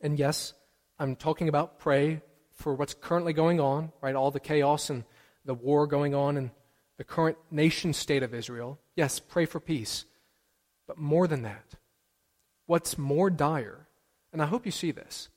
And 0.00 0.18
yes, 0.18 0.52
I'm 1.00 1.16
talking 1.16 1.48
about 1.48 1.80
pray 1.80 2.22
for 2.52 2.74
what's 2.74 2.94
currently 2.94 3.32
going 3.32 3.58
on, 3.58 3.90
right? 4.00 4.14
All 4.14 4.30
the 4.30 4.38
chaos 4.38 4.90
and 4.90 5.04
the 5.44 5.54
war 5.54 5.88
going 5.88 6.14
on 6.14 6.36
in 6.36 6.52
the 6.98 7.04
current 7.04 7.38
nation 7.50 7.92
state 7.92 8.22
of 8.22 8.34
Israel. 8.34 8.78
Yes, 8.94 9.18
pray 9.18 9.46
for 9.46 9.58
peace. 9.58 10.04
But 10.86 10.98
more 10.98 11.26
than 11.26 11.42
that, 11.42 11.74
what's 12.66 12.96
more 12.96 13.30
dire, 13.30 13.88
and 14.32 14.40
I 14.40 14.46
hope 14.46 14.64
you 14.66 14.72
see 14.72 14.92
this, 14.92 15.28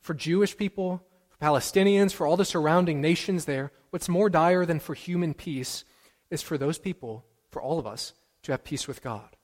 for 0.00 0.14
Jewish 0.14 0.56
people, 0.56 1.02
for 1.28 1.38
Palestinians, 1.44 2.12
for 2.12 2.26
all 2.26 2.36
the 2.36 2.44
surrounding 2.44 3.00
nations 3.00 3.44
there, 3.44 3.70
what's 3.90 4.08
more 4.08 4.28
dire 4.28 4.66
than 4.66 4.80
for 4.80 4.94
human 4.94 5.34
peace 5.34 5.84
is 6.30 6.42
for 6.42 6.58
those 6.58 6.78
people, 6.78 7.24
for 7.50 7.62
all 7.62 7.78
of 7.78 7.86
us, 7.86 8.14
to 8.42 8.52
have 8.52 8.64
peace 8.64 8.88
with 8.88 9.02
God 9.02 9.36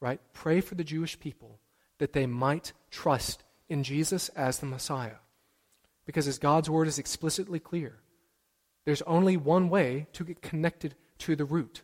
right? 0.00 0.20
Pray 0.32 0.60
for 0.60 0.74
the 0.74 0.84
Jewish 0.84 1.20
people 1.20 1.60
that 1.98 2.12
they 2.12 2.26
might 2.26 2.72
trust 2.90 3.44
in 3.70 3.82
Jesus 3.82 4.28
as 4.30 4.58
the 4.58 4.66
Messiah. 4.66 5.22
Because 6.04 6.28
as 6.28 6.38
God's 6.38 6.68
word 6.68 6.88
is 6.88 6.98
explicitly 6.98 7.58
clear, 7.58 8.00
there's 8.84 9.02
only 9.02 9.38
one 9.38 9.70
way 9.70 10.08
to 10.12 10.24
get 10.24 10.42
connected 10.42 10.94
to 11.18 11.36
the 11.36 11.44
root 11.46 11.82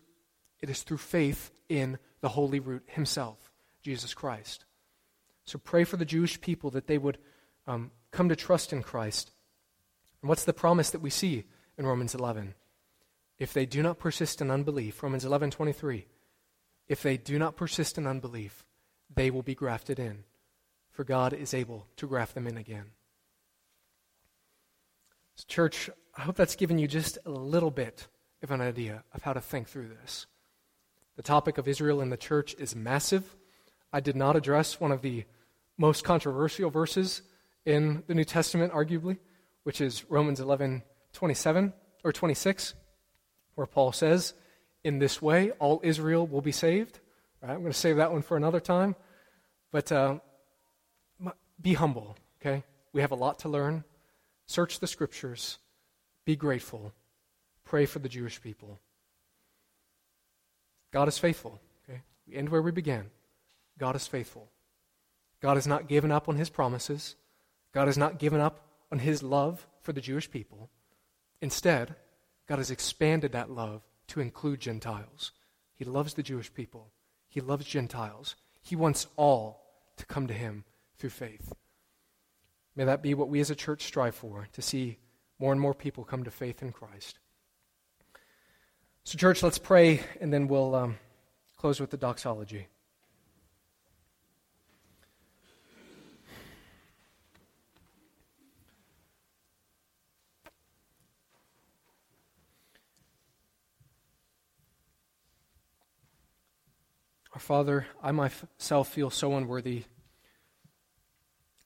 it 0.61 0.70
is 0.70 0.82
through 0.82 0.99
faith 0.99 1.51
in 1.68 1.99
the 2.20 2.30
holy 2.30 2.61
root 2.61 2.82
himself, 2.87 3.53
Jesus 3.82 4.14
Christ. 4.14 4.64
So 5.45 5.59
pray 5.59 5.84
for 5.84 5.97
the 5.97 6.05
Jewish 6.05 6.41
people 6.41 6.70
that 6.70 6.87
they 6.87 6.99
would 6.99 7.18
um, 7.66 7.91
come 8.11 8.28
to 8.28 8.37
trust 8.37 8.72
in 8.72 8.82
Christ. 8.82 9.30
And 10.22 10.28
what's 10.28 10.45
the 10.45 10.53
promise 10.53 10.91
that 10.91 11.03
we 11.03 11.11
see 11.11 11.45
in 11.78 11.87
Romans 11.87 12.14
11? 12.14 12.55
If 13.39 13.53
they 13.53 13.66
do 13.66 13.82
not 13.82 13.99
persist 13.99 14.41
in 14.41 14.51
unbelief, 14.51 15.03
Romans 15.03 15.24
11 15.24 15.51
23, 15.51 16.07
if 16.89 17.03
they 17.03 17.16
do 17.16 17.39
not 17.39 17.57
persist 17.57 17.99
in 17.99 18.07
unbelief, 18.07 18.64
they 19.14 19.30
will 19.30 19.43
be 19.43 19.55
grafted 19.55 19.99
in, 19.99 20.24
for 20.97 21.05
God 21.05 21.35
is 21.35 21.53
able 21.53 21.87
to 21.97 22.07
graft 22.07 22.35
them 22.35 22.47
in 22.47 22.57
again. 22.57 22.87
So 25.35 25.45
church, 25.47 25.91
I 26.17 26.23
hope 26.23 26.37
that's 26.37 26.57
given 26.57 26.79
you 26.79 26.89
just 26.89 27.19
a 27.27 27.31
little 27.31 27.71
bit 27.71 28.09
of 28.43 28.51
an 28.51 28.63
idea 28.63 29.05
of 29.13 29.23
how 29.23 29.35
to 29.35 29.41
think 29.41 29.69
through 29.69 29.89
this. 29.89 30.27
The 31.17 31.23
topic 31.23 31.59
of 31.59 31.69
Israel 31.69 32.01
and 32.01 32.11
the 32.11 32.17
church 32.17 32.55
is 32.59 32.75
massive. 32.75 33.37
I 33.93 34.01
did 34.01 34.17
not 34.17 34.37
address 34.37 34.81
one 34.81 34.93
of 34.93 35.03
the 35.03 35.25
most 35.77 36.05
controversial 36.05 36.71
verses 36.71 37.21
in 37.67 38.03
the 38.07 38.15
New 38.15 38.25
Testament, 38.25 38.73
arguably, 38.73 39.19
which 39.65 39.81
is 39.81 40.09
Romans 40.09 40.41
11 40.41 40.83
27 41.13 41.73
or 42.05 42.13
26, 42.13 42.75
where 43.55 43.67
Paul 43.67 43.91
says, 43.93 44.35
in 44.85 44.99
this 44.99 45.21
way, 45.21 45.51
all 45.53 45.81
Israel 45.83 46.27
will 46.27 46.43
be 46.43 46.53
saved. 46.53 47.01
I'm 47.43 47.61
going 47.61 47.73
to 47.73 47.73
save 47.73 47.97
that 47.97 48.13
one 48.13 48.23
for 48.23 48.37
another 48.37 48.61
time. 48.61 48.95
But 49.73 49.91
uh, 49.91 50.19
be 51.61 51.75
humble, 51.75 52.17
okay? 52.41 52.65
We 52.93 53.01
have 53.01 53.13
a 53.13 53.17
lot 53.17 53.39
to 53.41 53.49
learn. 53.49 53.85
Search 54.47 54.79
the 54.79 54.87
scriptures. 54.87 55.59
Be 56.25 56.37
grateful. 56.37 56.93
Pray 57.65 57.87
for 57.87 57.99
the 57.99 58.09
Jewish 58.09 58.41
people. 58.41 58.81
God 60.93 61.09
is 61.09 61.19
faithful, 61.19 61.61
okay? 61.85 62.03
We 62.27 62.37
end 62.37 62.49
where 62.49 62.63
we 62.63 62.71
began. 62.71 63.11
God 63.79 63.97
is 63.97 64.07
faithful. 64.07 64.49
God 65.41 65.57
has 65.57 65.67
not 65.67 65.89
given 65.89 66.11
up 66.11 66.29
on 66.29 66.37
his 66.37 66.49
promises. 66.49 67.17
God 67.73 67.87
has 67.87 67.99
not 67.99 68.19
given 68.19 68.41
up 68.41 68.61
on 68.91 69.01
his 69.01 69.23
love 69.23 69.67
for 69.83 69.93
the 69.93 70.01
Jewish 70.01 70.31
people. 70.31 70.71
Instead, 71.41 71.95
God 72.49 72.59
has 72.59 72.71
expanded 72.71 73.33
that 73.33 73.51
love 73.51 73.83
to 74.09 74.21
include 74.21 74.61
Gentiles. 74.61 75.33
He 75.75 75.85
loves 75.85 76.15
the 76.15 76.23
Jewish 76.23 76.53
people, 76.53 76.93
He 77.29 77.41
loves 77.41 77.67
Gentiles. 77.67 78.37
He 78.63 78.75
wants 78.75 79.07
all 79.17 79.63
to 79.97 80.07
come 80.07 80.27
to 80.27 80.35
Him 80.35 80.65
through 80.99 81.11
faith. 81.11 81.53
May 82.75 82.85
that 82.85 83.03
be 83.03 83.15
what 83.15 83.29
we 83.29 83.41
as 83.41 83.51
a 83.51 83.55
church 83.55 83.85
strive 83.85 84.15
for, 84.15 84.49
to 84.53 84.63
see 84.63 84.99
more 85.39 85.53
and 85.53 85.61
more 85.61 85.75
people 85.75 86.05
come 86.05 86.25
to 86.25 86.31
faith 86.31 86.63
in 86.63 86.73
Christ. 86.73 87.19
So, 89.05 89.17
church, 89.17 89.43
let's 89.43 89.59
pray, 89.59 90.01
and 90.21 90.33
then 90.33 90.49
we'll 90.49 90.75
um, 90.75 90.99
close 91.57 91.81
with 91.81 91.91
the 91.91 91.97
doxology. 91.97 92.67
Our 107.33 107.41
Father, 107.41 107.87
I 108.03 108.13
myself 108.13 108.89
feel 108.89 109.11
so 109.11 109.37
unworthy, 109.37 109.85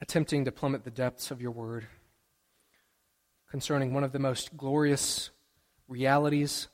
attempting 0.01 0.44
to 0.44 0.53
plummet 0.53 0.84
the 0.84 0.90
depths 0.90 1.30
of 1.30 1.40
your 1.40 1.51
word 1.51 1.86
concerning 3.51 3.92
one 3.92 4.05
of 4.05 4.12
the 4.12 4.18
most 4.18 4.57
glorious 4.57 5.30
realities, 5.88 6.68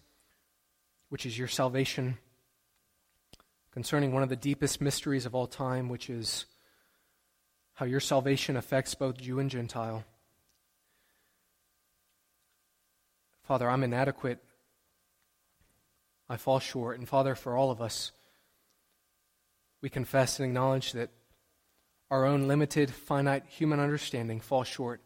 which 1.08 1.24
is 1.24 1.38
your 1.38 1.48
salvation, 1.48 2.18
concerning 3.72 4.12
one 4.12 4.22
of 4.22 4.28
the 4.28 4.36
deepest 4.36 4.80
mysteries 4.80 5.26
of 5.26 5.34
all 5.34 5.46
time, 5.46 5.88
which 5.88 6.10
is 6.10 6.44
how 7.74 7.86
your 7.86 8.00
salvation 8.00 8.56
affects 8.56 8.94
both 8.94 9.18
Jew 9.18 9.38
and 9.38 9.50
Gentile. 9.50 10.04
Father, 13.42 13.70
I'm 13.70 13.84
inadequate. 13.84 14.42
I 16.28 16.36
fall 16.36 16.58
short. 16.58 16.98
And 16.98 17.08
Father, 17.08 17.34
for 17.34 17.56
all 17.56 17.70
of 17.70 17.80
us, 17.80 18.12
we 19.80 19.88
confess 19.88 20.40
and 20.40 20.48
acknowledge 20.48 20.92
that 20.92 21.10
our 22.10 22.24
own 22.24 22.46
limited, 22.46 22.90
finite 22.90 23.44
human 23.46 23.80
understanding 23.80 24.40
falls 24.40 24.68
short 24.68 25.00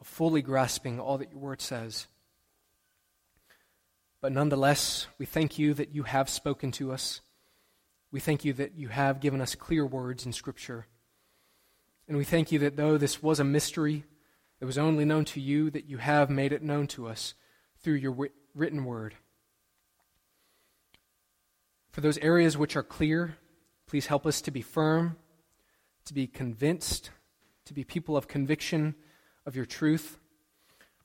of 0.00 0.06
fully 0.06 0.42
grasping 0.42 0.98
all 0.98 1.18
that 1.18 1.30
your 1.30 1.38
word 1.38 1.60
says. 1.60 2.08
But 4.20 4.32
nonetheless, 4.32 5.06
we 5.18 5.26
thank 5.26 5.58
you 5.58 5.74
that 5.74 5.94
you 5.94 6.04
have 6.04 6.28
spoken 6.28 6.72
to 6.72 6.92
us. 6.92 7.20
We 8.10 8.20
thank 8.20 8.44
you 8.44 8.52
that 8.54 8.74
you 8.76 8.88
have 8.88 9.20
given 9.20 9.40
us 9.40 9.54
clear 9.54 9.86
words 9.86 10.26
in 10.26 10.32
Scripture. 10.32 10.86
And 12.08 12.16
we 12.16 12.24
thank 12.24 12.52
you 12.52 12.58
that 12.60 12.76
though 12.76 12.98
this 12.98 13.22
was 13.22 13.40
a 13.40 13.44
mystery, 13.44 14.04
it 14.60 14.64
was 14.64 14.78
only 14.78 15.04
known 15.04 15.24
to 15.26 15.40
you, 15.40 15.70
that 15.70 15.86
you 15.86 15.98
have 15.98 16.30
made 16.30 16.52
it 16.52 16.62
known 16.62 16.86
to 16.88 17.08
us 17.08 17.34
through 17.80 17.94
your 17.94 18.28
written 18.54 18.84
word. 18.84 19.14
For 21.90 22.00
those 22.00 22.18
areas 22.18 22.56
which 22.56 22.76
are 22.76 22.82
clear, 22.82 23.36
please 23.86 24.06
help 24.06 24.26
us 24.26 24.40
to 24.42 24.50
be 24.50 24.62
firm, 24.62 25.16
to 26.06 26.14
be 26.14 26.26
convinced, 26.26 27.10
to 27.66 27.74
be 27.74 27.84
people 27.84 28.16
of 28.16 28.28
conviction 28.28 28.94
of 29.46 29.56
your 29.56 29.66
truth. 29.66 30.18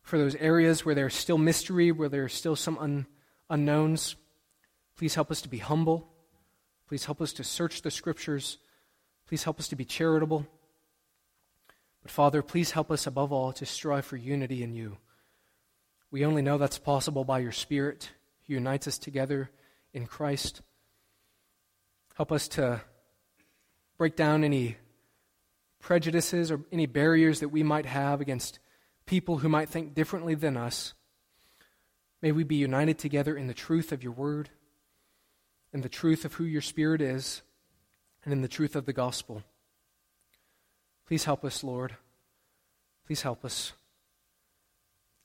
For 0.02 0.18
those 0.18 0.36
areas 0.36 0.86
where 0.86 0.96
there's 0.96 1.16
still 1.16 1.38
mystery, 1.38 1.92
where 1.92 2.10
there 2.10 2.24
are 2.24 2.30
still 2.30 2.56
some 2.56 2.78
un- 2.78 3.08
unknowns, 3.50 4.16
please 4.96 5.16
help 5.16 5.32
us 5.32 5.42
to 5.42 5.50
be 5.50 5.58
humble 5.58 6.10
Please 6.88 7.06
help 7.06 7.22
us 7.22 7.34
to 7.34 7.44
search 7.44 7.82
the 7.82 7.92
scriptures. 7.92 8.58
Please 9.28 9.44
help 9.44 9.60
us 9.60 9.68
to 9.68 9.76
be 9.76 9.84
charitable. 9.84 10.48
But 12.02 12.12
Father, 12.12 12.42
please 12.42 12.72
help 12.72 12.92
us 12.92 13.06
above 13.06 13.34
all 13.34 13.52
to 13.54 13.66
strive 13.66 14.06
for 14.06 14.16
unity 14.16 14.64
in 14.64 14.74
you. 14.74 14.98
We 16.12 16.26
only 16.26 16.42
know 16.42 16.58
that's 16.58 16.80
possible 16.80 17.26
by 17.26 17.40
your 17.40 17.52
Spirit 17.52 18.12
who 18.46 18.54
unites 18.54 18.88
us 18.88 18.98
together 18.98 19.52
in 19.94 20.06
Christ. 20.06 20.62
Help 22.16 22.32
us 22.32 22.48
to 22.50 22.82
break 23.98 24.16
down 24.16 24.46
any 24.46 24.78
prejudices 25.88 26.52
or 26.52 26.60
any 26.70 26.86
barriers 26.86 27.40
that 27.40 27.48
we 27.48 27.64
might 27.64 27.86
have 27.86 28.20
against 28.20 28.60
people 29.06 29.38
who 29.38 29.48
might 29.48 29.70
think 29.70 29.96
differently 29.96 30.36
than 30.36 30.58
us. 30.58 30.94
May 32.22 32.34
we 32.34 32.44
be 32.44 32.58
united 32.58 33.00
together 33.00 33.38
in 33.38 33.48
the 33.48 33.54
truth 33.54 33.94
of 33.94 34.04
your 34.04 34.12
word 34.12 34.50
in 35.72 35.80
the 35.80 35.88
truth 35.88 36.26
of 36.26 36.34
who 36.34 36.44
your 36.44 36.62
Spirit 36.62 37.02
is 37.02 37.42
and 38.26 38.34
in 38.34 38.42
the 38.42 38.50
truth 38.50 38.76
of 38.76 38.86
the 38.86 38.92
gospel. 38.92 39.44
Please 41.06 41.24
help 41.24 41.46
us, 41.46 41.64
Lord. 41.64 41.96
Please 43.06 43.22
help 43.22 43.46
us. 43.46 43.72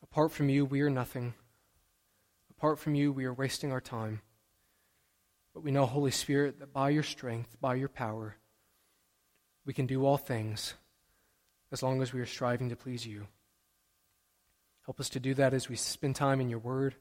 Apart 0.01 0.31
from 0.31 0.49
you, 0.49 0.65
we 0.65 0.81
are 0.83 0.91
nothing. 0.91 1.35
Apart 2.57 2.79
from 2.79 2.95
you, 2.95 3.11
we 3.13 3.25
are 3.25 3.35
wasting 3.35 3.73
our 3.73 3.81
time. 3.81 4.21
But 5.55 5.65
we 5.65 5.73
know, 5.73 5.87
Holy 5.87 6.13
Spirit, 6.13 6.61
that 6.61 6.73
by 6.73 6.91
your 6.91 7.03
strength, 7.03 7.61
by 7.61 7.75
your 7.75 7.89
power, 7.89 8.37
we 9.65 9.73
can 9.73 9.87
do 9.87 10.05
all 10.05 10.17
things 10.17 10.75
as 11.71 11.83
long 11.83 12.03
as 12.03 12.13
we 12.13 12.21
are 12.21 12.27
striving 12.27 12.69
to 12.69 12.77
please 12.77 13.07
you. 13.07 13.27
Help 14.85 14.99
us 14.99 15.09
to 15.11 15.21
do 15.21 15.35
that 15.35 15.55
as 15.55 15.69
we 15.69 15.77
spend 15.77 16.17
time 16.17 16.41
in 16.41 16.49
your 16.49 16.59
word. 16.59 16.95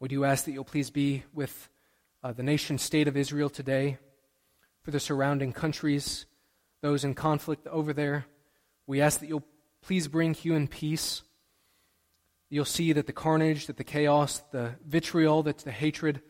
We 0.00 0.08
do 0.08 0.24
ask 0.24 0.44
that 0.46 0.52
you'll 0.52 0.64
please 0.64 0.90
be 0.90 1.24
with 1.32 1.68
uh, 2.24 2.32
the 2.32 2.42
nation 2.42 2.78
state 2.78 3.08
of 3.08 3.16
Israel 3.16 3.50
today, 3.50 3.98
for 4.82 4.90
the 4.90 5.00
surrounding 5.00 5.52
countries, 5.52 6.26
those 6.80 7.04
in 7.04 7.14
conflict 7.14 7.66
over 7.68 7.92
there. 7.92 8.26
We 8.86 9.00
ask 9.00 9.20
that 9.20 9.28
you'll 9.28 9.46
please 9.82 10.08
bring 10.08 10.34
human 10.34 10.66
peace. 10.66 11.22
You'll 12.50 12.64
see 12.64 12.92
that 12.92 13.06
the 13.06 13.12
carnage, 13.12 13.66
that 13.66 13.76
the 13.76 13.84
chaos, 13.84 14.42
the 14.50 14.74
vitriol, 14.84 15.44
that 15.44 15.58
the 15.58 15.70
hatred 15.70 16.20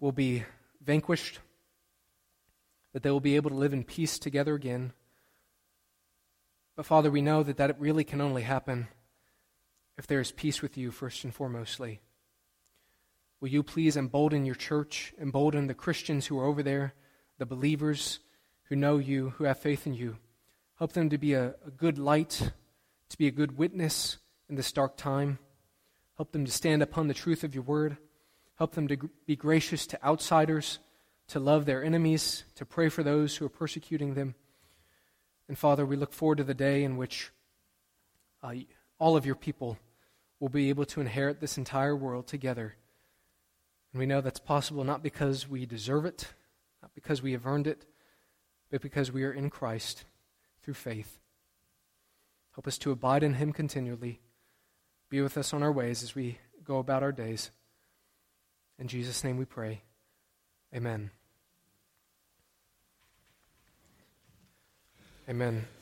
will 0.00 0.12
be 0.12 0.44
vanquished, 0.82 1.38
that 2.98 3.04
they 3.04 3.12
will 3.12 3.20
be 3.20 3.36
able 3.36 3.50
to 3.50 3.54
live 3.54 3.72
in 3.72 3.84
peace 3.84 4.18
together 4.18 4.56
again. 4.56 4.92
But 6.74 6.84
Father, 6.84 7.12
we 7.12 7.22
know 7.22 7.44
that 7.44 7.56
that 7.58 7.78
really 7.78 8.02
can 8.02 8.20
only 8.20 8.42
happen 8.42 8.88
if 9.96 10.08
there 10.08 10.18
is 10.18 10.32
peace 10.32 10.62
with 10.62 10.76
you, 10.76 10.90
first 10.90 11.22
and 11.22 11.32
foremostly. 11.32 12.00
Will 13.40 13.50
you 13.50 13.62
please 13.62 13.96
embolden 13.96 14.44
your 14.44 14.56
church, 14.56 15.14
embolden 15.16 15.68
the 15.68 15.74
Christians 15.74 16.26
who 16.26 16.40
are 16.40 16.44
over 16.44 16.60
there, 16.60 16.92
the 17.38 17.46
believers 17.46 18.18
who 18.64 18.74
know 18.74 18.98
you, 18.98 19.30
who 19.36 19.44
have 19.44 19.60
faith 19.60 19.86
in 19.86 19.94
you? 19.94 20.16
Help 20.76 20.90
them 20.90 21.08
to 21.08 21.18
be 21.18 21.34
a, 21.34 21.54
a 21.64 21.70
good 21.70 22.00
light, 22.00 22.50
to 23.10 23.16
be 23.16 23.28
a 23.28 23.30
good 23.30 23.56
witness 23.56 24.16
in 24.48 24.56
this 24.56 24.72
dark 24.72 24.96
time. 24.96 25.38
Help 26.16 26.32
them 26.32 26.44
to 26.44 26.50
stand 26.50 26.82
upon 26.82 27.06
the 27.06 27.14
truth 27.14 27.44
of 27.44 27.54
your 27.54 27.62
word. 27.62 27.96
Help 28.56 28.74
them 28.74 28.88
to 28.88 29.08
be 29.24 29.36
gracious 29.36 29.86
to 29.86 30.04
outsiders, 30.04 30.80
to 31.28 31.40
love 31.40 31.66
their 31.66 31.84
enemies, 31.84 32.44
to 32.54 32.64
pray 32.64 32.88
for 32.88 33.02
those 33.02 33.36
who 33.36 33.46
are 33.46 33.50
persecuting 33.50 34.14
them. 34.14 34.34
And 35.48 35.56
Father, 35.56 35.86
we 35.86 35.96
look 35.96 36.12
forward 36.12 36.38
to 36.38 36.44
the 36.44 36.54
day 36.54 36.84
in 36.84 36.96
which 36.96 37.30
uh, 38.42 38.54
all 38.98 39.16
of 39.16 39.26
your 39.26 39.34
people 39.34 39.78
will 40.40 40.48
be 40.48 40.68
able 40.68 40.84
to 40.86 41.00
inherit 41.00 41.40
this 41.40 41.58
entire 41.58 41.96
world 41.96 42.26
together 42.26 42.74
and 43.92 44.00
we 44.00 44.06
know 44.06 44.20
that's 44.20 44.40
possible 44.40 44.84
not 44.84 45.02
because 45.02 45.48
we 45.48 45.66
deserve 45.66 46.04
it, 46.04 46.28
not 46.82 46.94
because 46.94 47.22
we 47.22 47.32
have 47.32 47.46
earned 47.46 47.66
it, 47.66 47.86
but 48.70 48.82
because 48.82 49.10
we 49.10 49.24
are 49.24 49.32
in 49.32 49.50
Christ 49.50 50.04
through 50.62 50.74
faith. 50.74 51.18
Help 52.54 52.66
us 52.66 52.78
to 52.78 52.90
abide 52.90 53.22
in 53.22 53.34
Him 53.34 53.52
continually. 53.52 54.20
Be 55.08 55.22
with 55.22 55.38
us 55.38 55.54
on 55.54 55.62
our 55.62 55.72
ways 55.72 56.02
as 56.02 56.14
we 56.14 56.38
go 56.64 56.78
about 56.78 57.02
our 57.02 57.12
days. 57.12 57.50
In 58.78 58.88
Jesus' 58.88 59.24
name 59.24 59.38
we 59.38 59.46
pray. 59.46 59.82
Amen. 60.74 61.10
Amen. 65.28 65.77